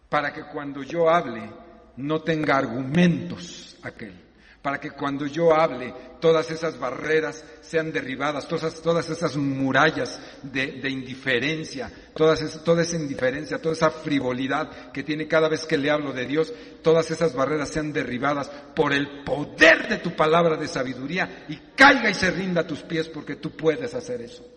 Para 0.09 0.33
que 0.33 0.43
cuando 0.45 0.83
yo 0.83 1.09
hable 1.09 1.49
no 1.97 2.21
tenga 2.21 2.57
argumentos 2.57 3.77
aquel 3.83 4.26
para 4.61 4.79
que 4.79 4.91
cuando 4.91 5.25
yo 5.25 5.53
hable 5.53 5.93
todas 6.19 6.49
esas 6.51 6.79
barreras 6.79 7.43
sean 7.61 7.91
derribadas, 7.91 8.47
todas, 8.47 8.81
todas 8.81 9.09
esas 9.09 9.35
murallas 9.37 10.19
de, 10.41 10.89
indiferencia, 10.89 11.91
toda 12.13 12.33
esa 12.33 12.95
indiferencia, 12.95 13.61
toda 13.61 13.75
esa 13.75 13.91
frivolidad 13.91 14.91
que 14.91 15.03
tiene 15.03 15.27
cada 15.27 15.47
vez 15.47 15.65
que 15.65 15.77
le 15.77 15.91
hablo 15.91 16.11
de 16.11 16.25
Dios, 16.25 16.53
todas 16.81 17.11
esas 17.11 17.33
barreras 17.33 17.69
sean 17.69 17.93
derribadas 17.93 18.49
por 18.75 18.93
el 18.93 19.23
poder 19.23 19.87
de 19.87 19.97
tu 19.97 20.15
palabra 20.15 20.57
de 20.57 20.67
sabiduría 20.67 21.45
y 21.47 21.57
caiga 21.75 22.09
y 22.09 22.13
se 22.13 22.31
rinda 22.31 22.61
a 22.61 22.67
tus 22.67 22.81
pies 22.81 23.07
porque 23.09 23.35
tú 23.35 23.51
puedes 23.51 23.93
hacer 23.93 24.21
eso 24.21 24.56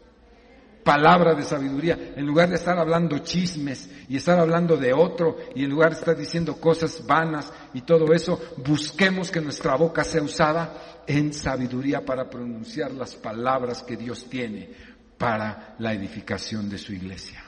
palabra 0.91 1.35
de 1.35 1.45
sabiduría, 1.45 2.15
en 2.17 2.27
lugar 2.27 2.49
de 2.49 2.57
estar 2.57 2.77
hablando 2.77 3.19
chismes 3.19 3.89
y 4.09 4.17
estar 4.17 4.41
hablando 4.41 4.77
de 4.77 4.93
otro 4.93 5.37
y 5.55 5.63
en 5.63 5.71
lugar 5.71 5.91
de 5.91 6.01
estar 6.01 6.17
diciendo 6.17 6.57
cosas 6.57 7.07
vanas 7.07 7.53
y 7.73 7.83
todo 7.83 8.13
eso, 8.13 8.41
busquemos 8.57 9.31
que 9.31 9.41
nuestra 9.41 9.77
boca 9.77 10.03
sea 10.03 10.21
usada 10.21 11.05
en 11.07 11.33
sabiduría 11.33 12.05
para 12.05 12.29
pronunciar 12.29 12.91
las 12.91 13.15
palabras 13.15 13.85
que 13.85 13.97
Dios 13.97 14.29
tiene 14.29 14.69
para 15.17 15.77
la 15.79 15.95
edificación 15.95 16.69
de 16.69 16.79
su 16.79 16.93
iglesia. 16.93 17.41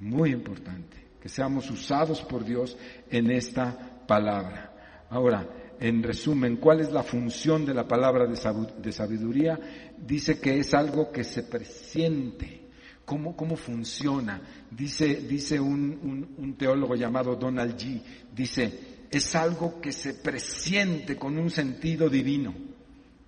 Muy 0.00 0.32
importante, 0.32 0.96
que 1.22 1.28
seamos 1.28 1.70
usados 1.70 2.22
por 2.22 2.44
Dios 2.44 2.76
en 3.08 3.30
esta 3.30 4.02
palabra. 4.04 4.72
Ahora, 5.10 5.46
en 5.78 6.02
resumen, 6.02 6.56
¿cuál 6.56 6.80
es 6.80 6.90
la 6.90 7.02
función 7.02 7.64
de 7.66 7.74
la 7.74 7.86
palabra 7.86 8.26
de 8.26 8.92
sabiduría? 8.92 9.60
Dice 9.98 10.38
que 10.38 10.58
es 10.58 10.74
algo 10.74 11.10
que 11.10 11.24
se 11.24 11.42
presiente. 11.42 12.62
¿Cómo, 13.04 13.36
cómo 13.36 13.56
funciona? 13.56 14.40
Dice, 14.70 15.14
dice 15.14 15.60
un, 15.60 16.34
un, 16.36 16.54
teólogo 16.54 16.96
llamado 16.96 17.36
Donald 17.36 17.76
G. 17.76 18.02
Dice, 18.34 19.06
es 19.10 19.34
algo 19.36 19.80
que 19.80 19.92
se 19.92 20.14
presiente 20.14 21.16
con 21.16 21.38
un 21.38 21.50
sentido 21.50 22.08
divino. 22.08 22.52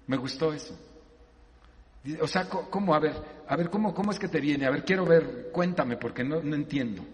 Me 0.08 0.16
gustó 0.16 0.52
eso. 0.52 0.76
O 2.20 2.26
sea, 2.26 2.48
¿cómo? 2.48 2.94
A 2.94 2.98
ver, 2.98 3.14
a 3.46 3.56
ver, 3.56 3.70
¿cómo, 3.70 3.94
cómo 3.94 4.10
es 4.10 4.18
que 4.18 4.28
te 4.28 4.40
viene? 4.40 4.66
A 4.66 4.70
ver, 4.70 4.84
quiero 4.84 5.04
ver, 5.04 5.50
cuéntame, 5.52 5.96
porque 5.96 6.24
no, 6.24 6.42
no 6.42 6.56
entiendo. 6.56 7.04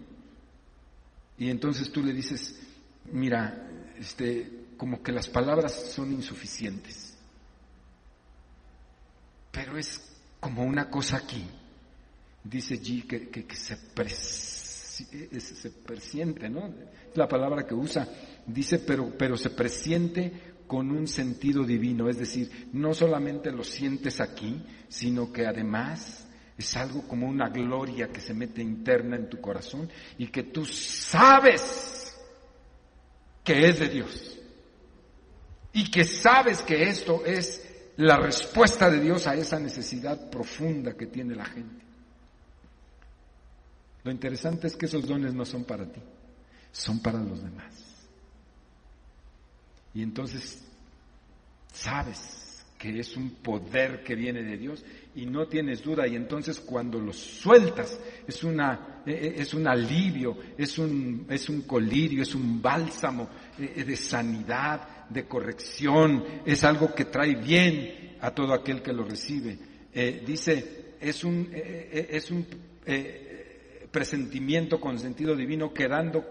Y 1.37 1.49
entonces 1.49 1.91
tú 1.91 2.01
le 2.01 2.13
dices, 2.13 2.59
mira, 3.11 3.67
este, 3.99 4.67
como 4.77 5.03
que 5.03 5.11
las 5.11 5.27
palabras 5.27 5.91
son 5.93 6.11
insuficientes. 6.11 7.04
Pero 9.55 9.77
es 9.77 10.01
como 10.41 10.63
una 10.63 10.89
cosa 10.89 11.17
aquí. 11.17 11.45
Dice 12.43 12.75
G 12.75 13.07
que, 13.07 13.55
se, 13.55 13.77
presiente, 15.71 16.49
¿no? 16.49 16.67
Es 17.09 17.15
la 17.15 17.27
palabra 17.27 17.65
que 17.65 17.73
usa. 17.73 18.07
Dice, 18.45 18.79
pero, 18.79 19.13
pero 19.17 19.37
se 19.37 19.49
presiente 19.51 20.55
con 20.67 20.91
un 20.91 21.07
sentido 21.07 21.63
divino. 21.63 22.09
Es 22.09 22.17
decir, 22.17 22.69
no 22.73 22.93
solamente 22.93 23.49
lo 23.49 23.63
sientes 23.63 24.19
aquí, 24.19 24.61
sino 24.89 25.31
que 25.31 25.47
además 25.47 26.27
es 26.57 26.75
algo 26.75 27.07
como 27.07 27.27
una 27.27 27.47
gloria 27.49 28.09
que 28.09 28.19
se 28.19 28.33
mete 28.33 28.61
interna 28.61 29.15
en 29.15 29.29
tu 29.29 29.39
corazón 29.39 29.89
y 30.17 30.27
que 30.27 30.43
tú 30.43 30.65
sabes 30.65 32.13
que 33.43 33.69
es 33.69 33.79
de 33.79 33.89
Dios 33.89 34.37
y 35.73 35.89
que 35.91 36.05
sabes 36.05 36.61
que 36.61 36.83
esto 36.83 37.25
es 37.25 37.64
la 37.97 38.17
respuesta 38.17 38.89
de 38.89 38.99
Dios 38.99 39.27
a 39.27 39.35
esa 39.35 39.59
necesidad 39.59 40.29
profunda 40.29 40.93
que 40.95 41.07
tiene 41.07 41.35
la 41.35 41.45
gente. 41.45 41.83
Lo 44.03 44.11
interesante 44.11 44.67
es 44.67 44.75
que 44.75 44.85
esos 44.85 45.07
dones 45.07 45.33
no 45.33 45.45
son 45.45 45.63
para 45.63 45.85
ti, 45.85 46.01
son 46.71 46.99
para 46.99 47.19
los 47.19 47.41
demás. 47.41 47.73
Y 49.93 50.03
entonces 50.03 50.63
sabes 51.73 52.63
que 52.77 52.99
es 52.99 53.15
un 53.15 53.31
poder 53.31 54.03
que 54.03 54.15
viene 54.15 54.43
de 54.43 54.57
Dios 54.57 54.83
y 55.15 55.25
no 55.25 55.47
tienes 55.47 55.81
duda 55.81 56.05
y 56.07 56.15
entonces 56.15 56.59
cuando 56.59 56.99
los 56.99 57.15
sueltas 57.15 57.97
es 58.27 58.43
una 58.43 59.01
e, 59.05 59.11
e, 59.11 59.41
es 59.41 59.53
un 59.53 59.67
alivio, 59.67 60.37
es 60.57 60.77
un 60.77 61.25
es 61.29 61.49
un 61.49 61.61
colirio, 61.61 62.21
es 62.21 62.35
un 62.35 62.61
bálsamo 62.61 63.29
e, 63.57 63.83
de 63.83 63.95
sanidad, 63.95 64.87
de 65.09 65.25
corrección, 65.25 66.23
es 66.45 66.63
algo 66.63 66.93
que 66.93 67.05
trae 67.05 67.35
bien 67.35 68.17
a 68.21 68.31
todo 68.31 68.53
aquel 68.53 68.81
que 68.81 68.93
lo 68.93 69.03
recibe. 69.03 69.57
Eh, 69.93 70.23
dice, 70.25 70.95
es 70.99 71.23
un, 71.23 71.49
eh, 71.53 71.89
eh, 71.91 72.07
es 72.11 72.31
un 72.31 72.45
presentimiento 73.91 74.79
con 74.79 74.99
sentido 74.99 75.35
divino 75.35 75.73
quedando 75.73 76.23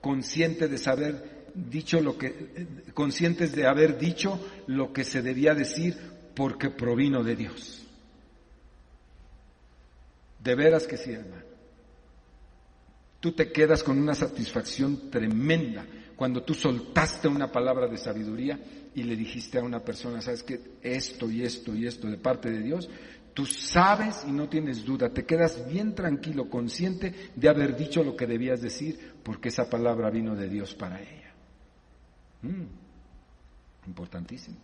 consciente 0.00 0.66
de 0.66 0.78
saber 0.78 1.44
dicho 1.54 2.00
lo 2.00 2.16
que, 2.18 2.66
conscientes 2.94 3.54
de 3.54 3.66
haber 3.66 3.98
dicho 3.98 4.40
lo 4.66 4.92
que 4.92 5.04
se 5.04 5.22
debía 5.22 5.54
decir 5.54 5.96
porque 6.34 6.70
provino 6.70 7.22
de 7.22 7.36
Dios. 7.36 7.86
De 10.42 10.54
veras 10.56 10.86
que 10.86 10.96
sí, 10.96 11.12
hermano. 11.12 11.44
Tú 13.20 13.32
te 13.32 13.52
quedas 13.52 13.84
con 13.84 13.98
una 13.98 14.14
satisfacción 14.14 15.08
tremenda 15.10 15.86
cuando 16.22 16.44
tú 16.44 16.54
soltaste 16.54 17.26
una 17.26 17.50
palabra 17.50 17.88
de 17.88 17.98
sabiduría 17.98 18.56
y 18.94 19.02
le 19.02 19.16
dijiste 19.16 19.58
a 19.58 19.64
una 19.64 19.80
persona, 19.80 20.20
sabes 20.20 20.44
que 20.44 20.78
esto 20.80 21.28
y 21.28 21.42
esto 21.42 21.74
y 21.74 21.84
esto 21.84 22.06
de 22.06 22.16
parte 22.16 22.48
de 22.48 22.60
Dios, 22.60 22.88
tú 23.34 23.44
sabes 23.44 24.24
y 24.28 24.30
no 24.30 24.48
tienes 24.48 24.84
duda, 24.84 25.12
te 25.12 25.26
quedas 25.26 25.68
bien 25.68 25.96
tranquilo, 25.96 26.48
consciente 26.48 27.32
de 27.34 27.48
haber 27.48 27.76
dicho 27.76 28.04
lo 28.04 28.14
que 28.14 28.28
debías 28.28 28.62
decir, 28.62 29.16
porque 29.24 29.48
esa 29.48 29.68
palabra 29.68 30.10
vino 30.10 30.36
de 30.36 30.48
Dios 30.48 30.76
para 30.76 31.00
ella. 31.00 31.34
Mm, 32.42 33.88
importantísimo. 33.88 34.58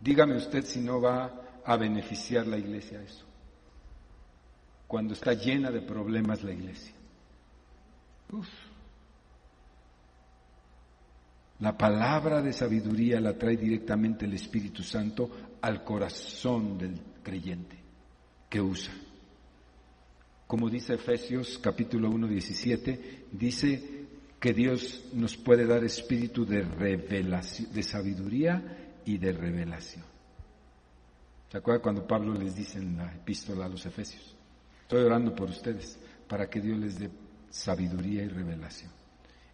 Dígame 0.00 0.36
usted 0.36 0.64
si 0.64 0.80
no 0.80 1.00
va 1.00 1.60
a 1.64 1.76
beneficiar 1.76 2.48
la 2.48 2.58
iglesia 2.58 3.00
eso, 3.02 3.24
cuando 4.88 5.14
está 5.14 5.32
llena 5.34 5.70
de 5.70 5.80
problemas 5.80 6.42
la 6.42 6.50
iglesia. 6.50 6.92
Uf. 8.32 8.48
La 11.62 11.78
palabra 11.78 12.42
de 12.42 12.52
sabiduría 12.52 13.20
la 13.20 13.38
trae 13.38 13.56
directamente 13.56 14.26
el 14.26 14.32
Espíritu 14.34 14.82
Santo 14.82 15.30
al 15.60 15.84
corazón 15.84 16.76
del 16.76 17.00
creyente 17.22 17.78
que 18.50 18.60
usa. 18.60 18.92
Como 20.48 20.68
dice 20.68 20.94
Efesios 20.94 21.60
capítulo 21.62 22.10
1, 22.10 22.26
17, 22.26 23.26
dice 23.30 24.06
que 24.40 24.52
Dios 24.52 25.04
nos 25.12 25.36
puede 25.36 25.64
dar 25.64 25.84
espíritu 25.84 26.44
de 26.44 26.62
revelación, 26.62 27.72
de 27.72 27.82
sabiduría 27.84 28.96
y 29.04 29.18
de 29.18 29.30
revelación. 29.30 30.04
¿Se 31.48 31.58
acuerdan 31.58 31.82
cuando 31.82 32.08
Pablo 32.08 32.34
les 32.34 32.56
dice 32.56 32.78
en 32.78 32.96
la 32.96 33.14
epístola 33.14 33.66
a 33.66 33.68
los 33.68 33.86
Efesios? 33.86 34.34
Estoy 34.80 35.04
orando 35.04 35.32
por 35.32 35.48
ustedes 35.48 35.96
para 36.26 36.50
que 36.50 36.60
Dios 36.60 36.76
les 36.80 36.98
dé 36.98 37.08
sabiduría 37.50 38.24
y 38.24 38.28
revelación. 38.28 39.01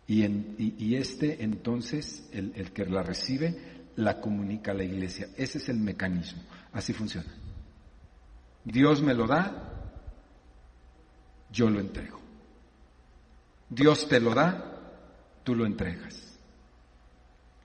Y, 0.08 0.24
en, 0.24 0.56
y, 0.58 0.94
este 0.94 1.44
entonces, 1.44 2.26
el, 2.32 2.72
que 2.72 2.86
la 2.86 3.02
recibe, 3.02 3.54
la 3.96 4.22
comunica 4.22 4.70
a 4.70 4.74
la 4.74 4.82
iglesia. 4.82 5.28
Ese 5.36 5.58
es 5.58 5.68
el 5.68 5.76
mecanismo. 5.76 6.42
Así 6.72 6.94
funciona. 6.94 7.30
Dios 8.64 9.02
me 9.02 9.12
lo 9.12 9.26
da, 9.26 9.92
yo 11.52 11.68
lo 11.68 11.78
entrego. 11.78 12.18
Dios 13.68 14.08
te 14.08 14.18
lo 14.18 14.34
da, 14.34 14.80
tú 15.44 15.54
lo 15.54 15.66
entregas. 15.66 16.38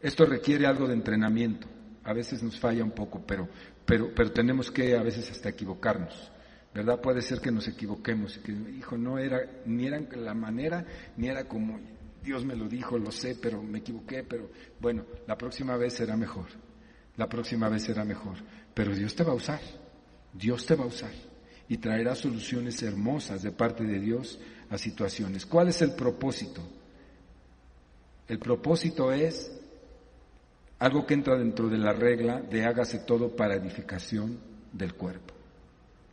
Esto 0.01 0.25
requiere 0.25 0.67
algo 0.67 0.85
de 0.85 0.95
entrenamiento. 0.95 1.65
A 2.03 2.11
veces 2.11 2.43
nos 2.43 2.59
falla 2.59 2.83
un 2.83 2.91
poco, 2.91 3.23
pero, 3.25 3.47
pero, 3.85 4.13
pero 4.13 4.33
tenemos 4.33 4.69
que 4.69 4.97
a 4.97 5.01
veces 5.01 5.31
hasta 5.31 5.47
equivocarnos. 5.47 6.29
¿Verdad? 6.73 6.99
Puede 6.99 7.21
ser 7.21 7.39
que 7.39 7.51
nos 7.51 7.69
equivoquemos 7.69 8.35
y 8.35 8.39
que, 8.41 8.51
hijo, 8.51 8.97
no 8.97 9.17
era, 9.17 9.39
ni 9.65 9.87
era 9.87 10.01
la 10.17 10.33
manera, 10.33 10.85
ni 11.15 11.29
era 11.29 11.47
como 11.47 11.79
Dios 12.23 12.45
me 12.45 12.55
lo 12.55 12.67
dijo, 12.67 12.97
lo 12.97 13.11
sé, 13.11 13.35
pero 13.41 13.61
me 13.61 13.79
equivoqué, 13.79 14.23
pero 14.23 14.49
bueno, 14.79 15.05
la 15.27 15.37
próxima 15.37 15.75
vez 15.77 15.93
será 15.93 16.15
mejor. 16.15 16.47
La 17.17 17.27
próxima 17.27 17.69
vez 17.69 17.83
será 17.83 18.05
mejor. 18.05 18.37
Pero 18.73 18.95
Dios 18.95 19.15
te 19.15 19.23
va 19.23 19.33
a 19.33 19.35
usar. 19.35 19.59
Dios 20.33 20.65
te 20.65 20.75
va 20.75 20.85
a 20.85 20.87
usar 20.87 21.11
y 21.67 21.77
traerá 21.77 22.15
soluciones 22.15 22.81
hermosas 22.83 23.41
de 23.41 23.51
parte 23.51 23.83
de 23.83 23.99
Dios 23.99 24.39
a 24.69 24.77
situaciones. 24.77 25.45
¿Cuál 25.45 25.69
es 25.69 25.81
el 25.81 25.93
propósito? 25.93 26.61
El 28.27 28.39
propósito 28.39 29.11
es 29.11 29.51
algo 30.79 31.05
que 31.05 31.13
entra 31.13 31.37
dentro 31.37 31.69
de 31.69 31.77
la 31.77 31.93
regla 31.93 32.41
de 32.41 32.65
hágase 32.65 32.99
todo 32.99 33.35
para 33.35 33.55
edificación 33.55 34.39
del 34.71 34.95
cuerpo. 34.95 35.33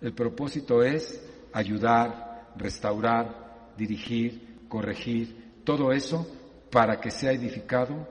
El 0.00 0.12
propósito 0.12 0.82
es 0.82 1.22
ayudar, 1.52 2.52
restaurar, 2.56 3.72
dirigir, 3.76 4.60
corregir, 4.68 5.39
todo 5.64 5.92
eso 5.92 6.26
para 6.70 7.00
que 7.00 7.10
sea 7.10 7.32
edificado 7.32 8.08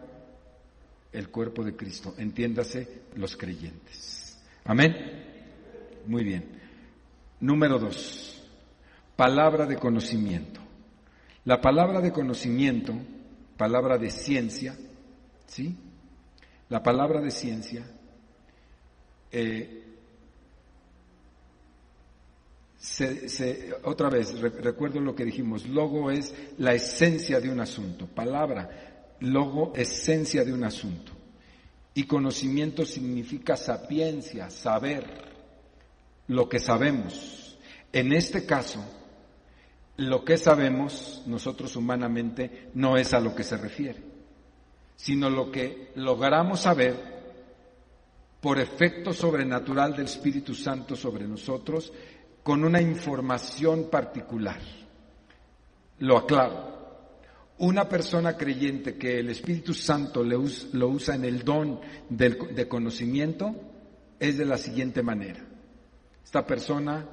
el 1.12 1.30
cuerpo 1.30 1.64
de 1.64 1.76
Cristo, 1.76 2.14
entiéndase 2.18 3.04
los 3.16 3.36
creyentes. 3.36 4.40
Amén. 4.66 4.96
Muy 6.06 6.24
bien. 6.24 6.60
Número 7.40 7.80
dos, 7.80 8.44
palabra 9.16 9.66
de 9.66 9.78
conocimiento. 9.78 10.60
La 11.46 11.62
palabra 11.62 12.02
de 12.02 12.12
conocimiento, 12.12 12.94
palabra 13.58 13.98
de 13.98 14.12
ciencia, 14.12 14.76
¿sí? 15.48 15.76
La 16.68 16.84
palabra 16.84 17.22
de 17.22 17.32
ciencia 17.32 17.84
eh, 19.32 19.89
otra 23.84 24.10
vez, 24.10 24.40
recuerdo 24.40 25.00
lo 25.00 25.16
que 25.16 25.26
dijimos, 25.26 25.68
logo 25.68 26.12
es 26.12 26.34
la 26.58 26.74
esencia 26.74 27.40
de 27.40 27.50
un 27.50 27.60
asunto, 27.60 28.08
palabra, 28.08 29.16
logo, 29.20 29.74
esencia 29.76 30.44
de 30.44 30.54
un 30.54 30.64
asunto. 30.64 31.12
Y 31.94 32.04
conocimiento 32.04 32.86
significa 32.86 33.58
sapiencia, 33.58 34.50
saber, 34.50 35.30
lo 36.28 36.48
que 36.48 36.60
sabemos. 36.60 37.58
En 37.92 38.14
este 38.14 38.46
caso, 38.46 38.86
lo 39.98 40.24
que 40.24 40.38
sabemos 40.38 41.24
nosotros 41.26 41.76
humanamente 41.76 42.70
no 42.76 42.96
es 42.98 43.14
a 43.14 43.20
lo 43.20 43.36
que 43.36 43.44
se 43.44 43.58
refiere 43.58 44.10
sino 45.00 45.30
lo 45.30 45.50
que 45.50 45.92
logramos 45.96 46.60
saber 46.60 46.94
por 48.42 48.60
efecto 48.60 49.14
sobrenatural 49.14 49.96
del 49.96 50.08
Espíritu 50.08 50.54
Santo 50.54 50.94
sobre 50.94 51.26
nosotros 51.26 51.94
con 52.50 52.64
una 52.64 52.82
información 52.82 53.92
particular. 53.92 54.58
Lo 56.00 56.18
aclaro. 56.18 57.14
Una 57.60 57.88
persona 57.88 58.36
creyente 58.36 58.98
que 58.98 59.20
el 59.20 59.30
Espíritu 59.30 59.76
Santo 59.76 60.24
lo 60.24 60.90
usa 60.90 61.14
en 61.14 61.26
el 61.26 61.44
don 61.44 61.80
de 62.10 62.68
conocimiento 62.68 63.54
es 64.20 64.40
de 64.40 64.46
la 64.46 64.58
siguiente 64.58 65.04
manera. 65.04 65.46
Esta 66.24 66.44
persona, 66.44 67.06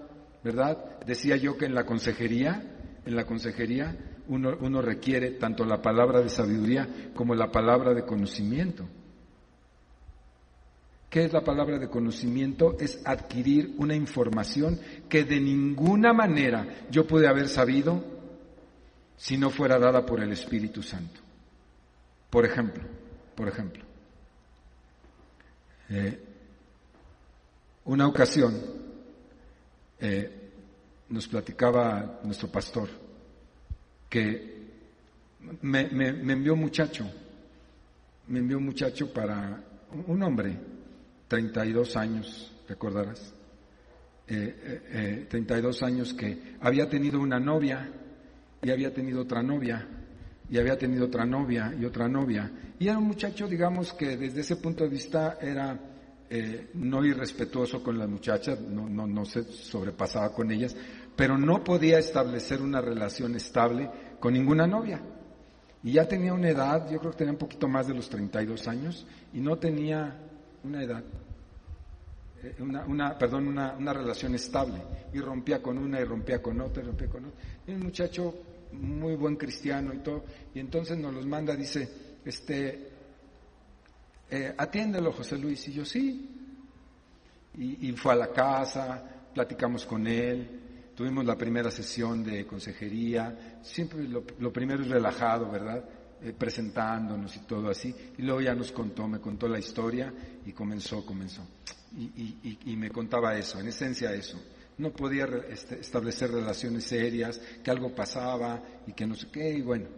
¿verdad? 0.43 1.01
Decía 1.05 1.37
yo 1.37 1.59
que 1.59 1.67
en 1.67 1.75
la 1.75 1.85
consejería, 1.85 2.75
en 3.05 3.15
la 3.15 3.27
consejería, 3.27 3.95
uno, 4.29 4.81
requiere 4.81 5.33
tanto 5.33 5.67
la 5.67 5.83
palabra 5.83 6.23
de 6.23 6.31
sabiduría 6.31 7.11
como 7.15 7.35
la 7.35 7.53
palabra 7.53 7.93
de 7.93 8.07
conocimiento. 8.07 8.89
¿Qué 11.11 11.25
es 11.25 11.33
la 11.33 11.43
palabra 11.43 11.79
de 11.79 11.89
conocimiento? 11.89 12.77
Es 12.79 13.01
adquirir 13.05 13.75
una 13.79 13.95
información 13.95 14.79
que 15.09 15.25
de 15.25 15.41
ninguna 15.41 16.13
manera 16.13 16.87
yo 16.91 17.07
pude 17.07 17.29
haber 17.29 17.49
sabido 17.49 18.05
si 19.17 19.37
no 19.39 19.51
fuera 19.51 19.79
dada 19.79 20.05
por 20.05 20.21
el 20.21 20.33
Espíritu 20.33 20.83
Santo. 20.83 21.21
Por 22.29 22.45
ejemplo, 22.45 22.83
por 23.35 23.49
ejemplo, 23.49 23.85
eh, 25.89 26.21
una 27.85 28.09
ocasión 28.09 28.61
eh, 30.01 30.51
nos 31.09 31.29
platicaba 31.29 32.21
nuestro 32.25 32.49
pastor 32.49 32.89
que 34.09 34.57
me, 35.63 35.81
envió 35.83 36.55
un 36.55 36.61
muchacho, 36.61 37.09
me 38.29 38.41
envió 38.41 38.59
un 38.59 38.65
muchacho 38.65 39.13
para 39.13 39.63
un 40.07 40.23
hombre, 40.23 40.57
32 41.29 41.97
años, 41.97 42.53
recordarás, 42.69 43.35
eh, 44.29 44.83
eh, 44.93 45.27
32 45.29 45.83
eh, 45.83 45.85
años 45.85 46.15
que 46.15 46.57
había 46.61 46.89
tenido 46.89 47.21
una 47.21 47.39
novia 47.39 47.89
y 48.63 48.71
había 48.71 48.93
tenido 48.93 49.23
otra 49.23 49.43
novia 49.43 49.87
y 50.49 50.59
había 50.59 50.77
tenido 50.77 51.07
otra 51.07 51.25
novia 51.25 51.75
y 51.79 51.85
otra 51.85 52.09
novia. 52.09 52.51
Y 52.79 52.89
era 52.89 52.99
un 52.99 53.05
muchacho, 53.05 53.49
digamos, 53.49 53.93
que 53.93 54.17
desde 54.17 54.41
ese 54.41 54.57
punto 54.57 54.85
de 54.85 54.91
vista 54.91 55.39
era 55.41 55.79
eh, 56.29 56.71
no 56.75 57.05
irrespetuoso 57.05 57.83
con 57.83 57.99
las 57.99 58.09
muchachas, 58.09 58.61
no, 58.61 58.89
no, 58.89 59.07
no 59.07 59.25
se 59.25 59.45
sobrepasaba 59.45 60.33
con 60.33 60.51
ellas, 60.51 60.77
pero 61.15 61.39
no 61.39 61.63
podía 61.63 61.99
establecer 61.99 62.61
una 62.61 62.81
relación 62.81 63.35
estable 63.35 63.91
con 64.19 64.35
ninguna 64.35 64.67
novia. 64.67 65.01
Y 65.83 65.93
ya 65.93 66.09
tenía 66.09 66.35
una 66.35 66.51
edad, 66.51 66.91
yo 66.91 66.99
creo 66.99 67.13
que 67.13 67.19
tenía 67.19 67.33
un 67.33 67.39
poquito 67.39 67.69
más 67.69 67.87
de 67.87 67.95
los 67.95 68.09
32 68.09 68.67
años, 68.67 69.07
y 69.33 69.41
no 69.41 69.57
tenía 69.57 70.21
una 70.67 70.83
edad, 70.83 71.05
eh, 72.43 72.57
una, 72.61 72.85
una 72.85 73.19
perdón, 73.19 73.49
una, 73.49 73.75
una, 73.79 73.93
relación 73.93 74.35
estable. 74.35 74.83
Y 75.13 75.21
rompía 75.21 75.63
con 75.63 75.79
una 75.79 76.01
y 76.01 76.05
rompía 76.05 76.43
con 76.43 76.61
otra 76.61 76.83
y 76.83 76.87
rompía 76.87 77.09
con 77.09 77.25
otra. 77.27 77.41
Y 77.67 77.73
un 77.73 77.81
muchacho 77.81 78.35
muy 78.73 79.15
buen 79.15 79.37
cristiano 79.37 79.95
y 79.95 79.99
todo, 79.99 80.25
y 80.55 80.61
entonces 80.61 80.99
nos 80.99 81.15
los 81.15 81.27
manda, 81.27 81.55
dice, 81.55 82.19
este, 82.25 82.91
eh, 84.31 84.55
atiéndelo 84.57 85.13
José 85.13 85.39
Luis, 85.39 85.67
y 85.69 85.73
yo 85.73 85.85
sí. 85.85 86.33
Y, 87.59 87.89
y 87.89 87.93
fue 87.93 88.13
a 88.13 88.17
la 88.17 88.33
casa, 88.33 89.03
platicamos 89.33 89.87
con 89.87 90.07
él, 90.07 90.67
Tuvimos 90.97 91.27
la 91.27 91.37
primera 91.37 91.71
sesión 91.71 92.25
de 92.25 92.47
consejería, 92.47 93.59
siempre 93.61 94.09
lo, 94.09 94.51
primero 94.51 94.83
es 94.83 94.89
relajado, 94.89 95.51
¿verdad? 95.51 95.85
Eh, 96.23 96.33
presentándonos 96.33 97.37
y 97.37 97.41
todo 97.41 97.69
así. 97.69 97.95
Y 98.17 98.23
luego 98.23 98.41
ya 98.41 98.55
nos 98.55 98.73
contó, 98.73 99.07
me 99.07 99.21
contó 99.21 99.49
la 99.49 99.59
historia 99.59 100.13
y 100.47 100.53
comenzó, 100.53 101.05
comenzó. 101.05 101.47
Y, 101.95 102.77
me 102.77 102.91
contaba 102.91 103.37
eso, 103.37 103.61
en 103.61 103.69
esencia 103.69 104.13
eso. 104.13 104.43
No 104.79 104.93
podía 104.93 105.27
este, 105.49 105.79
establecer 105.79 106.31
relaciones 106.31 106.85
serias, 106.85 107.41
que 107.63 107.71
algo 107.71 107.95
pasaba 107.95 108.63
y 108.87 108.93
que 108.93 109.07
no 109.07 109.15
sé 109.15 109.29
qué, 109.31 109.53
y 109.59 109.63
bueno. 109.63 109.89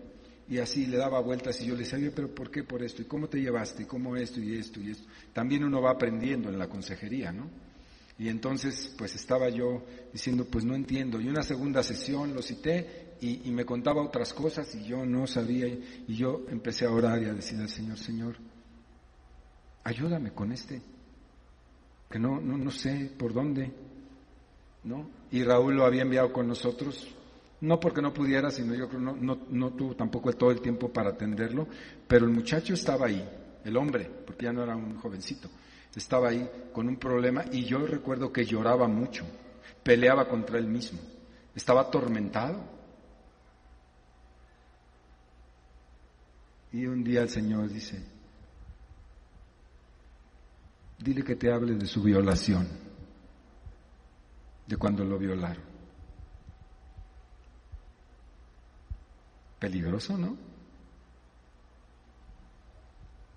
Y 0.49 0.59
así 0.59 0.87
le 0.87 0.97
daba 0.97 1.21
vueltas 1.21 1.61
y 1.61 1.67
yo 1.67 1.75
le 1.75 1.85
decía, 1.85 1.99
pero 2.15 2.35
¿por 2.35 2.51
qué 2.51 2.65
por 2.65 2.83
esto? 2.83 3.03
¿Y 3.03 3.05
cómo 3.05 3.29
te 3.29 3.41
llevaste? 3.41 3.85
¿Y 3.85 3.87
cómo 3.87 4.17
esto 4.17 4.41
y 4.41 4.57
esto 4.57 4.81
y 4.81 4.91
esto? 4.91 5.07
También 5.33 5.63
uno 5.63 5.81
va 5.81 5.93
aprendiendo 5.93 6.49
en 6.49 6.59
la 6.59 6.69
consejería, 6.69 7.33
¿no? 7.33 7.49
Y 8.19 8.29
entonces, 8.29 8.93
pues 8.99 9.15
estaba 9.15 9.49
yo 9.51 9.85
diciendo, 10.13 10.47
pues 10.51 10.65
no 10.65 10.75
entiendo. 10.75 11.21
Y 11.21 11.29
una 11.29 11.43
segunda 11.43 11.83
sesión 11.83 12.35
lo 12.35 12.43
cité 12.43 13.08
y, 13.21 13.51
me 13.51 13.65
contaba 13.65 14.03
otras 14.03 14.33
cosas 14.33 14.75
y 14.75 14.85
yo 14.85 15.05
no 15.05 15.27
sabía. 15.27 15.67
Y 15.67 16.15
yo 16.15 16.43
empecé 16.49 16.87
a 16.87 16.91
orar 16.91 17.23
y 17.23 17.27
a 17.27 17.35
decir 17.35 17.61
al 17.61 17.69
Señor, 17.69 17.99
Señor, 17.99 18.37
ayúdame 19.85 20.33
con 20.33 20.53
este, 20.53 20.81
que 22.11 22.19
no, 22.19 22.41
no, 22.41 22.57
no 22.57 22.71
sé 22.71 23.13
por 23.19 23.33
dónde, 23.33 23.73
¿no? 24.85 25.09
Y 25.31 25.43
Raúl 25.43 25.75
lo 25.75 25.85
había 25.85 26.03
enviado 26.03 26.33
con 26.33 26.49
nosotros, 26.49 27.09
no 27.61 27.81
porque 27.81 28.03
no 28.03 28.13
pudiera, 28.13 28.51
sino 28.51 28.75
yo 28.75 28.89
creo 28.89 29.01
no, 29.01 29.17
no, 29.17 29.47
no 29.51 29.71
tuvo 29.73 29.95
tampoco 29.97 30.33
todo 30.33 30.51
el 30.51 30.61
tiempo 30.61 30.93
para 30.93 31.11
atenderlo, 31.11 31.67
pero 32.07 32.27
el 32.27 32.33
muchacho 32.33 32.75
estaba 32.75 33.07
ahí, 33.07 33.29
el 33.65 33.77
hombre, 33.77 34.11
porque 34.27 34.45
ya 34.47 34.53
no 34.53 34.63
era 34.63 34.77
un 34.77 34.97
jovencito 34.99 35.49
estaba 35.99 36.29
ahí 36.29 36.49
con 36.73 36.89
un 36.89 36.97
problema 36.97 37.45
y 37.51 37.65
yo 37.65 37.79
recuerdo 37.87 38.33
que 38.33 38.45
lloraba 38.45 38.89
mucho, 38.89 39.25
peleaba 39.83 40.29
contra 40.29 40.59
él 40.59 40.69
mismo, 40.69 41.01
estaba 41.55 41.83
atormentado. 41.83 42.78
Y 46.73 46.87
un 46.87 47.03
día 47.03 47.23
el 47.23 47.31
Señor 47.31 47.69
dice, 47.69 48.03
dile 50.99 51.25
que 51.25 51.37
te 51.37 51.53
hable 51.53 51.75
de 51.75 51.87
su 51.87 52.03
violación. 52.03 52.89
de 54.69 54.77
cuando 54.77 55.03
lo 55.03 55.19
violaron. 55.19 55.65
Peligroso, 59.59 60.17
¿no? 60.19 60.37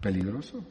Peligroso. 0.01 0.61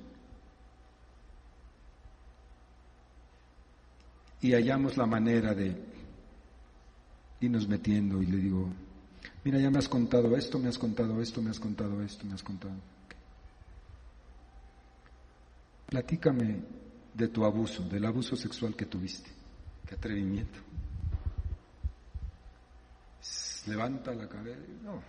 Y 4.42 4.52
hallamos 4.52 4.96
la 4.96 5.06
manera 5.06 5.54
de 5.54 5.76
irnos 7.40 7.66
metiendo 7.66 8.22
y 8.22 8.26
le 8.26 8.36
digo, 8.36 8.68
mira, 9.44 9.58
ya 9.58 9.70
me 9.70 9.78
has 9.78 9.88
contado 9.88 10.36
esto, 10.36 10.58
me 10.58 10.68
has 10.68 10.78
contado 10.78 11.20
esto, 11.20 11.40
me 11.42 11.50
has 11.50 11.60
contado 11.60 12.02
esto, 12.02 12.26
me 12.26 12.34
has 12.34 12.42
contado. 12.42 12.74
Platícame 15.86 16.60
de 17.14 17.28
tu 17.28 17.44
abuso, 17.44 17.82
del 17.88 18.04
abuso 18.04 18.36
sexual 18.36 18.76
que 18.76 18.86
tuviste. 18.86 19.30
Qué 19.86 19.94
atrevimiento. 19.94 20.58
Levanta 23.66 24.14
la 24.14 24.28
cabeza. 24.28 24.60
No. 24.82 25.02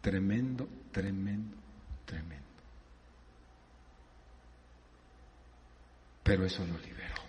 Tremendo, 0.00 0.66
tremendo, 0.90 1.56
tremendo. 2.06 2.46
Pero 6.22 6.44
eso 6.46 6.66
lo 6.66 6.78
liberó. 6.78 7.22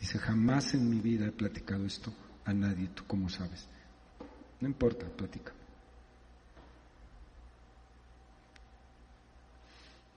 Dice, 0.00 0.18
jamás 0.18 0.74
en 0.74 0.90
mi 0.90 1.00
vida 1.00 1.26
he 1.26 1.32
platicado 1.32 1.86
esto 1.86 2.12
a 2.44 2.52
nadie, 2.52 2.88
tú 2.88 3.04
cómo 3.06 3.28
sabes. 3.28 3.68
No 4.60 4.68
importa, 4.68 5.06
platica. 5.06 5.52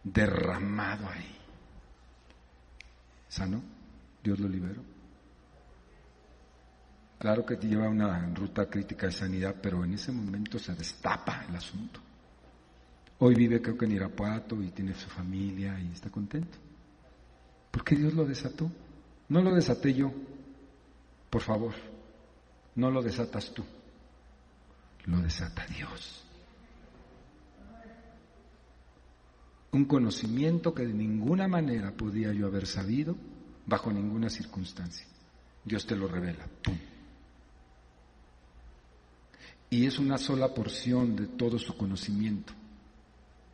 Derramado 0.03 1.07
ahí. 1.09 1.35
¿Sano? 3.27 3.61
Dios 4.23 4.39
lo 4.39 4.47
liberó. 4.47 4.81
Claro 7.17 7.45
que 7.45 7.55
lleva 7.55 7.89
una 7.89 8.27
ruta 8.33 8.69
crítica 8.69 9.07
de 9.07 9.11
sanidad, 9.11 9.55
pero 9.61 9.83
en 9.83 9.93
ese 9.93 10.11
momento 10.11 10.59
se 10.59 10.75
destapa 10.75 11.45
el 11.49 11.55
asunto. 11.55 11.99
Hoy 13.19 13.33
vive 13.33 13.61
creo 13.61 13.77
que 13.77 13.85
en 13.85 13.93
Irapuato 13.93 14.61
y 14.61 14.71
tiene 14.71 14.93
su 14.93 15.09
familia 15.09 15.79
y 15.79 15.91
está 15.93 16.09
contento. 16.09 16.57
¿Por 17.71 17.83
qué 17.83 17.95
Dios 17.95 18.13
lo 18.13 18.25
desató? 18.25 18.69
No 19.29 19.41
lo 19.41 19.55
desaté 19.55 19.93
yo, 19.93 20.11
por 21.29 21.41
favor, 21.41 21.73
no 22.75 22.91
lo 22.91 23.01
desatas 23.01 23.53
tú, 23.53 23.63
lo 25.05 25.19
desata 25.21 25.65
Dios. 25.67 26.23
Un 29.71 29.85
conocimiento 29.85 30.73
que 30.73 30.85
de 30.85 30.93
ninguna 30.93 31.47
manera 31.47 31.91
podía 31.91 32.31
yo 32.31 32.47
haber 32.47 32.65
sabido 32.65 33.15
bajo 33.65 33.91
ninguna 33.91 34.29
circunstancia. 34.29 35.05
Dios 35.65 35.85
te 35.85 35.95
lo 35.95 36.07
revela. 36.07 36.47
Y 39.69 39.85
es 39.85 39.99
una 39.99 40.17
sola 40.17 40.53
porción 40.53 41.15
de 41.15 41.27
todo 41.27 41.59
su 41.59 41.75
conocimiento 41.75 42.53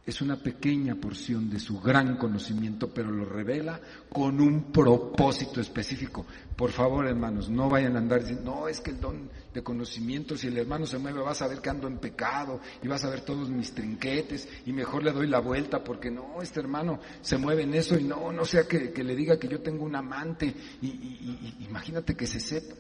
es 0.04 0.20
una 0.22 0.36
pequeña 0.36 0.96
porción 0.96 1.48
de 1.50 1.60
su 1.60 1.80
gran 1.80 2.18
conocimiento, 2.18 2.92
pero 2.92 3.12
lo 3.12 3.24
revela 3.24 3.80
con 4.10 4.42
un 4.42 4.72
propósito 4.72 5.62
específico. 5.62 6.26
Por 6.56 6.72
favor, 6.72 7.06
hermanos, 7.06 7.50
no 7.50 7.70
vayan 7.70 7.96
a 7.96 8.00
andar 8.00 8.22
diciendo, 8.22 8.52
no, 8.52 8.68
es 8.68 8.82
que 8.82 8.92
el 8.92 9.00
don 9.00 9.30
de 9.54 9.62
conocimiento, 9.62 10.36
si 10.36 10.48
el 10.48 10.58
hermano 10.58 10.88
se 10.88 10.98
mueve, 10.98 11.22
vas 11.22 11.44
a 11.44 11.48
ver 11.48 11.62
que 11.62 11.70
ando 11.70 11.88
en 11.88 12.00
pecado 12.00 12.60
y 12.82 12.88
vas 12.88 13.06
a 13.06 13.10
ver 13.10 13.22
todos 13.22 13.50
mis 13.50 13.74
trinquetes 13.74 14.50
y 14.66 14.74
mejor 14.74 15.04
le 15.04 15.12
doy 15.12 15.28
la 15.28 15.40
vuelta 15.40 15.84
porque 15.84 16.10
no, 16.10 16.42
este 16.42 16.60
hermano 16.60 17.00
se 17.22 17.38
mueve 17.38 17.64
en 17.64 17.76
eso 17.76 17.96
y 17.96 18.04
no, 18.04 18.32
no 18.32 18.44
sea 18.44 18.68
que, 18.68 18.92
le 19.04 19.16
diga 19.16 19.38
que 19.38 19.48
yo 19.48 19.62
tengo 19.62 19.86
un 19.86 19.96
amante 19.96 20.52
y, 20.82 20.88
y 20.88 21.58
imagínate 21.68 22.16
que 22.16 22.26
se 22.26 22.40
sepa. 22.40 22.74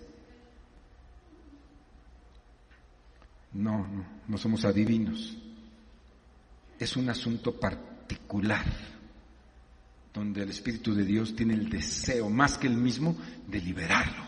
No, 3.53 3.85
no, 3.85 4.05
no 4.27 4.37
somos 4.37 4.65
adivinos 4.65 5.37
es 6.83 6.97
un 6.97 7.09
asunto 7.09 7.59
particular, 7.59 8.65
donde 10.13 10.43
el 10.43 10.49
Espíritu 10.49 10.93
de 10.93 11.05
Dios 11.05 11.35
tiene 11.35 11.53
el 11.53 11.69
deseo, 11.69 12.29
más 12.29 12.57
que 12.57 12.67
el 12.67 12.75
mismo, 12.75 13.15
de 13.47 13.61
liberarlo. 13.61 14.23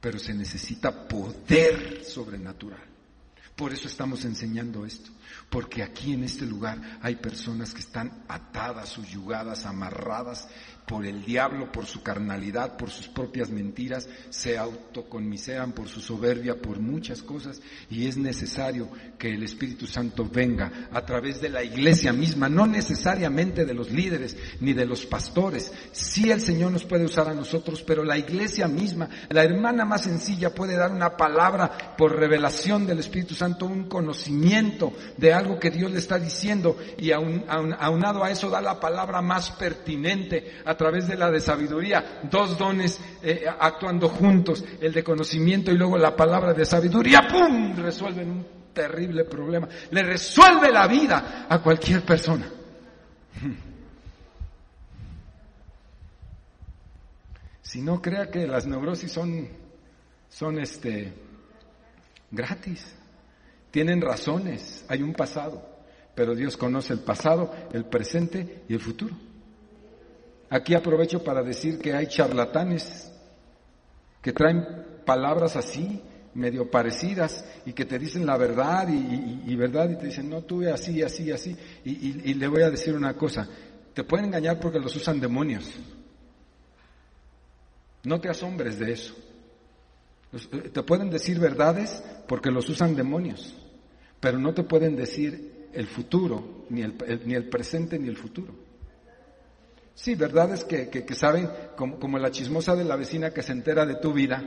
Pero 0.00 0.18
se 0.18 0.32
necesita 0.32 1.06
poder 1.06 2.02
sobrenatural. 2.04 2.82
Por 3.54 3.74
eso 3.74 3.88
estamos 3.88 4.24
enseñando 4.24 4.86
esto, 4.86 5.10
porque 5.50 5.82
aquí 5.82 6.14
en 6.14 6.24
este 6.24 6.46
lugar 6.46 6.98
hay 7.02 7.16
personas 7.16 7.74
que 7.74 7.80
están 7.80 8.24
atadas, 8.26 8.88
subyugadas, 8.88 9.66
amarradas 9.66 10.48
por 10.90 11.06
el 11.06 11.24
diablo, 11.24 11.70
por 11.70 11.86
su 11.86 12.02
carnalidad, 12.02 12.76
por 12.76 12.90
sus 12.90 13.06
propias 13.06 13.48
mentiras, 13.48 14.08
se 14.28 14.58
autoconmiseran 14.58 15.70
por 15.70 15.86
su 15.86 16.00
soberbia, 16.00 16.60
por 16.60 16.80
muchas 16.80 17.22
cosas, 17.22 17.62
y 17.88 18.08
es 18.08 18.16
necesario 18.16 18.88
que 19.16 19.32
el 19.32 19.44
Espíritu 19.44 19.86
Santo 19.86 20.28
venga 20.28 20.88
a 20.90 21.06
través 21.06 21.40
de 21.40 21.48
la 21.48 21.62
iglesia 21.62 22.12
misma, 22.12 22.48
no 22.48 22.66
necesariamente 22.66 23.64
de 23.64 23.72
los 23.72 23.92
líderes 23.92 24.36
ni 24.58 24.72
de 24.72 24.84
los 24.84 25.06
pastores. 25.06 25.72
Sí 25.92 26.32
el 26.32 26.40
Señor 26.40 26.72
nos 26.72 26.84
puede 26.84 27.04
usar 27.04 27.28
a 27.28 27.34
nosotros, 27.34 27.84
pero 27.84 28.02
la 28.02 28.18
iglesia 28.18 28.66
misma, 28.66 29.08
la 29.28 29.44
hermana 29.44 29.84
más 29.84 30.02
sencilla 30.02 30.52
puede 30.52 30.74
dar 30.74 30.90
una 30.90 31.16
palabra 31.16 31.94
por 31.96 32.16
revelación 32.16 32.84
del 32.84 32.98
Espíritu 32.98 33.36
Santo, 33.36 33.66
un 33.66 33.84
conocimiento 33.84 34.92
de 35.16 35.32
algo 35.32 35.60
que 35.60 35.70
Dios 35.70 35.92
le 35.92 35.98
está 35.98 36.18
diciendo, 36.18 36.76
y 36.98 37.12
aunado 37.12 38.24
a 38.24 38.30
eso 38.32 38.50
da 38.50 38.60
la 38.60 38.80
palabra 38.80 39.22
más 39.22 39.52
pertinente 39.52 40.54
a 40.64 40.79
través 40.80 41.06
de 41.06 41.14
la 41.14 41.30
de 41.30 41.40
sabiduría, 41.40 42.22
dos 42.30 42.56
dones 42.56 42.98
eh, 43.22 43.44
actuando 43.46 44.08
juntos, 44.08 44.64
el 44.80 44.94
de 44.94 45.04
conocimiento 45.04 45.70
y 45.70 45.76
luego 45.76 45.98
la 45.98 46.16
palabra 46.16 46.54
de 46.54 46.64
sabiduría, 46.64 47.20
¡pum! 47.30 47.76
resuelven 47.76 48.30
un 48.30 48.46
terrible 48.72 49.26
problema. 49.26 49.68
Le 49.90 50.02
resuelve 50.02 50.72
la 50.72 50.86
vida 50.86 51.46
a 51.50 51.58
cualquier 51.60 52.02
persona. 52.02 52.50
Si 57.62 57.82
no 57.82 58.02
crea 58.02 58.28
que 58.32 58.48
las 58.48 58.66
neurosis 58.66 59.12
son, 59.12 59.46
son 60.28 60.58
este, 60.58 61.12
gratis, 62.32 62.84
tienen 63.70 64.00
razones, 64.00 64.84
hay 64.88 65.02
un 65.02 65.12
pasado, 65.12 65.62
pero 66.16 66.34
Dios 66.34 66.56
conoce 66.56 66.94
el 66.94 66.98
pasado, 66.98 67.54
el 67.72 67.84
presente 67.84 68.64
y 68.68 68.74
el 68.74 68.80
futuro. 68.80 69.14
Aquí 70.50 70.74
aprovecho 70.74 71.22
para 71.22 71.42
decir 71.42 71.78
que 71.78 71.94
hay 71.94 72.06
charlatanes 72.08 73.10
que 74.20 74.32
traen 74.32 74.66
palabras 75.06 75.56
así, 75.56 76.02
medio 76.34 76.70
parecidas, 76.70 77.44
y 77.64 77.72
que 77.72 77.84
te 77.84 77.98
dicen 77.98 78.26
la 78.26 78.36
verdad 78.36 78.88
y, 78.88 79.56
verdad, 79.56 79.88
y 79.90 79.96
te 79.96 80.06
dicen, 80.06 80.28
no, 80.28 80.42
tuve 80.42 80.70
así, 80.70 81.02
así, 81.02 81.30
así. 81.30 81.56
Y, 81.84 82.30
y 82.30 82.34
le 82.34 82.48
voy 82.48 82.62
a 82.62 82.70
decir 82.70 82.94
una 82.94 83.14
cosa, 83.14 83.48
te 83.94 84.04
pueden 84.04 84.26
engañar 84.26 84.60
porque 84.60 84.78
los 84.78 84.94
usan 84.96 85.20
demonios. 85.20 85.72
No 88.04 88.20
te 88.20 88.28
asombres 88.28 88.78
de 88.78 88.92
eso. 88.92 89.14
Eh, 90.32 90.70
te 90.72 90.82
pueden 90.82 91.10
decir 91.10 91.38
verdades 91.38 92.02
porque 92.26 92.50
los 92.50 92.68
usan 92.68 92.94
demonios, 92.94 93.54
pero 94.20 94.38
no 94.38 94.54
te 94.54 94.62
pueden 94.62 94.96
decir 94.96 95.68
el 95.72 95.86
futuro, 95.86 96.64
ni 96.70 96.82
el, 96.82 96.94
ni 97.24 97.34
el 97.34 97.48
presente, 97.48 97.98
ni 97.98 98.08
el 98.08 98.16
futuro. 98.16 98.69
Sí, 99.94 100.14
verdad 100.14 100.52
es 100.54 100.64
que, 100.64 100.88
que, 100.88 101.14
saben, 101.14 101.50
como, 101.76 101.98
como, 101.98 102.18
la 102.18 102.30
chismosa 102.30 102.74
de 102.74 102.84
la 102.84 102.96
vecina 102.96 103.32
que 103.32 103.42
se 103.42 103.52
entera 103.52 103.84
de 103.84 103.96
tu 103.96 104.12
vida 104.12 104.42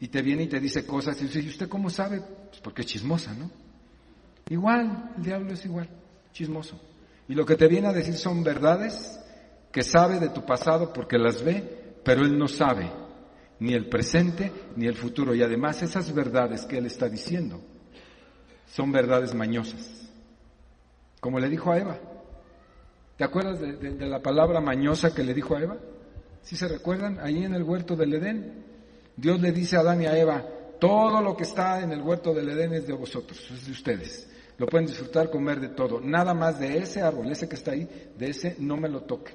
y 0.00 0.08
te 0.08 0.22
viene 0.22 0.44
y 0.44 0.48
te 0.48 0.60
dice 0.60 0.86
cosas 0.86 1.20
y 1.20 1.24
dice, 1.24 1.40
¿y 1.40 1.48
usted 1.48 1.68
cómo 1.68 1.90
sabe? 1.90 2.20
Pues 2.48 2.60
porque 2.60 2.82
es 2.82 2.88
chismosa, 2.88 3.34
¿no? 3.34 3.50
Igual, 4.48 5.12
el 5.16 5.22
diablo 5.22 5.52
es 5.52 5.64
igual, 5.64 5.88
chismoso. 6.32 6.80
Y 7.28 7.34
lo 7.34 7.44
que 7.44 7.56
te 7.56 7.68
viene 7.68 7.88
a 7.88 7.92
decir 7.92 8.14
son 8.14 8.42
verdades 8.42 9.20
que 9.72 9.82
sabe 9.82 10.18
de 10.18 10.30
tu 10.30 10.44
pasado 10.46 10.92
porque 10.92 11.18
las 11.18 11.42
ve, 11.42 11.96
pero 12.04 12.22
él 12.22 12.38
no 12.38 12.48
sabe 12.48 12.90
ni 13.60 13.74
el 13.74 13.88
presente 13.88 14.52
ni 14.76 14.86
el 14.86 14.94
futuro. 14.94 15.34
Y 15.34 15.42
además 15.42 15.82
esas 15.82 16.12
verdades 16.14 16.64
que 16.64 16.78
él 16.78 16.86
está 16.86 17.08
diciendo 17.08 17.60
son 18.66 18.92
verdades 18.92 19.34
mañosas. 19.34 20.08
Como 21.20 21.38
le 21.38 21.48
dijo 21.48 21.72
a 21.72 21.78
Eva, 21.78 21.98
¿Te 23.18 23.24
acuerdas 23.24 23.58
de, 23.60 24.06
la 24.06 24.22
palabra 24.22 24.60
mañosa 24.60 25.12
que 25.12 25.24
le 25.24 25.34
dijo 25.34 25.56
a 25.56 25.60
Eva? 25.60 25.76
¿Sí 26.40 26.54
se 26.54 26.68
recuerdan? 26.68 27.18
Ahí 27.18 27.44
en 27.44 27.52
el 27.52 27.64
huerto 27.64 27.96
del 27.96 28.14
Edén, 28.14 28.64
Dios 29.16 29.40
le 29.40 29.50
dice 29.50 29.76
a 29.76 29.80
Adán 29.80 30.02
y 30.02 30.06
a 30.06 30.16
Eva, 30.16 30.46
todo 30.78 31.20
lo 31.20 31.36
que 31.36 31.42
está 31.42 31.80
en 31.80 31.90
el 31.90 32.00
huerto 32.00 32.32
del 32.32 32.48
Edén 32.50 32.74
es 32.74 32.86
de 32.86 32.92
vosotros, 32.92 33.50
es 33.50 33.66
de 33.66 33.72
ustedes. 33.72 34.30
Lo 34.56 34.66
pueden 34.66 34.86
disfrutar, 34.86 35.30
comer 35.30 35.58
de 35.58 35.70
todo. 35.70 36.00
Nada 36.00 36.32
más 36.32 36.60
de 36.60 36.78
ese 36.78 37.02
árbol, 37.02 37.28
ese 37.28 37.48
que 37.48 37.56
está 37.56 37.72
ahí, 37.72 37.88
de 38.16 38.30
ese 38.30 38.54
no 38.60 38.76
me 38.76 38.88
lo 38.88 39.00
toque. 39.00 39.32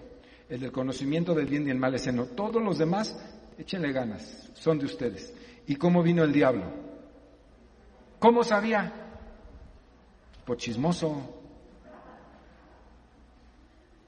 El 0.48 0.62
del 0.62 0.72
conocimiento 0.72 1.34
del 1.34 1.48
bien 1.48 1.68
y 1.68 1.72
el 1.72 1.78
mal, 1.78 1.94
ese 1.94 2.14
no. 2.14 2.28
Todos 2.28 2.64
los 2.64 2.78
demás, 2.78 3.20
échenle 3.58 3.92
ganas, 3.92 4.50
son 4.54 4.80
de 4.80 4.86
ustedes. 4.86 5.34
¿Y 5.68 5.76
cómo 5.76 6.02
vino 6.02 6.24
el 6.24 6.32
diablo? 6.32 6.72
¿Cómo 8.18 8.46
sabía? 8.46 8.94
Por 10.46 10.56
chismoso, 10.56 11.43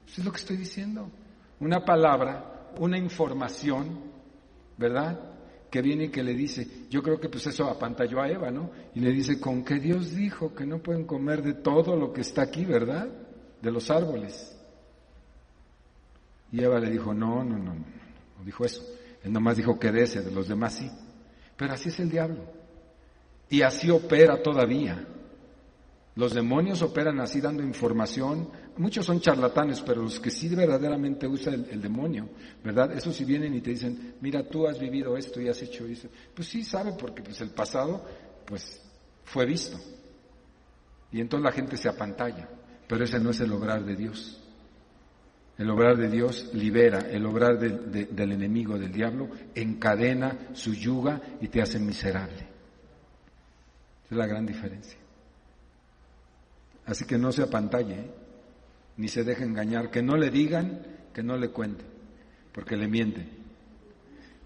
es 0.06 0.24
lo 0.24 0.30
que 0.30 0.38
estoy 0.38 0.56
diciendo. 0.56 1.10
Una 1.60 1.84
palabra 1.84 2.56
una 2.78 2.98
información, 2.98 4.00
¿verdad? 4.76 5.18
Que 5.70 5.82
viene 5.82 6.04
y 6.04 6.08
que 6.08 6.22
le 6.22 6.34
dice, 6.34 6.86
yo 6.90 7.02
creo 7.02 7.18
que 7.18 7.28
pues 7.28 7.46
eso 7.46 7.68
apantalló 7.68 8.20
a 8.20 8.28
Eva, 8.28 8.50
¿no? 8.50 8.70
Y 8.94 9.00
le 9.00 9.12
dice, 9.12 9.40
con 9.40 9.64
que 9.64 9.78
Dios 9.78 10.14
dijo 10.14 10.54
que 10.54 10.66
no 10.66 10.78
pueden 10.78 11.04
comer 11.04 11.42
de 11.42 11.54
todo 11.54 11.96
lo 11.96 12.12
que 12.12 12.20
está 12.20 12.42
aquí, 12.42 12.64
¿verdad? 12.64 13.08
De 13.60 13.70
los 13.70 13.90
árboles. 13.90 14.56
Y 16.52 16.62
Eva 16.62 16.78
le 16.78 16.90
dijo, 16.90 17.12
no, 17.12 17.44
no, 17.44 17.58
no, 17.58 17.74
no, 17.74 17.84
no 18.38 18.44
dijo 18.44 18.64
eso. 18.64 18.82
Él 19.22 19.32
nomás 19.32 19.56
dijo 19.56 19.78
que 19.78 19.90
de 19.90 20.02
ese, 20.02 20.22
de 20.22 20.30
los 20.30 20.48
demás 20.48 20.74
sí. 20.74 20.90
Pero 21.56 21.72
así 21.72 21.88
es 21.88 21.98
el 21.98 22.10
diablo. 22.10 22.44
Y 23.48 23.62
así 23.62 23.90
opera 23.90 24.42
todavía. 24.42 25.06
Los 26.14 26.32
demonios 26.32 26.82
operan 26.82 27.20
así 27.20 27.40
dando 27.40 27.62
información. 27.62 28.48
Muchos 28.78 29.06
son 29.06 29.20
charlatanes, 29.20 29.80
pero 29.80 30.02
los 30.02 30.20
que 30.20 30.30
sí 30.30 30.54
verdaderamente 30.54 31.26
usa 31.26 31.54
el, 31.54 31.80
demonio, 31.80 32.28
¿verdad? 32.62 32.92
Esos 32.92 33.16
si 33.16 33.24
vienen 33.24 33.54
y 33.54 33.62
te 33.62 33.70
dicen, 33.70 34.16
mira, 34.20 34.46
tú 34.46 34.66
has 34.66 34.78
vivido 34.78 35.16
esto 35.16 35.40
y 35.40 35.48
has 35.48 35.62
hecho 35.62 35.86
eso. 35.86 36.08
Pues 36.34 36.48
sí 36.48 36.62
sabe 36.62 36.92
porque 36.92 37.22
pues 37.22 37.40
el 37.40 37.50
pasado, 37.50 38.04
pues 38.44 38.82
fue 39.24 39.46
visto. 39.46 39.78
Y 41.10 41.20
entonces 41.20 41.44
la 41.44 41.52
gente 41.52 41.76
se 41.78 41.88
apantalla. 41.88 42.48
Pero 42.86 43.04
ese 43.04 43.18
no 43.18 43.30
es 43.30 43.40
el 43.40 43.52
obrar 43.52 43.82
de 43.84 43.96
Dios. 43.96 44.42
El 45.56 45.70
obrar 45.70 45.96
de 45.96 46.10
Dios 46.10 46.50
libera, 46.52 46.98
el 46.98 47.24
obrar 47.24 47.58
del 47.58 48.32
enemigo, 48.32 48.78
del 48.78 48.92
diablo, 48.92 49.30
encadena 49.54 50.50
su 50.52 50.74
yuga 50.74 51.20
y 51.40 51.48
te 51.48 51.62
hace 51.62 51.78
miserable. 51.78 52.40
Esa 54.04 54.10
es 54.10 54.16
la 54.18 54.26
gran 54.26 54.44
diferencia. 54.44 54.98
Así 56.84 57.06
que 57.06 57.16
no 57.16 57.32
se 57.32 57.42
apantalle, 57.42 57.94
¿eh? 57.94 58.25
Ni 58.96 59.08
se 59.08 59.24
deje 59.24 59.44
engañar, 59.44 59.90
que 59.90 60.02
no 60.02 60.16
le 60.16 60.30
digan, 60.30 60.82
que 61.12 61.22
no 61.22 61.36
le 61.36 61.50
cuenten, 61.50 61.86
porque 62.52 62.76
le 62.76 62.88
mienten. 62.88 63.28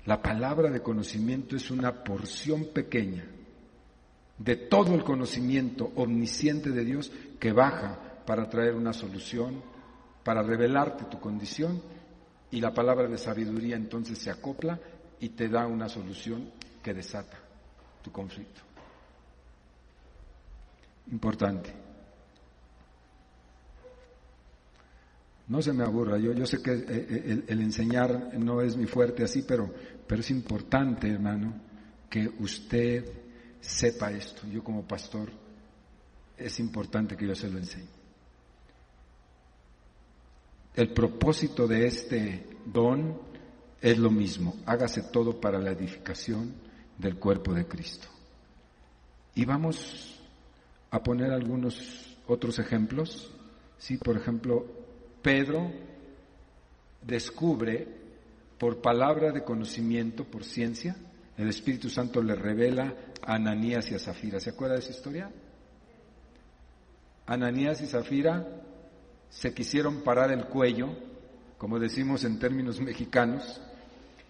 La 0.07 0.21
palabra 0.21 0.71
de 0.71 0.83
conocimiento 0.83 1.57
es 1.57 1.71
una 1.71 2.03
porción 2.03 2.67
pequeña 2.73 3.25
de 4.39 4.57
todo 4.57 4.95
el 4.95 5.05
conocimiento 5.05 5.93
omnisciente 5.97 6.71
de 6.71 6.85
Dios 6.85 7.13
que 7.39 7.53
baja 7.53 8.23
para 8.25 8.49
traer 8.49 8.75
una 8.75 8.95
solución, 8.95 9.63
para 10.25 10.43
revelarte 10.43 11.05
tu 11.05 11.21
condición 11.21 11.83
y 12.51 12.61
la 12.61 12.73
palabra 12.73 13.07
de 13.07 13.19
sabiduría 13.19 13.77
entonces 13.77 14.19
se 14.19 14.31
acopla 14.31 14.81
y 15.21 15.31
te 15.31 15.49
da 15.49 15.67
una 15.67 15.89
solución 15.89 16.51
que 16.83 16.95
desata 16.95 17.39
tu 18.03 18.11
conflicto. 18.11 18.63
Importante. 21.13 21.90
No 25.51 25.61
se 25.61 25.73
me 25.73 25.83
aburra, 25.83 26.17
yo, 26.17 26.33
yo 26.33 26.47
sé 26.47 26.63
que 26.63 26.71
eh, 26.73 26.85
eh, 26.89 27.45
el, 27.49 27.61
enseñar 27.61 28.39
no 28.39 28.61
es 28.61 28.77
mi 28.77 28.87
fuerte 28.87 29.25
así, 29.25 29.43
pero, 29.43 29.69
pero 30.07 30.21
es 30.21 30.31
importante, 30.31 31.11
hermano, 31.11 31.61
que 32.09 32.31
usted 32.39 33.05
sepa 33.61 34.13
esto. 34.13 34.47
Yo 34.47 34.63
como 34.63 34.87
pastor 34.87 35.29
es 36.37 36.61
importante 36.61 37.17
que 37.17 37.27
yo 37.27 37.35
se 37.35 37.51
lo 37.51 37.59
enseñe. 37.59 37.89
El 40.77 40.93
propósito 40.93 41.67
de 41.67 41.85
este 41.85 42.47
don 42.65 43.21
es 43.81 43.99
lo 43.99 44.13
mismo, 44.13 44.55
hágase 44.67 45.03
todo 45.13 45.41
para 45.41 45.59
la 45.59 45.73
edificación 45.73 46.55
del 46.97 47.17
cuerpo 47.17 47.53
de 47.55 47.67
Cristo. 47.67 48.07
Y 49.35 49.45
vamos 49.47 50.21
a 50.93 51.03
poner 51.03 51.33
algunos 51.33 52.17
otros 52.29 52.61
ejemplos. 52.61 53.33
Sí, 53.79 53.97
por 53.97 54.17
ejemplo, 54.17 54.80
Pedro 55.23 55.71
descubre 57.03 57.87
por 58.59 58.81
palabra 58.81 59.33
de 59.33 59.43
conocimiento, 59.43 60.25
por 60.25 60.45
ciencia, 60.45 60.97
el 61.37 61.49
Espíritu 61.49 61.89
Santo 61.89 62.23
le 62.23 62.35
revela 62.35 62.95
a 63.23 63.35
Ananías 63.37 63.91
y 63.91 63.95
a 63.95 63.99
Zafira. 63.99 64.41
¿Se 64.41 64.51
acuerda 64.51 64.75
de 64.75 64.81
esa 64.81 64.91
historia? 64.91 65.31
Ananías 67.27 67.81
y 67.81 67.87
Zafira 67.87 68.47
se 69.31 69.55
quisieron 69.55 70.03
parar 70.03 70.33
el 70.33 70.47
cuello, 70.47 70.89
como 71.57 71.79
decimos 71.79 72.25
en 72.25 72.39
términos 72.39 72.81
mexicanos, 72.81 73.61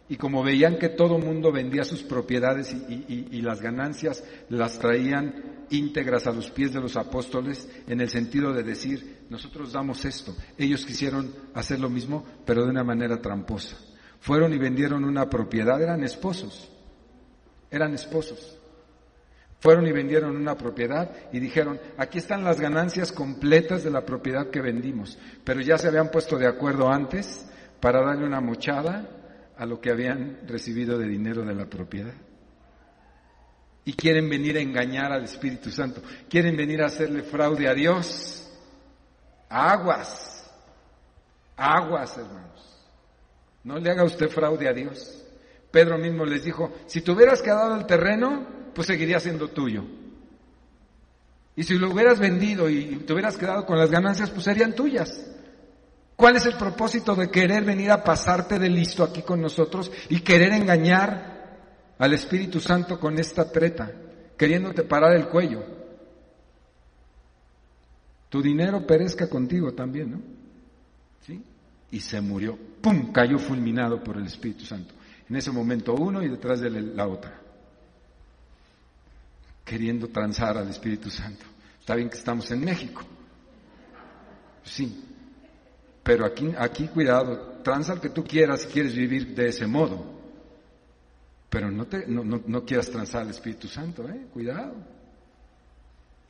y 0.09 0.16
como 0.16 0.43
veían 0.43 0.78
que 0.78 0.88
todo 0.88 1.18
mundo 1.18 1.53
vendía 1.53 1.84
sus 1.84 2.03
propiedades 2.03 2.72
y, 2.72 3.43
las 3.43 3.61
ganancias 3.61 4.22
las 4.49 4.78
traían 4.78 5.49
íntegras 5.71 6.27
a 6.27 6.33
los 6.33 6.51
pies 6.51 6.73
de 6.73 6.81
los 6.81 6.97
apóstoles, 6.97 7.68
en 7.87 8.01
el 8.01 8.09
sentido 8.09 8.53
de 8.53 8.62
decir, 8.62 9.27
nosotros 9.31 9.73
damos 9.73 10.05
esto. 10.05 10.35
Ellos 10.59 10.85
quisieron 10.85 11.35
hacer 11.55 11.81
lo 11.81 11.89
mismo, 11.89 12.25
pero 12.45 12.64
de 12.64 12.71
una 12.71 12.85
manera 12.85 13.21
tramposa. 13.21 13.77
Fueron 14.21 14.53
y 14.53 14.59
vendieron 14.59 15.05
una 15.05 15.31
propiedad, 15.31 15.81
eran 15.81 16.05
esposos, 16.05 16.71
eran 17.71 17.95
esposos. 17.95 18.59
Fueron 19.61 19.87
y 19.87 19.93
vendieron 19.93 20.37
una 20.37 20.57
propiedad 20.57 21.11
y 21.33 21.39
dijeron, 21.39 21.79
aquí 21.99 22.18
están 22.18 22.45
las 22.45 22.61
ganancias 22.61 23.12
completas 23.12 23.85
de 23.85 23.91
la 23.91 24.07
propiedad 24.07 24.51
que 24.51 24.62
vendimos, 24.62 25.18
pero 25.45 25.61
ya 25.61 25.77
se 25.77 25.89
habían 25.89 26.11
puesto 26.11 26.39
de 26.39 26.47
acuerdo 26.47 26.89
antes 26.89 27.47
para 27.79 28.03
darle 28.03 28.27
una 28.27 28.41
mochada 28.41 29.53
a 29.57 29.66
lo 29.66 29.81
que 29.81 29.91
habían 29.91 30.39
recibido 30.47 30.97
de 30.97 31.09
dinero 31.09 31.45
de 31.45 31.55
la 31.55 31.66
propiedad. 31.66 32.14
Y 33.85 33.95
quieren 33.95 34.28
venir 34.28 34.57
a 34.57 34.61
engañar 34.61 35.12
al 35.12 35.24
Espíritu 35.24 35.70
Santo. 35.70 36.03
Quieren 36.28 36.57
venir 36.57 36.83
a 36.83 36.87
hacerle 36.87 37.22
fraude 37.22 37.68
a 37.68 37.74
Dios. 37.74 38.49
Aguas. 39.49 40.51
Aguas, 41.57 42.16
hermanos. 42.16 42.51
No 43.64 43.78
le 43.78 43.91
haga 43.91 44.05
usted 44.05 44.28
fraude 44.28 44.68
a 44.68 44.72
Dios. 44.72 45.22
Pedro 45.70 45.99
mismo 45.99 46.24
les 46.24 46.45
dijo, 46.45 46.72
si 46.87 47.01
te 47.01 47.11
hubieras 47.11 47.43
quedado 47.43 47.76
el 47.76 47.87
terreno, 47.87 48.47
pues 48.74 48.87
seguiría 48.87 49.20
siendo 49.20 49.49
tuyo. 49.49 49.85
Y 51.57 51.62
si 51.62 51.74
lo 51.74 51.91
hubieras 51.91 52.18
vendido 52.18 52.68
y 52.68 52.97
te 53.07 53.12
hubieras 53.12 53.37
quedado 53.37 53.66
con 53.66 53.78
las 53.78 53.91
ganancias, 53.91 54.31
pues 54.31 54.45
serían 54.45 54.74
tuyas. 54.74 55.26
¿Cuál 56.16 56.37
es 56.37 56.47
el 56.47 56.55
propósito 56.55 57.14
de 57.14 57.31
querer 57.31 57.64
venir 57.64 57.91
a 57.91 58.05
pasarte 58.05 58.59
de 58.59 58.68
listo 58.68 59.03
aquí 59.03 59.22
con 59.22 59.41
nosotros 59.41 59.91
y 60.09 60.20
querer 60.20 60.53
engañar 60.53 61.39
al 62.01 62.14
Espíritu 62.14 62.61
Santo 62.61 62.98
con 62.98 63.18
esta 63.18 63.53
treta, 63.53 63.92
queriéndote 64.36 64.84
parar 64.84 65.14
el 65.14 65.28
cuello? 65.28 65.62
Tu 68.30 68.40
dinero 68.40 68.86
perezca 68.86 69.28
contigo 69.28 69.74
también, 69.74 70.12
¿no? 70.12 70.22
¿Sí? 71.26 71.44
Y 71.90 72.01
se 72.01 72.22
murió. 72.22 72.59
¡Pum! 72.80 73.12
Cayó 73.12 73.38
fulminado 73.38 74.03
por 74.03 74.16
el 74.16 74.24
Espíritu 74.24 74.64
Santo. 74.64 74.94
En 75.28 75.36
ese 75.36 75.51
momento 75.51 75.94
uno 75.94 76.22
y 76.22 76.30
detrás 76.30 76.61
de 76.61 76.70
la 76.70 77.07
otra. 77.07 77.38
Queriendo 79.62 80.09
transar 80.09 80.57
al 80.57 80.70
Espíritu 80.70 81.11
Santo. 81.11 81.44
Está 81.80 81.96
bien 81.96 82.09
que 82.09 82.16
estamos 82.16 82.51
en 82.51 82.64
México. 82.64 83.03
Sí, 84.64 85.05
pero 86.03 86.24
aquí, 86.24 86.51
aquí 86.57 86.88
cuidado, 86.88 87.61
transa 87.62 87.92
al 87.92 88.01
que 88.01 88.09
tú 88.09 88.24
quieras 88.24 88.62
si 88.62 88.68
quieres 88.68 88.94
vivir 88.94 89.34
de 89.34 89.48
ese 89.48 89.66
modo. 89.66 90.20
Pero 91.51 91.68
no, 91.70 91.86
te, 91.86 92.07
no, 92.07 92.22
no, 92.24 92.64
quieras 92.64 92.88
transar 92.90 93.22
al 93.22 93.30
Espíritu 93.30 93.66
Santo, 93.66 94.09
¿eh? 94.09 94.26
Cuidado. 94.32 94.72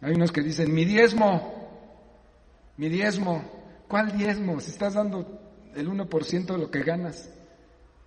Hay 0.00 0.14
unos 0.14 0.32
que 0.32 0.40
dicen, 0.40 0.72
mi 0.72 0.86
diezmo, 0.86 1.68
mi 2.78 2.88
diezmo. 2.88 3.44
¿Cuál 3.86 4.16
diezmo? 4.16 4.58
Si 4.60 4.70
estás 4.70 4.94
dando 4.94 5.40
el 5.74 5.88
1% 5.88 6.46
de 6.46 6.58
lo 6.58 6.70
que 6.70 6.82
ganas. 6.82 7.30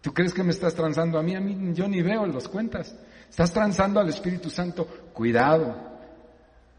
¿Tú 0.02 0.12
crees 0.12 0.34
que 0.34 0.44
me 0.44 0.52
estás 0.52 0.74
transando 0.74 1.20
a 1.20 1.24
mí? 1.24 1.36
A 1.36 1.40
mí 1.40 1.74
yo 1.74 1.88
ni 1.88 2.02
veo 2.02 2.26
los 2.26 2.50
cuentas. 2.50 2.96
Estás 3.30 3.54
transando 3.54 4.00
al 4.00 4.10
Espíritu 4.10 4.50
Santo. 4.50 4.86
Cuidado, 5.14 5.76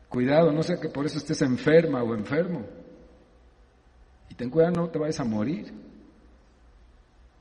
cuidado, 0.09 0.53
no 0.53 0.63
sé 0.65 0.79
que 0.81 0.89
por 0.89 1.07
eso 1.07 1.19
estés 1.19 1.41
enferma 1.43 2.03
o 2.03 2.15
enfermo. 2.15 2.67
Y 4.29 4.35
ten 4.35 4.51
cuidado, 4.51 4.73
no 4.73 4.89
te 4.89 4.99
vayas 4.99 5.21
a 5.21 5.25
morir. 5.25 5.73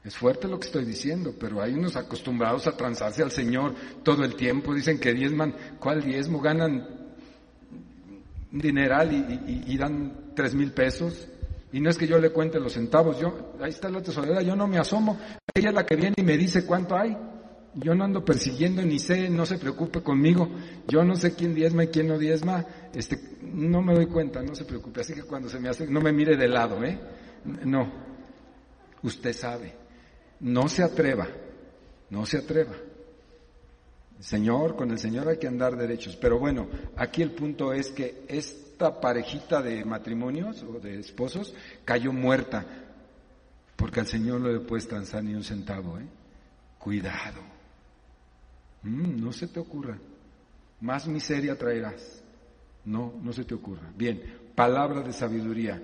Es 0.03 0.17
fuerte 0.17 0.49
lo 0.49 0.59
que 0.59 0.67
estoy 0.67 0.83
diciendo, 0.83 1.33
pero 1.39 1.61
hay 1.61 1.73
unos 1.73 1.95
acostumbrados 1.95 2.67
a 2.67 2.75
transarse 2.75 3.23
al 3.23 3.31
Señor 3.31 3.73
todo 4.03 4.25
el 4.25 4.35
tiempo. 4.35 4.73
Dicen 4.73 4.99
que 4.99 5.13
diezman, 5.13 5.55
¿cuál 5.79 6.03
diezmo? 6.03 6.41
Ganan 6.41 6.85
dineral 8.51 9.11
y, 9.65 9.77
dan 9.77 10.33
tres 10.35 10.53
mil 10.55 10.73
pesos. 10.73 11.29
Y 11.71 11.79
no 11.79 11.89
es 11.89 11.97
que 11.97 12.05
yo 12.05 12.19
le 12.19 12.31
cuente 12.31 12.59
los 12.59 12.73
centavos, 12.73 13.19
yo, 13.19 13.53
ahí 13.61 13.69
está 13.69 13.89
la 13.89 14.03
tesorera, 14.03 14.41
yo 14.41 14.55
no 14.55 14.67
me 14.67 14.77
asomo. 14.77 15.17
Ella 15.55 15.69
es 15.69 15.75
la 15.75 15.85
que 15.85 15.95
viene 15.95 16.15
y 16.17 16.23
me 16.23 16.37
dice 16.37 16.65
cuánto 16.65 16.97
hay. 16.97 17.17
Yo 17.75 17.95
no 17.95 18.03
ando 18.03 18.23
persiguiendo 18.23 18.83
ni 18.83 18.99
sé, 18.99 19.29
no 19.29 19.45
se 19.45 19.57
preocupe 19.57 20.03
conmigo. 20.03 20.49
Yo 20.85 21.03
no 21.03 21.15
sé 21.15 21.33
quién 21.33 21.55
diezma 21.55 21.85
y 21.85 21.87
quién 21.87 22.07
no 22.07 22.19
diezma. 22.19 22.65
Este, 22.93 23.17
no 23.41 23.81
me 23.81 23.95
doy 23.95 24.07
cuenta, 24.07 24.43
no 24.43 24.53
se 24.53 24.65
preocupe. 24.65 25.01
Así 25.01 25.13
que 25.13 25.23
cuando 25.23 25.47
se 25.49 25.59
me 25.59 25.69
hace, 25.69 25.87
no 25.87 26.01
me 26.01 26.11
mire 26.11 26.35
de 26.35 26.47
lado, 26.49 26.83
¿eh? 26.83 26.99
No. 27.65 27.89
Usted 29.01 29.33
sabe. 29.33 29.82
No 30.43 30.69
se 30.69 30.83
atreva. 30.83 31.27
No 32.09 32.25
se 32.25 32.37
atreva. 32.37 32.73
Señor, 34.19 34.75
con 34.75 34.91
el 34.91 34.99
Señor 34.99 35.27
hay 35.27 35.37
que 35.37 35.47
andar 35.47 35.75
derechos. 35.75 36.15
Pero 36.15 36.37
bueno, 36.37 36.67
aquí 36.95 37.21
el 37.21 37.31
punto 37.31 37.73
es 37.73 37.89
que 37.89 38.25
esta 38.27 39.01
parejita 39.01 39.61
de 39.61 39.83
matrimonios 39.83 40.63
o 40.63 40.79
de 40.79 40.99
esposos 40.99 41.53
cayó 41.83 42.13
muerta 42.13 42.83
porque 43.75 43.99
al 43.99 44.07
Señor 44.07 44.39
no 44.39 44.49
le 44.49 44.59
puedes 44.59 44.87
transar 44.87 45.23
ni 45.23 45.33
un 45.33 45.43
centavo, 45.43 45.97
¿eh? 45.99 46.05
Cuidado. 46.77 47.41
Mm, 48.83 49.21
no 49.21 49.31
se 49.31 49.47
te 49.47 49.59
ocurra. 49.59 49.97
Más 50.81 51.07
miseria 51.07 51.57
traerás. 51.57 52.23
No, 52.85 53.13
no 53.21 53.33
se 53.33 53.45
te 53.45 53.53
ocurra. 53.53 53.91
Bien, 53.95 54.21
palabra 54.55 55.01
de 55.01 55.13
sabiduría. 55.13 55.81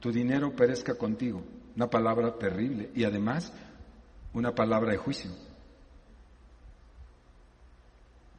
Tu 0.00 0.10
dinero 0.12 0.54
perezca 0.54 0.94
contigo. 0.94 1.42
Una 1.74 1.90
palabra 1.90 2.36
terrible. 2.38 2.90
Y 2.94 3.04
además, 3.04 3.52
una 4.36 4.54
palabra 4.54 4.92
de 4.92 4.98
juicio. 4.98 5.30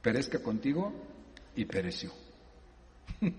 Perezca 0.01 0.39
contigo 0.43 0.93
y 1.55 1.65
pereció. 1.65 2.11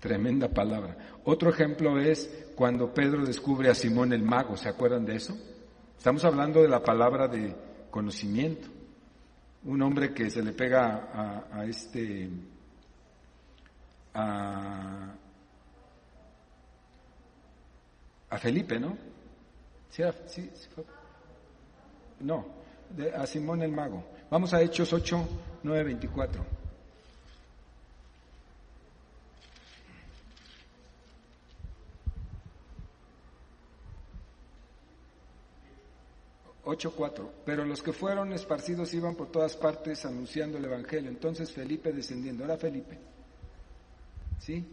Tremenda 0.00 0.48
palabra. 0.48 0.96
Otro 1.24 1.50
ejemplo 1.50 1.98
es 1.98 2.52
cuando 2.54 2.94
Pedro 2.94 3.26
descubre 3.26 3.68
a 3.68 3.74
Simón 3.74 4.12
el 4.12 4.22
mago. 4.22 4.56
¿Se 4.56 4.68
acuerdan 4.68 5.04
de 5.04 5.16
eso? 5.16 5.36
Estamos 5.98 6.24
hablando 6.24 6.62
de 6.62 6.68
la 6.68 6.80
palabra 6.80 7.26
de 7.26 7.54
conocimiento. 7.90 8.68
Un 9.64 9.82
hombre 9.82 10.14
que 10.14 10.30
se 10.30 10.42
le 10.42 10.52
pega 10.52 11.44
a, 11.52 11.64
este, 11.66 12.30
a, 14.14 15.16
Felipe, 18.38 18.78
¿no? 18.78 18.96
¿Sí, 19.90 20.02
sí, 20.28 20.50
no, 22.20 22.46
a 23.16 23.26
Simón 23.26 23.62
el 23.62 23.72
mago. 23.72 24.04
Vamos 24.30 24.54
a 24.54 24.62
Hechos 24.62 24.92
8, 24.92 25.28
9, 25.62 25.84
24. 25.84 26.60
8.4. 36.70 37.28
Pero 37.44 37.64
los 37.64 37.82
que 37.82 37.92
fueron 37.92 38.32
esparcidos 38.32 38.94
iban 38.94 39.14
por 39.14 39.28
todas 39.28 39.56
partes 39.56 40.04
anunciando 40.04 40.58
el 40.58 40.64
Evangelio. 40.64 41.10
Entonces 41.10 41.52
Felipe 41.52 41.92
descendiendo, 41.92 42.44
era 42.44 42.56
Felipe, 42.56 42.98
¿sí? 44.38 44.64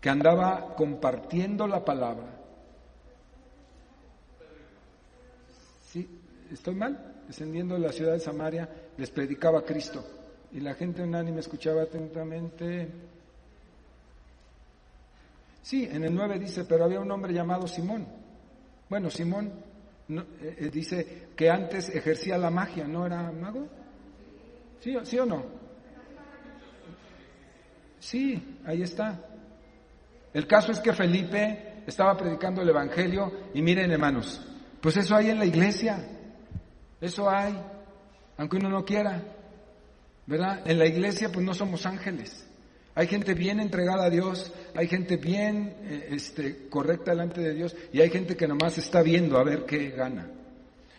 Que 0.00 0.08
andaba 0.10 0.74
compartiendo 0.74 1.66
la 1.66 1.84
palabra. 1.84 2.40
¿Sí? 5.86 6.08
¿Estoy 6.54 6.76
mal? 6.76 7.24
Descendiendo 7.26 7.74
de 7.74 7.80
la 7.80 7.90
ciudad 7.90 8.12
de 8.12 8.20
Samaria, 8.20 8.68
les 8.96 9.10
predicaba 9.10 9.58
a 9.58 9.64
Cristo. 9.64 10.04
Y 10.52 10.60
la 10.60 10.74
gente 10.74 11.02
unánime 11.02 11.40
escuchaba 11.40 11.82
atentamente. 11.82 12.88
Sí, 15.60 15.88
en 15.90 16.04
el 16.04 16.14
9 16.14 16.38
dice, 16.38 16.64
pero 16.64 16.84
había 16.84 17.00
un 17.00 17.10
hombre 17.10 17.32
llamado 17.32 17.66
Simón. 17.66 18.06
Bueno, 18.88 19.10
Simón 19.10 19.52
eh, 20.08 20.56
eh, 20.60 20.70
dice 20.72 21.28
que 21.34 21.50
antes 21.50 21.88
ejercía 21.88 22.38
la 22.38 22.50
magia, 22.50 22.86
¿no 22.86 23.04
era 23.04 23.32
mago? 23.32 23.66
¿Sí, 24.78 24.94
¿Sí 25.02 25.18
o 25.18 25.26
no? 25.26 25.44
Sí, 27.98 28.58
ahí 28.64 28.82
está. 28.82 29.20
El 30.32 30.46
caso 30.46 30.70
es 30.70 30.78
que 30.78 30.92
Felipe 30.92 31.82
estaba 31.84 32.16
predicando 32.16 32.62
el 32.62 32.68
Evangelio 32.68 33.32
y 33.54 33.60
miren 33.60 33.90
hermanos, 33.90 34.40
pues 34.80 34.96
eso 34.98 35.16
hay 35.16 35.30
en 35.30 35.38
la 35.40 35.46
iglesia, 35.46 36.13
eso 37.00 37.28
hay, 37.30 37.54
aunque 38.36 38.56
uno 38.56 38.68
no 38.68 38.84
quiera, 38.84 39.22
¿verdad? 40.26 40.62
En 40.64 40.78
la 40.78 40.86
iglesia 40.86 41.30
pues 41.30 41.44
no 41.44 41.54
somos 41.54 41.86
ángeles. 41.86 42.46
Hay 42.96 43.08
gente 43.08 43.34
bien 43.34 43.58
entregada 43.58 44.04
a 44.04 44.10
Dios, 44.10 44.52
hay 44.74 44.86
gente 44.86 45.16
bien 45.16 45.76
eh, 45.82 46.08
este, 46.12 46.68
correcta 46.68 47.10
delante 47.10 47.40
de 47.40 47.54
Dios 47.54 47.74
y 47.92 48.00
hay 48.00 48.10
gente 48.10 48.36
que 48.36 48.46
nomás 48.46 48.78
está 48.78 49.02
viendo 49.02 49.36
a 49.36 49.44
ver 49.44 49.64
qué 49.64 49.90
gana. 49.90 50.30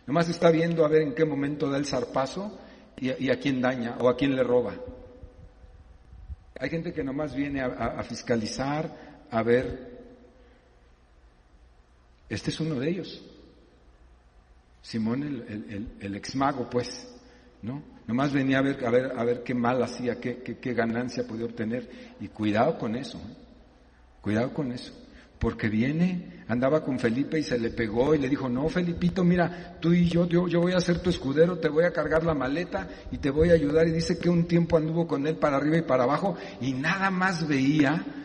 Nomás 0.05 0.29
está 0.29 0.51
viendo 0.51 0.85
a 0.85 0.89
ver 0.89 1.01
en 1.01 1.15
qué 1.15 1.25
momento 1.25 1.69
da 1.69 1.77
el 1.77 1.85
zarpazo 1.85 2.59
y, 2.97 3.29
a 3.29 3.39
quién 3.39 3.61
daña 3.61 3.97
o 3.99 4.09
a 4.09 4.15
quién 4.15 4.35
le 4.35 4.43
roba. 4.43 4.75
Hay 6.59 6.69
gente 6.69 6.93
que 6.93 7.03
nomás 7.03 7.35
viene 7.35 7.61
a, 7.61 8.01
fiscalizar, 8.03 9.25
a 9.29 9.43
ver. 9.43 9.95
Este 12.29 12.49
es 12.49 12.59
uno 12.59 12.75
de 12.75 12.89
ellos. 12.89 13.23
Simón, 14.85 15.23
el, 15.23 15.65
el, 15.67 15.87
el 15.99 16.15
ex 16.15 16.35
mago, 16.35 16.69
pues, 16.69 17.07
¿no? 17.63 17.81
Nomás 18.05 18.31
venía 18.31 18.59
a 18.59 18.61
ver, 18.61 18.85
a 18.85 18.91
ver, 18.91 19.13
a 19.17 19.23
ver 19.23 19.41
qué 19.41 19.55
mal 19.55 19.81
hacía, 19.81 20.19
qué, 20.19 20.43
qué, 20.43 20.73
ganancia 20.75 21.25
podía 21.27 21.45
obtener. 21.45 21.89
Y 22.19 22.27
cuidado 22.27 22.77
con 22.77 22.95
eso, 22.95 23.17
¿eh? 23.17 23.35
cuidado 24.21 24.53
con 24.53 24.71
eso. 24.71 24.93
Porque 25.39 25.69
viene, 25.69 26.43
andaba 26.47 26.83
con 26.83 26.99
Felipe 26.99 27.39
y 27.39 27.43
se 27.43 27.57
le 27.57 27.71
pegó 27.71 28.13
y 28.13 28.19
le 28.19 28.29
dijo, 28.29 28.47
no, 28.47 28.69
Felipito, 28.69 29.23
mira, 29.23 29.79
tú 29.81 29.91
y 29.91 30.07
yo, 30.07 30.27
yo, 30.27 30.47
yo 30.47 30.61
voy 30.61 30.73
a 30.73 30.79
ser 30.79 30.99
tu 30.99 31.09
escudero, 31.09 31.57
te 31.57 31.67
voy 31.67 31.85
a 31.85 31.91
cargar 31.91 32.23
la 32.23 32.35
maleta 32.35 32.87
y 33.11 33.17
te 33.17 33.31
voy 33.31 33.49
a 33.49 33.53
ayudar. 33.53 33.87
Y 33.87 33.91
dice 33.91 34.19
que 34.19 34.29
un 34.29 34.45
tiempo 34.45 34.77
anduvo 34.77 35.07
con 35.07 35.25
él 35.25 35.37
para 35.37 35.57
arriba 35.57 35.77
y 35.77 35.81
para 35.81 36.03
abajo 36.03 36.37
y 36.61 36.73
nada 36.73 37.09
más 37.09 37.47
veía 37.47 38.24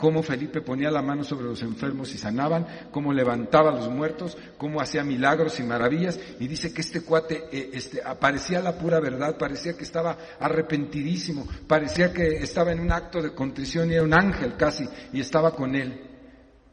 cómo 0.00 0.22
Felipe 0.22 0.62
ponía 0.62 0.90
la 0.90 1.02
mano 1.02 1.22
sobre 1.22 1.44
los 1.44 1.60
enfermos 1.60 2.14
y 2.14 2.16
sanaban, 2.16 2.66
cómo 2.90 3.12
levantaba 3.12 3.68
a 3.68 3.74
los 3.74 3.90
muertos, 3.90 4.38
cómo 4.56 4.80
hacía 4.80 5.04
milagros 5.04 5.60
y 5.60 5.62
maravillas, 5.62 6.18
y 6.38 6.48
dice 6.48 6.72
que 6.72 6.80
este 6.80 7.02
cuate 7.02 7.44
eh, 7.52 7.70
este, 7.74 8.02
aparecía 8.02 8.62
la 8.62 8.78
pura 8.78 8.98
verdad, 8.98 9.36
parecía 9.36 9.76
que 9.76 9.84
estaba 9.84 10.16
arrepentidísimo, 10.40 11.46
parecía 11.66 12.14
que 12.14 12.38
estaba 12.38 12.72
en 12.72 12.80
un 12.80 12.90
acto 12.90 13.20
de 13.20 13.34
contrición 13.34 13.90
y 13.90 13.94
era 13.94 14.02
un 14.02 14.14
ángel 14.14 14.56
casi, 14.56 14.88
y 15.12 15.20
estaba 15.20 15.54
con 15.54 15.74
él. 15.74 16.00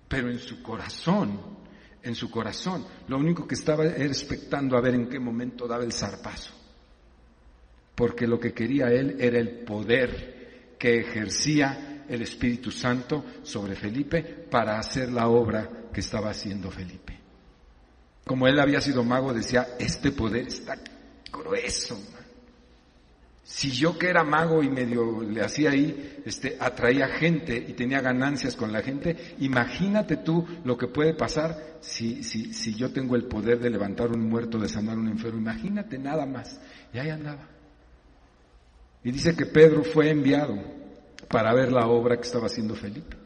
Pero 0.07 0.29
en 0.29 0.39
su 0.39 0.63
corazón, 0.63 1.41
en 2.01 2.15
su 2.15 2.31
corazón, 2.31 2.85
lo 3.09 3.17
único 3.17 3.45
que 3.45 3.55
estaba 3.55 3.83
era 3.83 4.05
expectando 4.05 4.77
a 4.77 4.81
ver 4.81 4.95
en 4.95 5.09
qué 5.09 5.19
momento 5.19 5.67
daba 5.67 5.83
el 5.83 5.91
zarpazo. 5.91 6.53
Porque 7.93 8.25
lo 8.25 8.39
que 8.39 8.53
quería 8.53 8.85
él 8.87 9.17
era 9.19 9.37
el 9.37 9.65
poder 9.65 10.75
que 10.79 10.99
ejercía 10.99 11.96
el 12.09 12.21
Espíritu 12.21 12.71
Santo 12.71 13.23
sobre 13.43 13.75
Felipe 13.75 14.21
para 14.23 14.79
hacer 14.79 15.11
la 15.11 15.27
obra 15.27 15.69
que 15.91 16.01
estaba 16.01 16.29
haciendo 16.29 16.71
Felipe. 16.71 17.17
Como 18.25 18.47
él 18.47 18.59
había 18.59 18.81
sido 18.81 19.03
mago, 19.03 19.33
decía, 19.33 19.69
este 19.79 20.11
poder 20.11 20.47
está 20.47 20.77
grueso. 21.31 21.97
Si 23.43 23.71
yo 23.71 23.97
que 23.97 24.09
era 24.09 24.25
mago 24.25 24.61
y 24.61 24.69
medio 24.69 25.21
le 25.21 25.41
hacía 25.41 25.71
ahí, 25.71 26.21
este, 26.25 26.57
atraía 26.59 27.07
gente 27.07 27.55
y 27.55 27.71
tenía 27.73 28.01
ganancias 28.01 28.57
con 28.57 28.73
la 28.73 28.81
gente, 28.81 29.35
imagínate 29.39 30.17
tú 30.17 30.45
lo 30.65 30.77
que 30.77 30.87
puede 30.87 31.13
pasar 31.13 31.77
si, 31.79 32.23
si, 32.23 32.53
si 32.53 32.75
yo 32.75 32.91
tengo 32.91 33.15
el 33.15 33.23
poder 33.23 33.59
de 33.59 33.69
levantar 33.69 34.11
un 34.11 34.27
muerto, 34.27 34.59
de 34.59 34.67
sanar 34.67 34.97
un 34.97 35.07
enfermo. 35.07 35.39
Imagínate 35.39 35.97
nada 35.97 36.25
más. 36.25 36.59
Y 36.93 36.99
ahí 36.99 37.09
andaba. 37.09 37.47
Y 39.05 39.11
dice 39.11 39.33
que 39.37 39.45
Pedro 39.45 39.85
fue 39.85 40.09
enviado 40.09 40.61
para 41.27 41.53
ver 41.53 41.71
la 41.71 41.87
obra 41.87 42.17
que 42.17 42.23
estaba 42.23 42.47
haciendo 42.47 42.75
Felipe. 42.75 43.17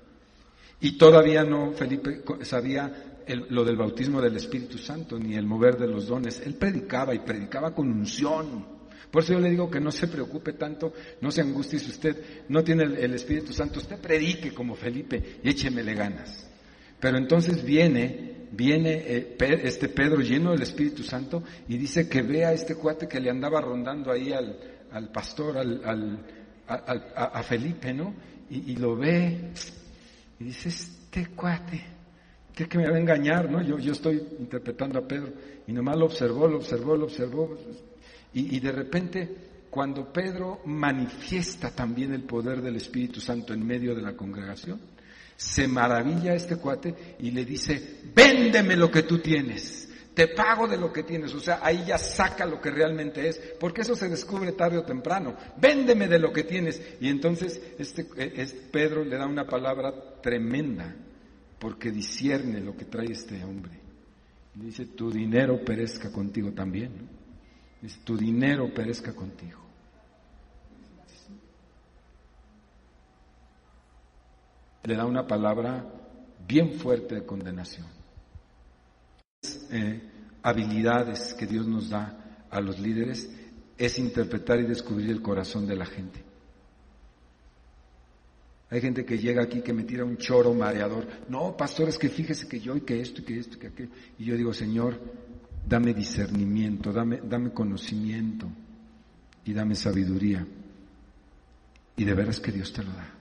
Y 0.81 0.97
todavía 0.97 1.43
no 1.43 1.71
Felipe 1.73 2.23
sabía 2.41 3.11
lo 3.49 3.63
del 3.63 3.75
bautismo 3.75 4.21
del 4.21 4.35
Espíritu 4.35 4.77
Santo 4.77 5.17
ni 5.19 5.35
el 5.35 5.45
mover 5.45 5.77
de 5.77 5.87
los 5.87 6.07
dones. 6.07 6.41
Él 6.45 6.55
predicaba 6.55 7.13
y 7.13 7.19
predicaba 7.19 7.73
con 7.73 7.91
unción. 7.91 8.81
Por 9.11 9.23
eso 9.23 9.33
yo 9.33 9.39
le 9.39 9.49
digo 9.49 9.69
que 9.69 9.79
no 9.79 9.91
se 9.91 10.07
preocupe 10.07 10.53
tanto, 10.53 10.93
no 11.19 11.31
se 11.31 11.41
angustie 11.41 11.79
si 11.79 11.91
usted 11.91 12.45
no 12.47 12.63
tiene 12.63 12.83
el, 12.83 13.13
Espíritu 13.13 13.51
Santo, 13.51 13.79
usted 13.79 13.99
predique 13.99 14.53
como 14.53 14.73
Felipe 14.73 15.39
y 15.43 15.49
échemele 15.49 15.93
ganas. 15.93 16.49
Pero 16.99 17.17
entonces 17.17 17.63
viene, 17.63 18.47
viene 18.51 19.03
eh, 19.05 19.37
este 19.63 19.89
Pedro 19.89 20.21
lleno 20.21 20.51
del 20.51 20.61
Espíritu 20.61 21.03
Santo 21.03 21.43
y 21.67 21.77
dice 21.77 22.07
que 22.07 22.21
ve 22.21 22.45
a 22.45 22.53
este 22.53 22.75
cuate 22.75 23.07
que 23.07 23.19
le 23.19 23.29
andaba 23.29 23.59
rondando 23.59 24.11
ahí 24.11 24.31
al, 24.31 24.57
al 24.91 25.11
pastor, 25.11 25.57
al, 25.57 26.25
a, 26.73 27.43
Felipe, 27.43 27.93
¿no? 27.93 28.13
Y, 28.49 28.75
lo 28.75 28.95
ve 28.95 29.51
y 30.39 30.43
dice, 30.43 30.69
este 30.69 31.27
cuate, 31.27 31.81
¿qué 32.53 32.67
que 32.67 32.77
me 32.77 32.89
va 32.89 32.95
a 32.95 32.99
engañar, 32.99 33.49
no? 33.49 33.61
Yo, 33.61 33.77
yo 33.77 33.93
estoy 33.93 34.21
interpretando 34.39 34.99
a 34.99 35.07
Pedro 35.07 35.31
y 35.67 35.71
nomás 35.71 35.97
lo 35.97 36.05
observó, 36.05 36.47
lo 36.47 36.57
observó, 36.57 36.95
lo 36.97 37.05
observó. 37.05 37.57
Y, 38.33 38.57
y 38.57 38.59
de 38.59 38.71
repente, 38.71 39.35
cuando 39.69 40.11
Pedro 40.11 40.61
manifiesta 40.65 41.71
también 41.71 42.13
el 42.13 42.23
poder 42.23 42.61
del 42.61 42.75
Espíritu 42.75 43.21
Santo 43.21 43.53
en 43.53 43.65
medio 43.65 43.95
de 43.95 44.01
la 44.01 44.13
congregación, 44.13 44.79
se 45.37 45.67
maravilla 45.67 46.35
este 46.35 46.57
cuate 46.57 47.15
y 47.19 47.31
le 47.31 47.45
dice, 47.45 48.01
véndeme 48.13 48.75
lo 48.75 48.91
que 48.91 49.03
tú 49.03 49.19
tienes 49.19 49.80
te 50.13 50.27
pago 50.27 50.67
de 50.67 50.77
lo 50.77 50.91
que 50.91 51.03
tienes. 51.03 51.33
O 51.33 51.39
sea, 51.39 51.59
ahí 51.61 51.83
ya 51.85 51.97
saca 51.97 52.45
lo 52.45 52.59
que 52.59 52.69
realmente 52.69 53.27
es, 53.27 53.39
porque 53.59 53.81
eso 53.81 53.95
se 53.95 54.09
descubre 54.09 54.51
tarde 54.53 54.77
o 54.77 54.83
temprano. 54.83 55.35
Véndeme 55.57 56.07
de 56.07 56.19
lo 56.19 56.33
que 56.33 56.43
tienes. 56.43 56.81
Y 56.99 57.09
entonces 57.09 57.61
este, 57.77 58.07
es, 58.41 58.53
Pedro 58.53 59.03
le 59.03 59.17
da 59.17 59.25
una 59.25 59.47
palabra 59.47 59.93
tremenda, 60.21 60.93
porque 61.59 61.91
discierne 61.91 62.59
lo 62.59 62.75
que 62.75 62.85
trae 62.85 63.11
este 63.11 63.43
hombre. 63.43 63.79
dice, 64.55 64.85
tu 64.85 65.11
dinero 65.11 65.63
perezca 65.63 66.11
contigo 66.11 66.51
también. 66.51 67.09
Dice, 67.81 67.99
tu 68.03 68.17
dinero 68.17 68.73
perezca 68.73 69.13
contigo. 69.13 69.59
Le 74.83 74.95
da 74.95 75.05
una 75.05 75.27
palabra 75.27 75.85
bien 76.47 76.73
fuerte 76.73 77.15
de 77.15 77.25
condenación. 77.25 78.00
Eh, 79.71 80.01
habilidades 80.43 81.33
que 81.33 81.47
Dios 81.47 81.67
nos 81.67 81.89
da 81.89 82.45
a 82.49 82.59
los 82.59 82.79
líderes 82.79 83.29
es 83.77 83.97
interpretar 83.97 84.59
y 84.59 84.67
descubrir 84.67 85.09
el 85.09 85.21
corazón 85.21 85.65
de 85.65 85.75
la 85.75 85.85
gente. 85.85 86.23
Hay 88.69 88.79
gente 88.79 89.03
que 89.03 89.17
llega 89.17 89.43
aquí 89.43 89.61
que 89.61 89.73
me 89.73 89.83
tira 89.83 90.05
un 90.05 90.17
choro 90.17 90.53
mareador. 90.53 91.05
No, 91.27 91.57
pastor, 91.57 91.89
es 91.89 91.97
que 91.97 92.07
fíjese 92.07 92.47
que 92.47 92.59
yo 92.59 92.75
y 92.77 92.81
que 92.81 93.01
esto 93.01 93.21
y 93.21 93.25
que 93.25 93.37
esto 93.37 93.57
y 93.57 93.59
que 93.59 93.67
aquello. 93.67 93.89
Y 94.17 94.25
yo 94.25 94.37
digo, 94.37 94.53
Señor, 94.53 94.97
dame 95.67 95.93
discernimiento, 95.93 96.93
dame, 96.93 97.19
dame 97.21 97.51
conocimiento 97.51 98.47
y 99.43 99.53
dame 99.53 99.75
sabiduría. 99.75 100.47
Y 101.97 102.05
de 102.05 102.13
veras 102.13 102.39
que 102.39 102.51
Dios 102.51 102.71
te 102.71 102.83
lo 102.83 102.93
da. 102.93 103.13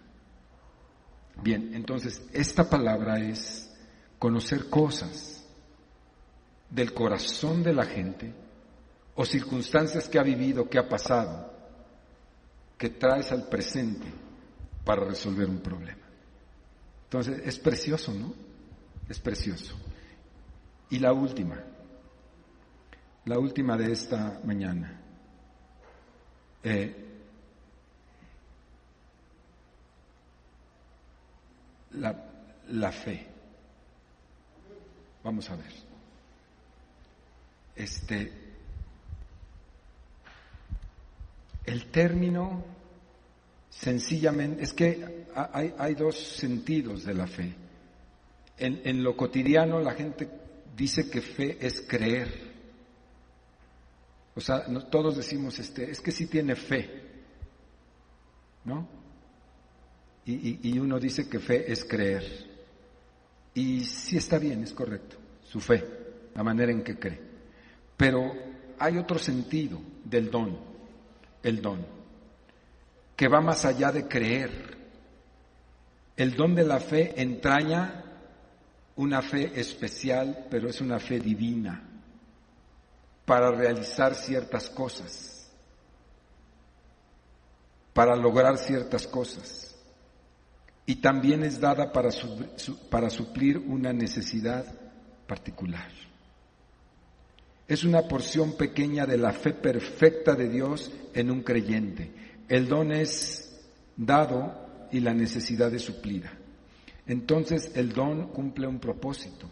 Bien, 1.42 1.70
entonces, 1.74 2.22
esta 2.32 2.68
palabra 2.68 3.18
es 3.18 3.74
conocer 4.18 4.68
cosas 4.68 5.39
del 6.70 6.94
corazón 6.94 7.62
de 7.62 7.72
la 7.72 7.84
gente 7.84 8.32
o 9.14 9.24
circunstancias 9.24 10.08
que 10.08 10.18
ha 10.18 10.22
vivido, 10.22 10.68
que 10.68 10.78
ha 10.78 10.88
pasado, 10.88 11.52
que 12.78 12.90
traes 12.90 13.32
al 13.32 13.48
presente 13.48 14.06
para 14.84 15.04
resolver 15.04 15.48
un 15.48 15.60
problema. 15.60 16.06
Entonces, 17.04 17.42
es 17.44 17.58
precioso, 17.58 18.14
¿no? 18.14 18.32
Es 19.08 19.18
precioso. 19.18 19.76
Y 20.90 20.98
la 21.00 21.12
última, 21.12 21.62
la 23.24 23.38
última 23.38 23.76
de 23.76 23.92
esta 23.92 24.40
mañana. 24.44 25.00
Eh, 26.62 27.06
la, 31.92 32.24
la 32.68 32.92
fe. 32.92 33.26
Vamos 35.22 35.50
a 35.50 35.56
ver. 35.56 35.89
Este, 37.80 38.30
el 41.64 41.86
término 41.86 42.62
sencillamente, 43.70 44.62
es 44.62 44.74
que 44.74 45.24
hay, 45.34 45.94
dos 45.94 46.18
sentidos 46.18 47.04
de 47.04 47.14
la 47.14 47.26
fe. 47.26 47.54
En, 48.58 48.82
en, 48.84 49.02
lo 49.02 49.16
cotidiano 49.16 49.80
la 49.80 49.92
gente 49.92 50.28
dice 50.76 51.08
que 51.08 51.22
fe 51.22 51.56
es 51.58 51.80
creer. 51.80 52.50
O 54.34 54.42
sea, 54.42 54.62
todos 54.90 55.16
decimos, 55.16 55.58
este, 55.58 55.90
es 55.90 56.02
que 56.02 56.12
sí 56.12 56.26
tiene 56.26 56.56
fe, 56.56 56.90
¿no? 58.66 58.86
Y, 60.26 60.34
y, 60.34 60.60
y 60.64 60.78
uno 60.78 61.00
dice 61.00 61.30
que 61.30 61.38
fe 61.38 61.72
es 61.72 61.82
creer. 61.86 62.24
Y 63.54 63.84
sí 63.84 64.18
está 64.18 64.38
bien, 64.38 64.64
es 64.64 64.74
correcto, 64.74 65.16
su 65.44 65.60
fe, 65.60 65.82
la 66.34 66.42
manera 66.42 66.72
en 66.72 66.82
que 66.82 66.98
cree. 66.98 67.29
Pero 68.00 68.32
hay 68.78 68.96
otro 68.96 69.18
sentido 69.18 69.78
del 70.06 70.30
don, 70.30 70.58
el 71.42 71.60
don, 71.60 71.84
que 73.14 73.28
va 73.28 73.42
más 73.42 73.66
allá 73.66 73.92
de 73.92 74.08
creer. 74.08 74.78
El 76.16 76.34
don 76.34 76.54
de 76.54 76.64
la 76.64 76.80
fe 76.80 77.20
entraña 77.20 78.02
una 78.96 79.20
fe 79.20 79.52
especial, 79.60 80.46
pero 80.50 80.70
es 80.70 80.80
una 80.80 80.98
fe 80.98 81.20
divina 81.20 81.86
para 83.26 83.50
realizar 83.50 84.14
ciertas 84.14 84.70
cosas, 84.70 85.50
para 87.92 88.16
lograr 88.16 88.56
ciertas 88.56 89.06
cosas 89.06 89.76
y 90.86 90.96
también 90.96 91.44
es 91.44 91.60
dada 91.60 91.92
para, 91.92 92.10
suplir 92.10 93.58
una 93.58 93.92
necesidad 93.92 94.64
particular. 95.26 96.09
Es 97.70 97.84
una 97.84 98.02
porción 98.02 98.56
pequeña 98.56 99.06
de 99.06 99.16
la 99.16 99.32
fe 99.32 99.52
perfecta 99.52 100.34
de 100.34 100.48
Dios 100.48 100.90
en 101.14 101.30
un 101.30 101.42
creyente. 101.42 102.10
El 102.48 102.66
don 102.66 102.90
es 102.90 103.62
dado 103.96 104.88
y 104.90 104.98
la 104.98 105.14
necesidad 105.14 105.72
es 105.72 105.82
suplida. 105.82 106.32
Entonces 107.06 107.70
el 107.76 107.92
don 107.92 108.32
cumple 108.32 108.66
un 108.66 108.80
propósito. 108.80 109.48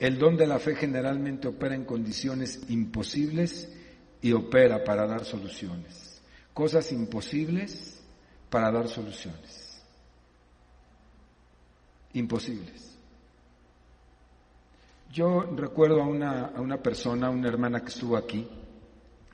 El 0.00 0.18
don 0.18 0.36
de 0.36 0.48
la 0.48 0.58
fe 0.58 0.74
generalmente 0.74 1.46
opera 1.46 1.76
en 1.76 1.84
condiciones 1.84 2.60
imposibles 2.70 3.72
y 4.20 4.32
opera 4.32 4.82
para 4.82 5.06
dar 5.06 5.24
soluciones. 5.24 6.20
Cosas 6.52 6.90
imposibles 6.90 8.02
para 8.50 8.72
dar 8.72 8.88
soluciones 8.88 9.68
imposibles. 12.14 12.97
Yo 15.12 15.40
recuerdo 15.56 16.02
a 16.02 16.06
una, 16.06 16.46
a 16.46 16.60
una 16.60 16.82
persona, 16.82 17.30
una 17.30 17.48
hermana 17.48 17.80
que 17.80 17.88
estuvo 17.88 18.16
aquí, 18.16 18.46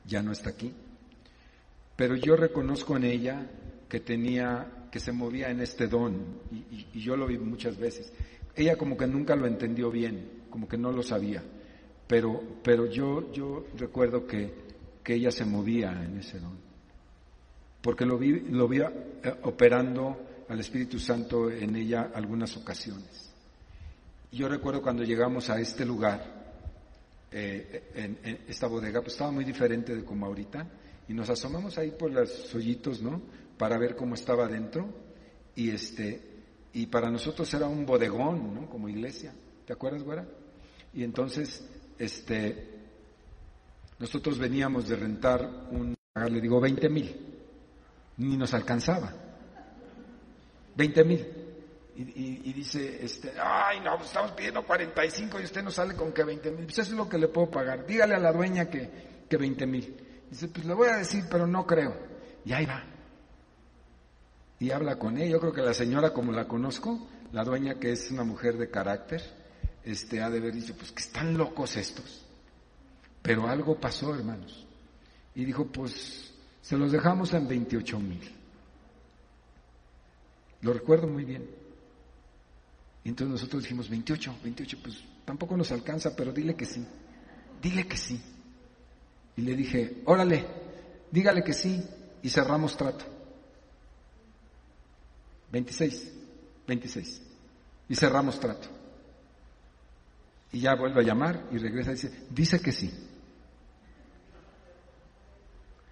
ya 0.04 0.22
no 0.22 0.32
está 0.32 0.50
aquí, 0.50 0.72
pero 1.96 2.14
yo 2.16 2.36
reconozco 2.36 2.96
en 2.96 3.04
ella 3.04 3.50
que 3.88 4.00
tenía, 4.00 4.88
que 4.90 5.00
se 5.00 5.12
movía 5.12 5.50
en 5.50 5.60
este 5.60 5.88
don, 5.88 6.40
y, 6.50 7.00
yo 7.00 7.16
lo 7.16 7.26
vi 7.26 7.38
muchas 7.38 7.76
veces. 7.76 8.12
Ella 8.54 8.76
como 8.76 8.96
que 8.96 9.06
nunca 9.06 9.34
lo 9.34 9.46
entendió 9.46 9.90
bien, 9.90 10.44
como 10.48 10.68
que 10.68 10.78
no 10.78 10.92
lo 10.92 11.02
sabía, 11.02 11.42
pero, 12.06 12.40
pero 12.62 12.86
yo, 12.86 13.32
yo 13.32 13.66
recuerdo 13.76 14.26
que, 14.26 14.54
que 15.02 15.14
ella 15.14 15.32
se 15.32 15.44
movía 15.44 15.90
en 16.04 16.18
ese 16.18 16.38
don, 16.38 16.56
porque 17.82 18.06
lo 18.06 18.16
vi, 18.16 18.40
lo 18.40 18.68
vi 18.68 18.80
eh, 18.80 18.90
operando 19.42 20.44
al 20.48 20.60
Espíritu 20.60 21.00
Santo 21.00 21.50
en 21.50 21.74
ella 21.74 22.10
algunas 22.14 22.56
ocasiones. 22.56 23.33
Yo 24.34 24.48
recuerdo 24.48 24.82
cuando 24.82 25.04
llegamos 25.04 25.48
a 25.48 25.60
este 25.60 25.84
lugar, 25.84 26.56
eh, 27.30 27.90
en, 27.94 28.40
esta 28.48 28.66
bodega, 28.66 29.00
pues 29.00 29.12
estaba 29.12 29.30
muy 29.30 29.44
diferente 29.44 29.94
de 29.94 30.04
como 30.04 30.26
ahorita, 30.26 30.68
y 31.06 31.14
nos 31.14 31.30
asomamos 31.30 31.78
ahí 31.78 31.92
por 31.92 32.10
los 32.10 32.52
hoyitos, 32.52 33.00
¿no? 33.00 33.22
Para 33.56 33.78
ver 33.78 33.94
cómo 33.94 34.16
estaba 34.16 34.48
dentro, 34.48 34.88
y 35.54 35.70
este, 35.70 36.20
y 36.72 36.86
para 36.86 37.10
nosotros 37.10 37.54
era 37.54 37.68
un 37.68 37.86
bodegón, 37.86 38.52
¿no? 38.52 38.68
Como 38.68 38.88
iglesia, 38.88 39.32
¿te 39.64 39.72
acuerdas, 39.72 40.02
güera? 40.02 40.26
Y 40.92 41.04
entonces, 41.04 41.64
este, 41.96 42.70
nosotros 44.00 44.36
veníamos 44.36 44.88
de 44.88 44.96
rentar 44.96 45.48
un, 45.70 45.94
le 46.28 46.40
digo, 46.40 46.60
20 46.60 46.88
mil, 46.88 47.14
ni 48.16 48.36
nos 48.36 48.52
alcanzaba. 48.52 49.14
20 50.74 51.04
mil. 51.04 51.43
Y, 51.96 52.52
dice, 52.52 53.04
este, 53.04 53.32
ay, 53.40 53.78
no, 53.80 53.96
pues 53.96 54.08
estamos 54.08 54.32
pidiendo 54.32 54.64
45 54.64 55.40
y 55.40 55.44
usted 55.44 55.62
no 55.62 55.70
sale 55.70 55.94
con 55.94 56.12
que 56.12 56.24
20 56.24 56.50
mil. 56.50 56.64
Pues 56.64 56.78
eso 56.78 56.90
es 56.90 56.96
lo 56.96 57.08
que 57.08 57.18
le 57.18 57.28
puedo 57.28 57.50
pagar. 57.50 57.86
Dígale 57.86 58.16
a 58.16 58.18
la 58.18 58.32
dueña 58.32 58.68
que, 58.68 58.90
que 59.28 59.36
20 59.36 59.66
mil. 59.66 59.96
Dice, 60.28 60.48
pues 60.48 60.66
le 60.66 60.74
voy 60.74 60.88
a 60.88 60.96
decir, 60.96 61.24
pero 61.30 61.46
no 61.46 61.64
creo. 61.66 61.96
Y 62.44 62.52
ahí 62.52 62.66
va. 62.66 62.84
Y 64.58 64.72
habla 64.72 64.98
con 64.98 65.16
ella. 65.18 65.32
Yo 65.32 65.40
creo 65.40 65.52
que 65.52 65.62
la 65.62 65.74
señora, 65.74 66.12
como 66.12 66.32
la 66.32 66.48
conozco, 66.48 67.08
la 67.32 67.44
dueña 67.44 67.76
que 67.76 67.92
es 67.92 68.10
una 68.10 68.24
mujer 68.24 68.56
de 68.56 68.70
carácter, 68.70 69.22
este, 69.84 70.20
ha 70.20 70.30
de 70.30 70.38
haber 70.38 70.52
dicho, 70.52 70.74
pues 70.76 70.90
que 70.90 71.02
están 71.02 71.36
locos 71.38 71.76
estos. 71.76 72.24
Pero 73.22 73.48
algo 73.48 73.78
pasó, 73.78 74.12
hermanos. 74.14 74.66
Y 75.36 75.44
dijo, 75.44 75.66
pues 75.66 76.34
se 76.60 76.76
los 76.76 76.90
dejamos 76.90 77.32
en 77.34 77.46
28 77.46 78.00
mil. 78.00 78.34
Lo 80.62 80.72
recuerdo 80.72 81.06
muy 81.06 81.24
bien. 81.24 81.63
Y 83.04 83.10
entonces 83.10 83.32
nosotros 83.32 83.62
dijimos, 83.62 83.88
28, 83.88 84.38
28, 84.42 84.78
pues 84.82 84.96
tampoco 85.24 85.56
nos 85.56 85.70
alcanza, 85.72 86.16
pero 86.16 86.32
dile 86.32 86.54
que 86.56 86.64
sí. 86.64 86.84
Dile 87.60 87.86
que 87.86 87.98
sí. 87.98 88.20
Y 89.36 89.42
le 89.42 89.54
dije, 89.54 90.02
órale, 90.06 90.46
dígale 91.10 91.44
que 91.44 91.52
sí 91.52 91.82
y 92.22 92.30
cerramos 92.30 92.76
trato. 92.76 93.04
26, 95.52 96.12
26. 96.66 97.22
Y 97.90 97.94
cerramos 97.94 98.40
trato. 98.40 98.68
Y 100.52 100.60
ya 100.60 100.74
vuelve 100.74 101.00
a 101.00 101.04
llamar 101.04 101.48
y 101.52 101.58
regresa 101.58 101.90
y 101.90 101.94
dice, 101.94 102.26
dice 102.30 102.60
que 102.60 102.72
sí. 102.72 102.90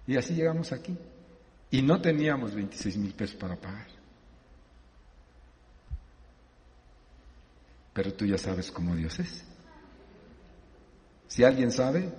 Y 0.07 0.17
así 0.17 0.35
llegamos 0.35 0.73
aquí. 0.73 0.97
Y 1.71 1.83
no 1.83 2.01
teníamos 2.01 2.55
26 2.55 2.97
mil 2.97 3.13
pesos 3.13 3.37
para 3.37 3.57
pagar. 3.57 3.92
Pero 7.93 8.13
tú 8.15 8.25
ya 8.27 8.39
sabes 8.39 8.71
cómo 8.71 8.97
Dios 8.97 9.19
es. 9.19 9.45
Si 11.27 11.45
alguien 11.45 11.71
sabe 11.71 12.13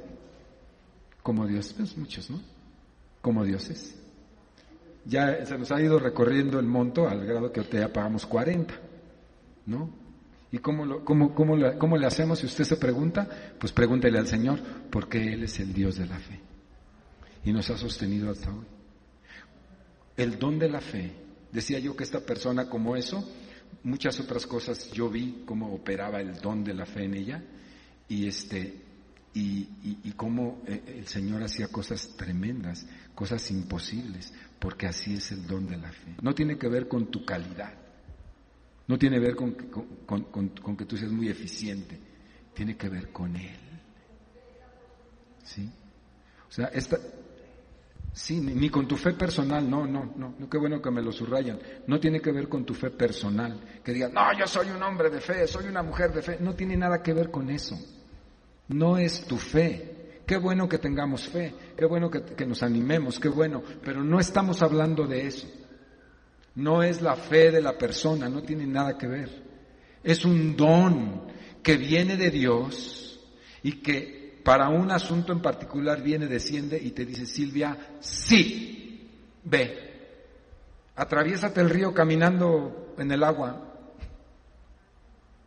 cómo 1.21 1.47
Dios, 1.47 1.73
pues 1.77 1.97
muchos, 1.97 2.29
¿no? 2.29 2.41
Cómo 3.21 3.43
Dios 3.43 3.69
es. 3.69 3.95
Ya 5.05 5.45
se 5.45 5.57
nos 5.57 5.71
ha 5.71 5.81
ido 5.81 5.99
recorriendo 5.99 6.59
el 6.59 6.65
monto 6.65 7.07
al 7.07 7.25
grado 7.25 7.51
que 7.51 7.63
ya 7.71 7.91
pagamos 7.91 8.25
40, 8.25 8.73
¿no? 9.65 9.89
¿Y 10.51 10.59
cómo, 10.59 10.85
lo, 10.85 11.03
cómo, 11.03 11.33
cómo, 11.33 11.55
cómo 11.79 11.97
le 11.97 12.05
hacemos? 12.05 12.39
Si 12.39 12.45
usted 12.45 12.63
se 12.63 12.77
pregunta, 12.77 13.27
pues 13.59 13.71
pregúntele 13.71 14.19
al 14.19 14.27
Señor, 14.27 14.59
porque 14.91 15.33
Él 15.33 15.43
es 15.43 15.59
el 15.59 15.73
Dios 15.73 15.97
de 15.97 16.05
la 16.05 16.19
fe. 16.19 16.39
Y 17.43 17.51
nos 17.51 17.69
ha 17.71 17.77
sostenido 17.77 18.29
hasta 18.29 18.49
hoy. 18.51 18.65
El 20.15 20.37
don 20.37 20.59
de 20.59 20.69
la 20.69 20.79
fe. 20.79 21.11
Decía 21.51 21.79
yo 21.79 21.95
que 21.95 22.03
esta 22.03 22.19
persona 22.19 22.69
como 22.69 22.95
eso 22.95 23.27
muchas 23.83 24.19
otras 24.19 24.45
cosas 24.45 24.91
yo 24.91 25.09
vi 25.09 25.43
cómo 25.45 25.73
operaba 25.73 26.21
el 26.21 26.39
don 26.39 26.63
de 26.63 26.73
la 26.73 26.85
fe 26.85 27.05
en 27.05 27.13
ella 27.15 27.43
Y 28.07 28.27
este, 28.27 28.81
y, 29.33 30.11
cómo 30.15 30.61
eh, 30.67 30.97
el 30.99 31.07
Señor 31.07 31.43
hacía 31.43 31.67
cosas 31.67 32.15
tremendas, 32.15 32.85
cosas 33.15 33.49
imposibles, 33.51 34.31
porque 34.59 34.87
así 34.87 35.15
es 35.15 35.31
el 35.31 35.47
don 35.47 35.67
de 35.67 35.77
la 35.77 35.91
fe. 35.91 36.15
No 36.21 36.35
tiene 36.35 36.57
que 36.57 36.67
ver 36.67 36.87
con 36.87 37.09
tu 37.09 37.25
calidad, 37.25 37.73
no 38.87 38.97
tiene 38.97 39.17
que 39.17 39.25
ver 39.25 39.35
con, 39.35 39.53
con, 40.05 40.77
que 40.77 40.85
tú 40.85 40.97
seas 40.97 41.11
muy 41.11 41.29
eficiente, 41.29 41.99
tiene 42.53 42.77
que 42.77 42.89
ver 42.89 43.11
con 43.11 43.35
Él. 43.35 43.57
¿Sí? 45.43 45.69
O 46.47 46.51
sea, 46.51 46.67
esta, 46.67 46.97
sí, 48.13 48.39
ni, 48.39 48.69
con 48.69 48.87
tu 48.87 48.95
fe 48.95 49.13
personal, 49.13 49.69
no, 49.69 49.85
no, 49.85 50.13
no, 50.15 50.35
no, 50.37 50.49
qué 50.49 50.57
bueno 50.57 50.81
que 50.81 50.91
me 50.91 51.01
lo 51.01 51.11
subrayan. 51.11 51.59
No 51.87 51.99
tiene 51.99 52.21
que 52.21 52.31
ver 52.31 52.47
con 52.47 52.65
tu 52.65 52.73
fe 52.73 52.91
personal, 52.91 53.59
que 53.83 53.91
digas, 53.91 54.11
no, 54.13 54.21
yo 54.37 54.47
soy 54.47 54.69
un 54.69 54.81
hombre 54.81 55.09
de 55.09 55.19
fe, 55.19 55.47
soy 55.47 55.67
una 55.67 55.83
mujer 55.83 56.13
de 56.13 56.21
fe, 56.21 56.37
no 56.39 56.53
tiene 56.53 56.77
nada 56.77 57.01
que 57.01 57.13
ver 57.13 57.29
con 57.29 57.49
eso. 57.49 57.77
No 58.69 58.97
es 58.97 59.25
tu 59.25 59.37
fe. 59.37 60.21
Qué 60.25 60.37
bueno 60.37 60.69
que 60.69 60.77
tengamos 60.77 61.27
fe, 61.27 61.53
qué 61.75 61.85
bueno 61.85 62.09
que, 62.09 62.45
nos 62.45 62.63
animemos, 62.63 63.19
qué 63.19 63.27
bueno, 63.27 63.61
pero 63.83 64.03
no 64.03 64.19
estamos 64.19 64.61
hablando 64.61 65.05
de 65.05 65.27
eso. 65.27 65.47
No 66.55 66.81
es 66.81 67.01
la 67.01 67.15
fe 67.15 67.51
de 67.51 67.61
la 67.61 67.77
persona, 67.77 68.29
no 68.29 68.41
tiene 68.41 68.65
nada 68.65 68.97
que 68.97 69.07
ver. 69.07 69.43
Es 70.01 70.23
un 70.23 70.55
don 70.55 71.27
que 71.61 71.75
viene 71.75 72.15
de 72.15 72.29
Dios 72.29 73.19
y 73.63 73.81
que 73.81 74.22
para 74.43 74.69
un 74.69 74.91
asunto 74.91 75.31
en 75.31 75.41
particular 75.41 76.01
viene, 76.01 76.27
desciende 76.27 76.77
y 76.81 76.91
te 76.91 77.05
dice, 77.05 77.25
Silvia, 77.25 77.95
sí, 77.99 79.09
ve. 79.43 79.91
Atraviésate 80.95 81.61
el 81.61 81.69
río 81.69 81.93
caminando 81.93 82.93
en 82.97 83.11
el 83.11 83.23
agua. 83.23 83.73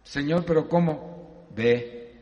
Señor, 0.02 0.44
pero 0.46 0.68
¿cómo? 0.68 1.46
Ve. 1.54 2.14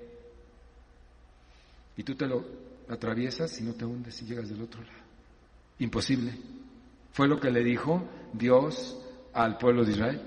Y 1.97 2.03
tú 2.03 2.15
te 2.17 2.27
lo 2.27 2.45
atraviesas 2.89 3.61
y 3.61 3.65
no 3.65 3.75
te 3.75 3.85
hundes 3.85 4.21
y 4.23 4.27
llegas 4.27 4.49
del 4.49 4.63
otro 4.63 4.83
lado. 4.83 4.99
Imposible. 5.79 6.33
Fue 7.13 7.29
lo 7.29 7.39
que 7.39 7.51
le 7.51 7.63
dijo 7.63 8.03
Dios 8.33 8.99
al 9.33 9.59
pueblo 9.59 9.85
de 9.85 9.93
Israel. 9.93 10.23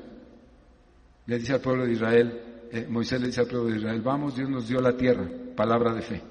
Le 1.25 1.39
dice 1.39 1.53
al 1.53 1.61
pueblo 1.61 1.85
de 1.85 1.91
Israel, 1.91 2.41
eh, 2.71 2.87
Moisés 2.89 3.19
le 3.19 3.27
dice 3.27 3.41
al 3.41 3.47
pueblo 3.47 3.69
de 3.69 3.77
Israel, 3.77 4.01
vamos, 4.01 4.35
Dios 4.35 4.49
nos 4.49 4.67
dio 4.67 4.79
la 4.79 4.95
tierra, 4.95 5.27
palabra 5.55 5.93
de 5.93 6.01
fe. 6.01 6.21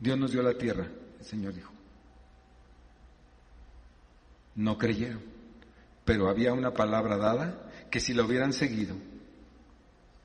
Dios 0.00 0.18
nos 0.18 0.32
dio 0.32 0.42
la 0.42 0.54
tierra, 0.54 0.88
el 1.18 1.24
Señor 1.24 1.54
dijo. 1.54 1.72
No 4.54 4.78
creyeron, 4.78 5.22
pero 6.06 6.28
había 6.28 6.54
una 6.54 6.72
palabra 6.72 7.18
dada 7.18 7.70
que 7.90 8.00
si 8.00 8.14
la 8.14 8.24
hubieran 8.24 8.54
seguido, 8.54 8.96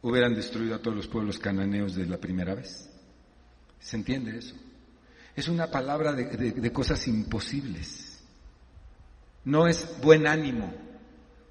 hubieran 0.02 0.34
destruido 0.34 0.76
a 0.76 0.80
todos 0.80 0.96
los 0.96 1.08
pueblos 1.08 1.38
cananeos 1.38 1.94
de 1.94 2.06
la 2.06 2.18
primera 2.18 2.56
vez. 2.56 2.90
¿Se 3.80 3.98
entiende 3.98 4.38
eso? 4.38 4.56
Es 5.36 5.50
una 5.50 5.70
palabra 5.70 6.14
de, 6.14 6.72
cosas 6.72 7.06
imposibles. 7.08 8.24
No 9.44 9.68
es 9.68 10.00
buen 10.02 10.26
ánimo, 10.26 10.74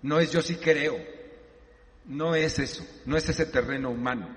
no 0.02 0.18
es 0.18 0.32
yo 0.32 0.40
sí 0.40 0.56
creo, 0.56 0.96
no 2.06 2.34
es 2.34 2.58
eso, 2.58 2.84
no 3.04 3.18
es 3.18 3.28
ese 3.28 3.46
terreno 3.46 3.90
humano, 3.90 4.28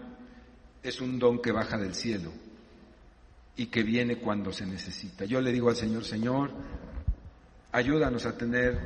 es 0.83 0.99
un 0.99 1.17
don 1.17 1.41
que 1.41 1.53
baja 1.53 1.77
del 1.77 1.95
cielo 1.95 2.31
y 3.57 3.65
que 3.67 3.83
viene 3.83 4.17
cuando 4.17 4.53
se 4.53 4.65
necesita. 4.65 5.25
Yo 5.25 5.41
le 5.41 5.51
digo 5.51 5.69
al 5.69 5.75
Señor, 5.75 6.05
Señor, 6.05 6.51
ayúdanos 7.71 8.25
a 8.25 8.37
tener, 8.37 8.79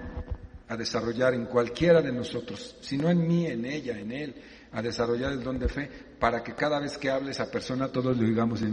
a 0.68 0.78
desarrollar 0.78 1.34
en 1.34 1.46
cualquiera 1.46 2.02
de 2.02 2.12
nosotros, 2.12 2.78
si 2.82 2.98
no 2.98 3.10
en 3.10 3.28
mí, 3.28 3.46
en 3.46 3.66
ella, 3.66 4.00
en 4.00 4.12
Él, 4.12 4.36
a 4.72 4.82
desarrollar 4.82 5.34
el 5.34 5.44
don 5.44 5.60
de 5.60 5.68
fe 5.68 5.90
para 6.18 6.42
que 6.42 6.56
cada 6.56 6.80
vez 6.80 6.98
que 6.98 7.10
hable 7.10 7.32
esa 7.32 7.52
persona 7.52 7.90
todos 7.90 8.18
le 8.18 8.26
digamos, 8.26 8.64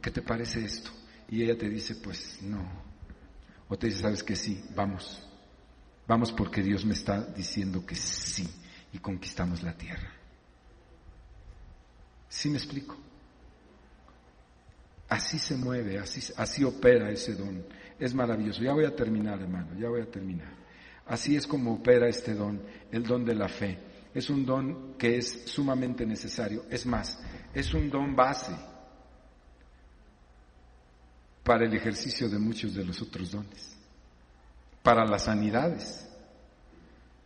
¿qué 0.00 0.10
te 0.10 0.20
parece 0.20 0.64
esto? 0.64 0.90
Y 1.28 1.42
ella 1.42 1.56
te 1.56 1.68
dice, 1.68 1.96
pues 1.96 2.42
no. 2.42 2.92
O 3.68 3.78
te 3.78 3.86
dice, 3.86 4.00
sabes 4.00 4.22
que 4.22 4.36
sí, 4.36 4.62
vamos. 4.76 5.26
Vamos 6.06 6.30
porque 6.32 6.62
Dios 6.62 6.84
me 6.84 6.92
está 6.92 7.24
diciendo 7.24 7.86
que 7.86 7.94
sí 7.94 8.46
y 8.92 8.98
conquistamos 8.98 9.62
la 9.62 9.72
tierra. 9.72 10.12
¿Sí 12.28 12.50
me 12.50 12.58
explico? 12.58 13.01
Así 15.12 15.38
se 15.38 15.56
mueve, 15.56 15.98
así, 15.98 16.32
así 16.36 16.64
opera 16.64 17.10
ese 17.10 17.34
don. 17.34 17.64
Es 17.98 18.14
maravilloso. 18.14 18.62
Ya 18.62 18.72
voy 18.72 18.84
a 18.86 18.96
terminar, 18.96 19.40
hermano, 19.40 19.78
ya 19.78 19.88
voy 19.88 20.00
a 20.00 20.10
terminar. 20.10 20.52
Así 21.06 21.36
es 21.36 21.46
como 21.46 21.74
opera 21.74 22.08
este 22.08 22.34
don, 22.34 22.60
el 22.90 23.02
don 23.02 23.24
de 23.24 23.34
la 23.34 23.48
fe 23.48 23.78
es 24.14 24.28
un 24.28 24.44
don 24.44 24.94
que 24.94 25.16
es 25.18 25.44
sumamente 25.46 26.04
necesario. 26.04 26.64
Es 26.70 26.84
más, 26.86 27.18
es 27.54 27.72
un 27.74 27.90
don 27.90 28.14
base 28.14 28.52
para 31.42 31.64
el 31.64 31.74
ejercicio 31.74 32.28
de 32.28 32.38
muchos 32.38 32.74
de 32.74 32.84
los 32.84 33.00
otros 33.00 33.30
dones, 33.30 33.76
para 34.82 35.04
las 35.04 35.24
sanidades. 35.24 36.08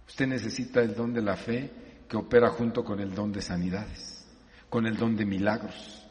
Usted 0.07 0.27
necesita 0.27 0.81
el 0.81 0.95
don 0.95 1.13
de 1.13 1.23
la 1.23 1.37
fe 1.37 1.71
que 2.09 2.17
opera 2.17 2.51
junto 2.51 2.85
con 2.85 3.01
el 3.01 3.15
don 3.15 3.33
de 3.33 3.43
sanidades, 3.43 4.25
con 4.71 4.87
el 4.87 4.97
don 4.97 5.17
de 5.17 5.27
milagros. 5.27 6.06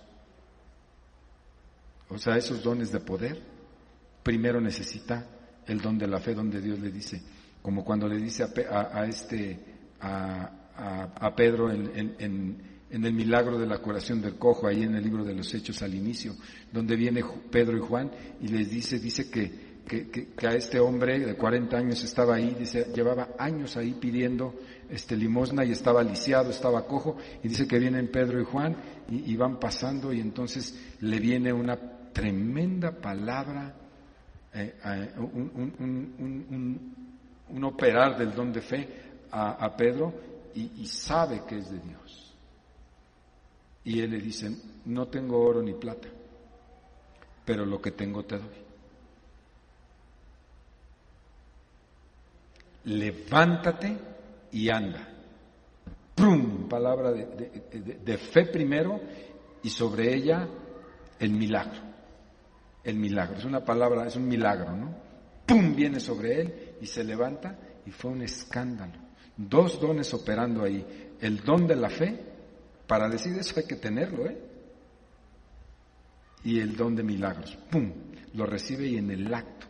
O 2.10 2.18
sea, 2.18 2.38
esos 2.38 2.62
dones 2.64 2.92
de 2.92 3.00
poder, 3.00 3.42
primero 4.24 4.62
necesita 4.62 5.28
el 5.66 5.82
don 5.82 5.98
de 5.98 6.08
la 6.08 6.20
fe 6.20 6.34
donde 6.34 6.62
Dios 6.62 6.80
le 6.80 6.92
dice, 6.92 7.22
como 7.62 7.84
cuando 7.84 8.08
le 8.08 8.18
dice 8.18 8.44
a, 8.44 9.00
a 9.00 9.06
este, 9.06 9.60
a, 10.00 10.66
a, 10.78 11.36
Pedro 11.36 11.72
en, 11.72 12.76
el 12.90 13.14
milagro 13.14 13.58
de 13.58 13.66
la 13.66 13.80
curación 13.80 14.22
del 14.22 14.36
cojo, 14.36 14.68
ahí 14.68 14.84
en 14.84 14.96
el 14.96 15.04
libro 15.04 15.24
de 15.24 15.34
los 15.34 15.54
Hechos 15.54 15.82
al 15.82 15.94
inicio, 15.94 16.36
donde 16.72 16.96
viene 16.96 17.24
Pedro 17.52 17.78
y 17.78 17.82
Juan 17.82 18.12
y 18.42 18.48
les 18.50 18.70
dice, 18.70 19.00
dice 19.00 19.30
que, 19.30 19.76
que, 19.86 20.48
a 20.48 20.54
este 20.54 20.80
hombre 20.80 21.20
de 21.20 21.36
40 21.36 21.78
años 21.78 22.04
estaba 22.04 22.36
ahí, 22.36 22.56
dice, 22.58 22.88
llevaba 22.94 23.30
años 23.38 23.78
ahí 23.78 23.94
pidiendo 24.00 24.56
este 24.90 25.16
limosna 25.16 25.66
y 25.66 25.72
estaba 25.72 26.04
lisiado, 26.04 26.50
estaba 26.50 26.86
cojo, 26.88 27.18
y 27.44 27.48
dice 27.48 27.68
que 27.68 27.80
vienen 27.80 28.10
Pedro 28.12 28.42
y 28.42 28.46
Juan 28.46 28.76
y, 29.10 29.36
van 29.36 29.60
pasando 29.60 30.12
y 30.14 30.20
entonces 30.20 30.76
le 31.02 31.20
viene 31.20 31.54
una 31.54 31.95
tremenda 32.16 32.94
palabra, 32.94 33.76
eh, 34.54 34.74
un, 35.18 36.96
un, 37.50 37.64
operar 37.66 38.18
del 38.18 38.34
don 38.34 38.54
de 38.54 38.62
fe 38.62 38.88
a, 39.30 39.76
Pedro 39.76 40.14
y, 40.56 40.88
sabe 40.88 41.44
que 41.46 41.58
es 41.58 41.70
de 41.70 41.80
Dios. 41.80 42.34
Y 43.84 44.00
él 44.00 44.12
le 44.12 44.22
dice, 44.22 44.50
no 44.86 45.08
tengo 45.08 45.38
oro 45.42 45.62
ni 45.62 45.74
plata, 45.74 46.08
pero 47.44 47.66
lo 47.66 47.82
que 47.82 47.92
tengo 47.92 48.24
te 48.24 48.38
doy. 48.38 48.64
Levántate 52.86 53.98
y 54.54 54.70
anda. 54.70 55.06
¡Prum! 56.16 56.70
Palabra 56.70 57.12
de, 57.12 58.18
fe 58.18 58.46
primero 58.46 59.02
y 59.62 59.70
sobre 59.70 60.16
ella 60.16 60.48
el 61.20 61.32
milagro. 61.32 61.85
El 62.86 62.98
milagro. 62.98 63.38
Es 63.38 63.46
una 63.46 63.66
palabra, 63.66 64.08
es 64.08 64.16
un 64.16 64.28
milagro, 64.28 64.76
¿no? 64.76 64.96
¡Pum! 65.46 65.76
Viene 65.76 66.00
sobre 66.00 66.40
él 66.40 66.76
y 66.80 66.86
se 66.86 67.04
levanta 67.04 67.58
y 67.86 67.92
fue 67.92 68.12
un 68.12 68.22
escándalo. 68.22 68.94
Dos 69.36 69.82
dones 69.82 70.14
operando 70.14 70.64
ahí. 70.64 71.14
El 71.20 71.42
don 71.42 71.68
de 71.68 71.76
la 71.76 71.90
fe, 71.90 72.18
para 72.88 73.10
decir 73.10 73.38
eso 73.38 73.60
hay 73.60 73.66
que 73.66 73.76
tenerlo, 73.76 74.28
¿eh? 74.28 74.38
Y 76.44 76.60
el 76.60 76.76
don 76.78 76.96
de 76.96 77.04
milagros. 77.04 77.58
¡Pum! 77.70 77.92
Lo 78.36 78.46
recibe 78.46 78.88
y 78.88 78.98
en 78.98 79.10
el 79.10 79.34
acto, 79.34 79.66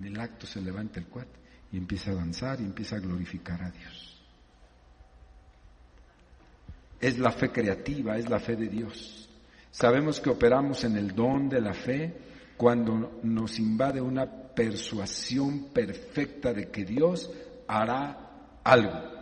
en 0.00 0.06
el 0.06 0.18
acto 0.18 0.46
se 0.46 0.60
levanta 0.60 1.00
el 1.00 1.06
cuate 1.06 1.38
y 1.70 1.76
empieza 1.76 2.12
a 2.12 2.14
danzar 2.14 2.60
y 2.60 2.64
empieza 2.64 2.96
a 2.96 3.00
glorificar 3.00 3.62
a 3.62 3.70
Dios. 3.70 4.22
Es 7.00 7.18
la 7.18 7.32
fe 7.32 7.50
creativa, 7.50 8.16
es 8.16 8.30
la 8.30 8.40
fe 8.40 8.56
de 8.56 8.68
Dios. 8.68 9.28
Sabemos 9.70 10.20
que 10.20 10.30
operamos 10.30 10.84
en 10.84 10.96
el 10.96 11.14
don 11.14 11.48
de 11.48 11.60
la 11.60 11.74
fe 11.74 12.16
cuando 12.56 13.20
nos 13.22 13.58
invade 13.58 14.00
una 14.00 14.26
persuasión 14.54 15.70
perfecta 15.72 16.52
de 16.52 16.70
que 16.70 16.84
Dios 16.84 17.30
hará 17.66 18.58
algo. 18.62 19.14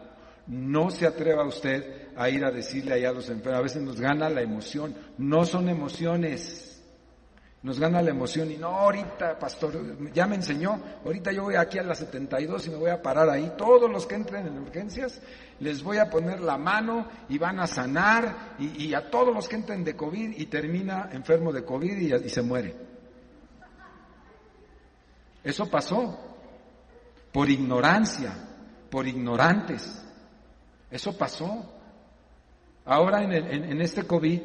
No 0.47 0.91
se 0.91 1.07
atreva 1.07 1.47
usted 1.47 2.09
a 2.17 2.29
ir 2.29 2.45
a 2.45 2.51
decirle 2.51 2.95
allá 2.95 3.11
a 3.11 3.15
los 3.15 3.29
enfermos. 3.31 3.59
A 3.59 3.63
veces 3.63 3.83
nos 3.83 4.01
gana 4.01 4.29
la 4.29 4.43
emoción. 4.43 4.95
No 5.19 5.45
son 5.45 5.69
emociones. 5.69 6.69
Nos 7.63 7.79
gana 7.79 8.03
la 8.03 8.11
emoción 8.11 8.51
y 8.51 8.57
no, 8.57 8.67
ahorita, 8.67 9.39
pastor, 9.39 10.13
ya 10.13 10.27
me 10.27 10.35
enseñó, 10.35 10.83
ahorita 11.05 11.31
yo 11.31 11.45
voy 11.45 11.55
aquí 11.55 11.79
a 11.79 11.85
las 11.85 11.99
72 11.99 12.67
y 12.67 12.71
me 12.71 12.77
voy 12.77 12.91
a 12.91 13.01
parar 13.01 13.31
ahí. 13.31 13.53
Todos 13.57 13.89
los 13.89 14.05
que 14.05 14.17
entren 14.17 14.49
en 14.49 14.59
urgencias, 14.59 15.23
les 15.61 15.81
voy 15.81 15.99
a 15.99 16.11
poner 16.11 16.41
la 16.41 16.59
mano 16.59 17.07
y 17.29 17.39
van 17.39 17.61
a 17.61 17.69
sanar 17.69 18.57
y, 18.59 18.93
a 18.95 19.09
todos 19.09 19.33
los 19.33 19.49
que 19.49 19.55
entren 19.55 19.85
de 19.85 19.95
COVID 19.95 20.33
y 20.37 20.47
termina 20.47 21.09
enfermo 21.13 21.53
de 21.53 21.65
COVID 21.65 21.99
y, 21.99 22.13
y 22.13 22.29
se 22.31 22.43
muere. 22.43 22.92
Eso 25.45 25.71
pasó 25.71 26.19
por 27.33 27.49
ignorancia 27.51 28.49
por 28.93 29.09
ignorantes. 29.09 30.05
Eso 30.91 31.17
pasó. 31.17 31.65
Ahora 32.85 33.23
en, 33.25 33.33
en, 33.33 33.81
este 33.81 34.03
COVID, 34.03 34.41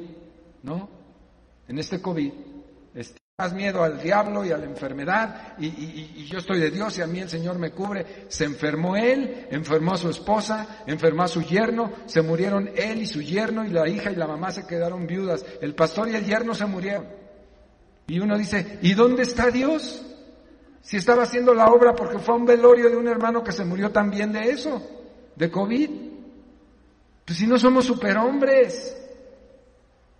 ¿no? 0.63 0.89
En 1.67 1.77
este 1.77 2.01
COVID, 2.01 2.31
este, 2.95 3.19
más 3.37 3.53
miedo 3.53 3.83
al 3.83 4.01
diablo 4.01 4.45
y 4.45 4.51
a 4.51 4.57
la 4.57 4.65
enfermedad, 4.65 5.55
y, 5.59 5.67
y, 5.67 6.25
yo 6.27 6.37
estoy 6.37 6.59
de 6.59 6.71
Dios 6.71 6.97
y 6.97 7.01
a 7.01 7.07
mí 7.07 7.19
el 7.19 7.29
Señor 7.29 7.59
me 7.59 7.71
cubre. 7.71 8.25
Se 8.29 8.45
enfermó 8.45 8.95
él, 8.95 9.47
enfermó 9.51 9.93
a 9.93 9.97
su 9.97 10.09
esposa, 10.09 10.83
enfermó 10.87 11.23
a 11.23 11.27
su 11.27 11.41
yerno, 11.41 11.91
se 12.05 12.21
murieron 12.21 12.69
él 12.73 13.01
y 13.01 13.05
su 13.05 13.21
yerno, 13.21 13.65
y 13.65 13.69
la 13.69 13.89
hija 13.89 14.11
y 14.11 14.15
la 14.15 14.27
mamá 14.27 14.51
se 14.51 14.65
quedaron 14.65 15.07
viudas. 15.07 15.45
El 15.61 15.75
pastor 15.75 16.07
y 16.07 16.15
el 16.15 16.25
yerno 16.25 16.55
se 16.55 16.65
murieron. 16.65 17.05
Y 18.07 18.19
uno 18.19 18.37
dice, 18.37 18.79
¿y 18.81 18.93
dónde 18.93 19.23
está 19.23 19.51
Dios? 19.51 20.06
Si 20.81 20.97
estaba 20.97 21.23
haciendo 21.23 21.53
la 21.53 21.67
obra 21.67 21.93
porque 21.93 22.19
fue 22.19 22.35
un 22.35 22.45
velorio 22.45 22.89
de 22.89 22.95
un 22.95 23.07
hermano 23.07 23.43
que 23.43 23.51
se 23.51 23.65
murió 23.65 23.91
también 23.91 24.31
de 24.31 24.49
eso, 24.49 24.81
de 25.35 25.51
COVID. 25.51 25.89
Pues 27.25 27.37
si 27.37 27.45
no 27.45 27.57
somos 27.57 27.85
superhombres, 27.85 28.95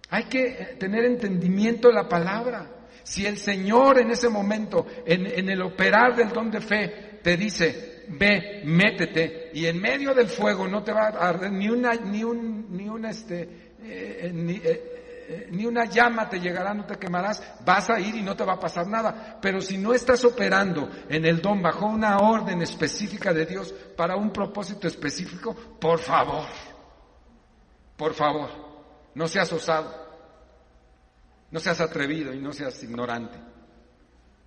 hay 0.10 0.26
que 0.26 0.76
tener 0.80 1.06
entendimiento 1.06 1.88
de 1.88 1.94
la 1.94 2.08
palabra. 2.08 2.70
Si 3.04 3.26
el 3.26 3.38
Señor 3.38 4.00
en 4.00 4.12
ese 4.12 4.28
momento, 4.28 4.86
en, 5.06 5.50
el 5.50 5.62
operar 5.62 6.16
del 6.16 6.30
don 6.30 6.52
de 6.52 6.60
fe, 6.60 7.20
te 7.24 7.38
dice, 7.38 8.04
ve, 8.10 8.62
métete, 8.66 9.52
y 9.54 9.66
en 9.66 9.80
medio 9.80 10.14
del 10.14 10.28
fuego 10.28 10.68
no 10.68 10.84
te 10.84 10.92
va 10.92 11.08
a 11.08 11.30
arder 11.30 11.52
ni 11.54 11.70
una, 11.70 11.94
ni 11.94 12.24
un, 12.24 12.68
ni 12.76 12.90
un 12.90 13.06
este, 13.06 13.42
eh, 13.82 14.32
eh, 14.34 14.97
eh, 15.30 15.50
ni 15.52 15.66
una 15.66 15.84
llama 15.84 16.30
te 16.30 16.40
llegará, 16.40 16.74
no 16.74 16.86
te 16.86 16.96
quemarás, 16.96 17.44
vas 17.66 17.90
a 17.90 18.00
ir 18.00 18.16
y 18.16 18.24
no 18.24 18.34
te 18.34 18.46
va 18.46 18.54
a 18.54 18.60
pasar 18.60 18.88
nada. 18.88 19.38
Pero 19.42 19.60
si 19.60 19.78
no 19.78 19.94
estás 19.94 20.24
operando 20.24 20.90
en 21.10 21.26
el 21.26 21.42
don 21.42 21.62
bajo 21.62 21.86
una 21.86 22.18
orden 22.20 22.62
específica 22.62 23.34
de 23.34 23.46
Dios 23.46 23.74
para 23.98 24.16
un 24.16 24.32
propósito 24.32 24.88
específico, 24.88 25.54
por 25.54 26.00
favor, 26.00 26.46
por 27.98 28.14
favor, 28.14 28.50
no 29.16 29.28
seas 29.28 29.52
osado, 29.52 29.94
no 31.52 31.60
seas 31.60 31.82
atrevido 31.82 32.34
y 32.34 32.40
no 32.40 32.54
seas 32.54 32.82
ignorante. 32.84 33.38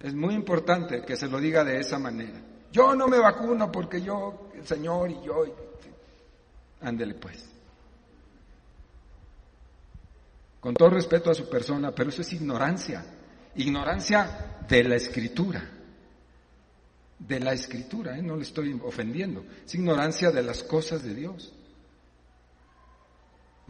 Es 0.00 0.14
muy 0.14 0.34
importante 0.34 1.02
que 1.02 1.14
se 1.14 1.28
lo 1.28 1.38
diga 1.38 1.62
de 1.62 1.78
esa 1.78 1.98
manera. 1.98 2.40
Yo 2.72 2.94
no 2.94 3.06
me 3.06 3.18
vacuno 3.18 3.70
porque 3.70 4.00
yo, 4.00 4.48
el 4.54 4.66
Señor 4.66 5.10
y 5.10 5.20
yo, 5.22 5.44
ándele 6.80 7.16
pues. 7.16 7.59
Con 10.60 10.74
todo 10.74 10.90
respeto 10.90 11.30
a 11.30 11.34
su 11.34 11.48
persona, 11.48 11.92
pero 11.94 12.10
eso 12.10 12.22
es 12.22 12.32
ignorancia, 12.32 13.04
ignorancia 13.56 14.58
de 14.68 14.84
la 14.84 14.96
escritura, 14.96 15.68
de 17.18 17.40
la 17.40 17.52
escritura, 17.52 18.16
¿eh? 18.18 18.22
no 18.22 18.36
le 18.36 18.42
estoy 18.42 18.78
ofendiendo, 18.84 19.44
es 19.64 19.74
ignorancia 19.74 20.30
de 20.30 20.42
las 20.42 20.62
cosas 20.62 21.02
de 21.02 21.14
Dios. 21.14 21.52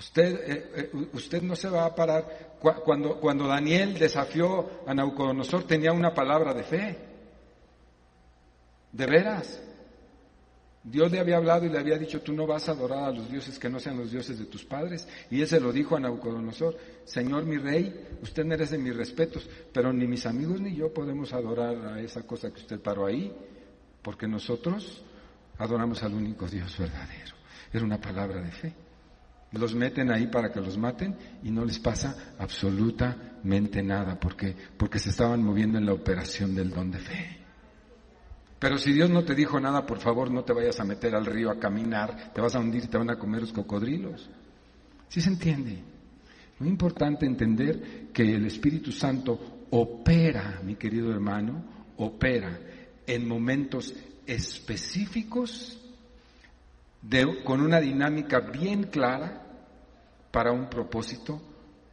Usted, 0.00 0.50
eh, 0.50 0.70
eh, 0.76 1.08
usted 1.12 1.42
no 1.42 1.54
se 1.54 1.68
va 1.68 1.84
a 1.84 1.94
parar. 1.94 2.56
Cuando, 2.58 3.20
cuando 3.20 3.46
Daniel 3.46 3.98
desafió 3.98 4.82
a 4.86 4.94
Naucodonosor 4.94 5.64
tenía 5.64 5.92
una 5.92 6.14
palabra 6.14 6.54
de 6.54 6.62
fe. 6.62 6.98
De 8.92 9.04
veras. 9.04 9.60
Dios 10.82 11.12
le 11.12 11.20
había 11.20 11.36
hablado 11.36 11.66
y 11.66 11.68
le 11.68 11.78
había 11.78 11.98
dicho, 11.98 12.22
tú 12.22 12.32
no 12.32 12.46
vas 12.46 12.68
a 12.68 12.72
adorar 12.72 13.04
a 13.04 13.10
los 13.12 13.30
dioses 13.30 13.58
que 13.58 13.68
no 13.68 13.78
sean 13.78 13.98
los 13.98 14.10
dioses 14.10 14.38
de 14.38 14.46
tus 14.46 14.64
padres. 14.64 15.06
Y 15.30 15.42
él 15.42 15.46
se 15.46 15.60
lo 15.60 15.72
dijo 15.72 15.94
a 15.94 16.00
Nabucodonosor, 16.00 16.76
Señor 17.04 17.44
mi 17.44 17.58
rey, 17.58 18.18
usted 18.22 18.46
merece 18.46 18.78
mis 18.78 18.96
respetos, 18.96 19.48
pero 19.72 19.92
ni 19.92 20.06
mis 20.06 20.24
amigos 20.24 20.60
ni 20.60 20.74
yo 20.74 20.92
podemos 20.92 21.34
adorar 21.34 21.76
a 21.86 22.00
esa 22.00 22.22
cosa 22.22 22.50
que 22.50 22.60
usted 22.60 22.80
paró 22.80 23.04
ahí, 23.04 23.30
porque 24.00 24.26
nosotros 24.26 25.02
adoramos 25.58 26.02
al 26.02 26.14
único 26.14 26.46
Dios 26.46 26.78
verdadero. 26.78 27.34
Era 27.72 27.84
una 27.84 28.00
palabra 28.00 28.40
de 28.40 28.50
fe. 28.50 28.74
Los 29.52 29.74
meten 29.74 30.10
ahí 30.10 30.28
para 30.28 30.50
que 30.50 30.60
los 30.60 30.78
maten 30.78 31.14
y 31.42 31.50
no 31.50 31.64
les 31.64 31.78
pasa 31.78 32.34
absolutamente 32.38 33.82
nada, 33.82 34.18
porque, 34.18 34.56
porque 34.78 34.98
se 34.98 35.10
estaban 35.10 35.42
moviendo 35.42 35.76
en 35.76 35.84
la 35.84 35.92
operación 35.92 36.54
del 36.54 36.70
don 36.70 36.90
de 36.90 36.98
fe. 36.98 37.39
Pero 38.60 38.76
si 38.76 38.92
Dios 38.92 39.08
no 39.08 39.24
te 39.24 39.34
dijo 39.34 39.58
nada, 39.58 39.86
por 39.86 39.98
favor 39.98 40.30
no 40.30 40.44
te 40.44 40.52
vayas 40.52 40.78
a 40.78 40.84
meter 40.84 41.14
al 41.14 41.24
río 41.24 41.50
a 41.50 41.58
caminar, 41.58 42.30
te 42.34 42.42
vas 42.42 42.54
a 42.54 42.60
hundir 42.60 42.84
y 42.84 42.88
te 42.88 42.98
van 42.98 43.10
a 43.10 43.18
comer 43.18 43.40
los 43.40 43.52
cocodrilos. 43.54 44.28
¿Sí 45.08 45.22
se 45.22 45.30
entiende? 45.30 45.82
Muy 46.58 46.68
importante 46.68 47.24
entender 47.24 48.08
que 48.12 48.22
el 48.22 48.44
Espíritu 48.44 48.92
Santo 48.92 49.66
opera, 49.70 50.60
mi 50.62 50.76
querido 50.76 51.10
hermano, 51.10 51.64
opera 51.96 52.60
en 53.06 53.26
momentos 53.26 53.94
específicos 54.26 55.78
con 57.44 57.62
una 57.62 57.80
dinámica 57.80 58.40
bien 58.40 58.84
clara 58.84 59.42
para 60.30 60.52
un 60.52 60.68
propósito 60.68 61.40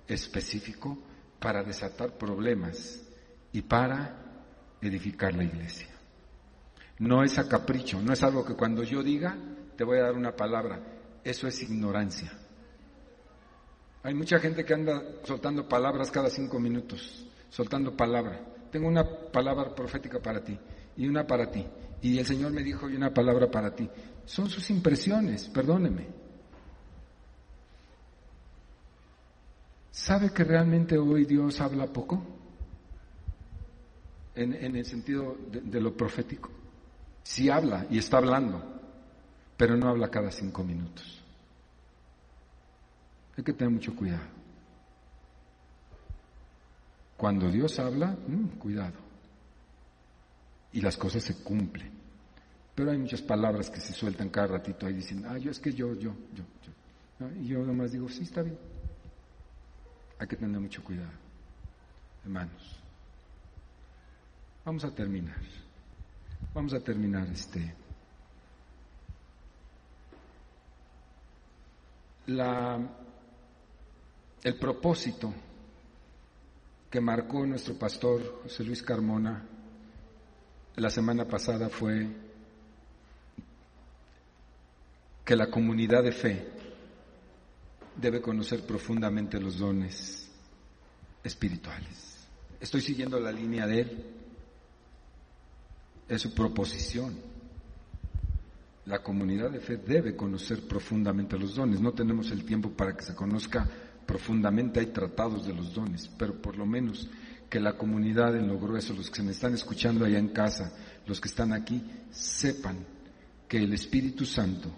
específico, 0.05 0.97
para 1.39 1.63
desatar 1.63 2.17
problemas 2.17 3.01
y 3.53 3.61
para 3.61 4.17
edificar 4.81 5.33
la 5.33 5.45
iglesia. 5.45 5.96
No 6.99 7.23
es 7.23 7.37
a 7.37 7.47
capricho, 7.47 8.01
no 8.01 8.13
es 8.13 8.23
algo 8.23 8.43
que 8.43 8.55
cuando 8.55 8.83
yo 8.83 9.03
diga 9.03 9.37
te 9.75 9.83
voy 9.83 9.99
a 9.99 10.03
dar 10.03 10.15
una 10.15 10.35
palabra. 10.35 10.79
Eso 11.23 11.47
es 11.47 11.61
ignorancia. 11.61 12.31
Hay 14.03 14.13
mucha 14.13 14.39
gente 14.39 14.65
que 14.65 14.73
anda 14.73 15.03
soltando 15.23 15.67
palabras 15.67 16.09
cada 16.09 16.29
cinco 16.29 16.59
minutos, 16.59 17.25
soltando 17.49 17.95
palabra. 17.95 18.39
Tengo 18.71 18.87
una 18.87 19.05
palabra 19.31 19.73
profética 19.75 20.19
para 20.19 20.43
ti 20.43 20.57
y 20.95 21.07
una 21.07 21.25
para 21.25 21.49
ti. 21.51 21.65
Y 22.01 22.17
el 22.17 22.25
Señor 22.25 22.51
me 22.51 22.63
dijo 22.63 22.89
y 22.89 22.95
una 22.95 23.13
palabra 23.13 23.49
para 23.49 23.73
ti. 23.75 23.89
Son 24.25 24.49
sus 24.49 24.69
impresiones, 24.69 25.47
perdóneme. 25.49 26.07
¿Sabe 29.91 30.31
que 30.31 30.43
realmente 30.43 30.97
hoy 30.97 31.25
Dios 31.25 31.59
habla 31.59 31.87
poco? 31.87 32.23
En, 34.35 34.53
el 34.75 34.85
sentido 34.85 35.35
de 35.49 35.81
lo 35.81 35.97
profético. 35.97 36.51
Sí 37.27 37.49
habla 37.49 37.85
y 37.89 37.97
está 37.97 38.19
hablando, 38.19 38.63
pero 39.57 39.75
no 39.75 39.89
habla 39.89 40.09
cada 40.09 40.31
cinco 40.31 40.63
minutos. 40.63 41.21
Hay 43.37 43.43
que 43.43 43.51
tener 43.51 43.73
mucho 43.73 43.93
cuidado. 43.93 44.23
Cuando 47.17 47.51
Dios 47.51 47.77
habla, 47.79 48.15
mm, 48.27 48.57
cuidado. 48.57 48.95
Y 50.71 50.79
las 50.79 50.95
cosas 50.95 51.21
se 51.21 51.35
cumplen. 51.43 51.91
Pero 52.73 52.91
hay 52.91 52.97
muchas 52.97 53.21
palabras 53.21 53.69
que 53.69 53.81
se 53.81 53.91
sueltan 53.91 54.29
cada 54.29 54.47
ratito 54.47 54.85
ahí 54.85 54.93
diciendo, 54.93 55.27
ah, 55.29 55.37
yo 55.37 55.51
es 55.51 55.59
que 55.59 55.73
yo, 55.73 55.95
yo, 55.95 56.15
yo, 56.33 56.45
yo. 57.19 57.29
Y 57.41 57.47
yo 57.47 57.59
nomás 57.59 57.91
digo, 57.91 58.07
sí, 58.07 58.23
está 58.23 58.41
bien. 58.41 58.57
Hay 60.17 60.27
que 60.27 60.37
tener 60.37 60.61
mucho 60.61 60.81
cuidado, 60.81 61.11
hermanos. 62.23 62.79
Vamos 64.63 64.85
a 64.85 64.95
terminar. 64.95 65.66
Vamos 66.53 66.73
a 66.73 66.79
terminar 66.79 67.27
este. 67.29 67.73
La, 72.27 72.79
el 74.43 74.59
propósito 74.59 75.33
que 76.89 76.99
marcó 76.99 77.45
nuestro 77.45 77.75
pastor 77.75 78.41
José 78.43 78.63
Luis 78.63 78.81
Carmona 78.81 79.45
la 80.77 80.89
semana 80.89 81.25
pasada 81.25 81.69
fue 81.69 82.07
que 85.25 85.35
la 85.35 85.49
comunidad 85.49 86.03
de 86.03 86.11
fe 86.11 86.47
debe 87.95 88.21
conocer 88.21 88.65
profundamente 88.65 89.39
los 89.39 89.57
dones 89.57 90.29
espirituales. 91.23 92.27
Estoy 92.59 92.81
siguiendo 92.81 93.19
la 93.19 93.31
línea 93.31 93.65
de 93.65 93.81
él 93.81 94.05
es 96.07 96.21
su 96.21 96.33
proposición. 96.33 97.15
La 98.85 99.03
comunidad 99.03 99.51
de 99.51 99.59
fe 99.59 99.77
debe 99.77 100.15
conocer 100.15 100.65
profundamente 100.67 101.37
los 101.37 101.55
dones. 101.55 101.81
No 101.81 101.91
tenemos 101.91 102.31
el 102.31 102.45
tiempo 102.45 102.69
para 102.71 102.95
que 102.95 103.03
se 103.03 103.15
conozca 103.15 103.67
profundamente, 104.05 104.79
hay 104.79 104.87
tratados 104.87 105.45
de 105.45 105.53
los 105.53 105.73
dones, 105.73 106.09
pero 106.17 106.41
por 106.41 106.57
lo 106.57 106.65
menos 106.65 107.09
que 107.49 107.59
la 107.59 107.77
comunidad 107.77 108.35
en 108.35 108.47
lo 108.47 108.57
grueso, 108.57 108.93
los 108.93 109.09
que 109.09 109.17
se 109.17 109.23
me 109.23 109.31
están 109.31 109.53
escuchando 109.53 110.05
allá 110.05 110.17
en 110.17 110.29
casa, 110.29 110.73
los 111.05 111.19
que 111.19 111.27
están 111.27 111.51
aquí, 111.51 111.83
sepan 112.09 112.77
que 113.47 113.57
el 113.57 113.73
Espíritu 113.73 114.25
Santo 114.25 114.69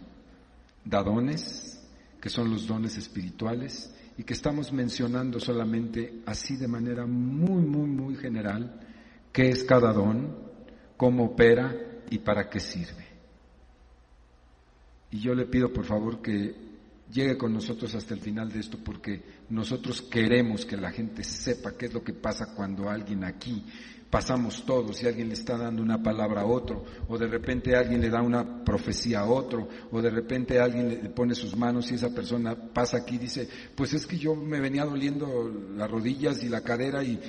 da 0.84 1.04
dones, 1.04 1.80
que 2.20 2.30
son 2.30 2.50
los 2.50 2.68
dones 2.68 2.98
espirituales, 2.98 3.94
y 4.18 4.24
que 4.24 4.34
estamos 4.34 4.74
mencionando 4.74 5.40
solamente 5.40 6.22
así 6.26 6.58
de 6.58 6.68
manera 6.68 7.06
muy, 7.06 7.62
muy, 7.62 7.88
muy 7.88 8.16
general, 8.16 8.82
qué 9.32 9.50
es 9.50 9.64
cada 9.64 9.94
don, 9.94 10.49
cómo 11.00 11.28
opera 11.28 11.74
y 12.10 12.18
para 12.18 12.50
qué 12.50 12.60
sirve. 12.60 13.08
Y 15.12 15.22
yo 15.22 15.34
le 15.34 15.46
pido 15.46 15.72
por 15.72 15.86
favor 15.86 16.22
que 16.22 16.54
llegue 17.10 17.38
con 17.38 17.54
nosotros 17.54 17.96
hasta 17.96 18.14
el 18.14 18.20
final 18.20 18.52
de 18.52 18.60
esto 18.60 18.78
porque 18.84 19.24
nosotros 19.50 20.02
queremos 20.02 20.66
que 20.66 20.76
la 20.76 20.92
gente 20.92 21.24
sepa 21.24 21.78
qué 21.78 21.86
es 21.86 21.94
lo 21.94 22.04
que 22.04 22.12
pasa 22.12 22.54
cuando 22.54 22.90
alguien 22.90 23.24
aquí 23.24 23.64
pasamos 24.10 24.66
todos 24.66 25.02
y 25.04 25.08
alguien 25.08 25.28
le 25.28 25.36
está 25.36 25.58
dando 25.58 25.82
una 25.84 26.02
palabra 26.02 26.42
a 26.42 26.46
otro, 26.46 26.84
o 27.08 27.18
de 27.18 27.28
repente 27.28 27.76
alguien 27.76 28.02
le 28.02 28.10
da 28.10 28.22
una 28.22 28.64
profecía 28.64 29.20
a 29.20 29.30
otro, 29.30 29.68
o 29.92 30.02
de 30.02 30.10
repente 30.10 30.60
alguien 30.60 30.90
le 30.90 31.10
pone 31.10 31.36
sus 31.36 31.56
manos 31.56 31.92
y 31.92 31.96
esa 31.96 32.10
persona 32.10 32.56
pasa 32.56 32.98
aquí 32.98 33.16
y 33.16 33.20
dice, 33.20 33.48
pues 33.76 33.94
es 33.94 34.08
que 34.08 34.18
yo 34.18 34.36
me 34.36 34.60
venía 34.60 34.86
doliendo 34.86 35.52
las 35.76 35.90
rodillas 35.90 36.44
y 36.44 36.50
la 36.50 36.62
cadera 36.62 37.04
y, 37.04 37.20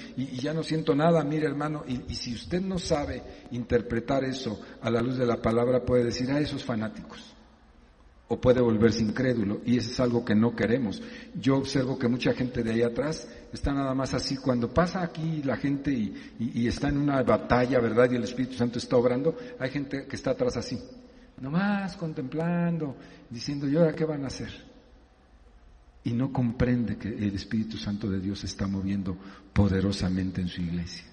ya 0.40 0.54
no 0.54 0.62
siento 0.62 0.94
nada, 0.94 1.22
mire 1.22 1.46
hermano, 1.46 1.84
y, 1.86 2.00
y, 2.08 2.14
si 2.14 2.34
usted 2.34 2.62
no 2.62 2.78
sabe 2.78 3.22
interpretar 3.50 4.24
eso 4.24 4.60
a 4.80 4.90
la 4.90 5.02
luz 5.02 5.18
de 5.18 5.26
la 5.26 5.42
palabra, 5.42 5.84
puede 5.84 6.04
decir, 6.04 6.30
a 6.30 6.40
esos 6.40 6.64
fanáticos 6.64 7.34
o 8.32 8.40
puede 8.40 8.60
volverse 8.60 9.02
incrédulo 9.02 9.60
y 9.66 9.76
eso 9.76 9.90
es 9.90 9.98
algo 9.98 10.24
que 10.24 10.36
no 10.36 10.54
queremos. 10.54 11.02
Yo 11.34 11.56
observo 11.56 11.98
que 11.98 12.06
mucha 12.06 12.32
gente 12.32 12.62
de 12.62 12.70
ahí 12.70 12.82
atrás 12.82 13.28
está 13.52 13.72
nada 13.72 13.94
más 13.94 14.14
así, 14.14 14.36
cuando 14.36 14.72
pasa 14.72 15.02
aquí 15.02 15.42
la 15.42 15.56
gente 15.56 15.92
y, 15.92 16.66
está 16.66 16.88
en 16.88 16.98
una 16.98 17.22
batalla, 17.22 17.80
¿verdad? 17.80 18.10
Y 18.10 18.16
el 18.16 18.24
Espíritu 18.24 18.54
Santo 18.54 18.78
está 18.78 18.96
obrando, 18.96 19.36
hay 19.58 19.70
gente 19.70 20.06
que 20.06 20.16
está 20.16 20.30
atrás 20.30 20.56
así, 20.56 20.78
nomás 21.40 21.96
contemplando, 21.96 22.96
diciendo, 23.28 23.68
¿y 23.68 23.76
ahora 23.76 23.94
qué 23.94 24.04
van 24.04 24.24
a 24.24 24.28
hacer? 24.28 24.50
Y 26.04 26.12
no 26.12 26.32
comprende 26.32 26.96
que 26.96 27.08
el 27.08 27.34
Espíritu 27.34 27.76
Santo 27.76 28.08
de 28.08 28.20
Dios 28.20 28.44
está 28.44 28.66
moviendo 28.66 29.16
poderosamente 29.52 30.40
en 30.40 30.48
su 30.48 30.62
iglesia. 30.62 31.04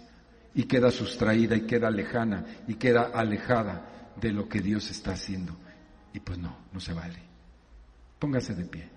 Y 0.55 0.63
queda 0.63 0.91
sustraída 0.91 1.55
y 1.55 1.61
queda 1.61 1.91
lejana 1.91 2.45
y 2.67 2.75
queda 2.75 3.11
alejada 3.13 4.13
de 4.19 4.31
lo 4.31 4.47
que 4.47 4.61
Dios 4.61 4.89
está 4.89 5.11
haciendo. 5.11 5.55
Y 6.13 6.19
pues 6.19 6.39
no, 6.39 6.55
no 6.71 6.79
se 6.79 6.93
vale. 6.93 7.19
Póngase 8.17 8.55
de 8.55 8.65
pie. 8.65 8.96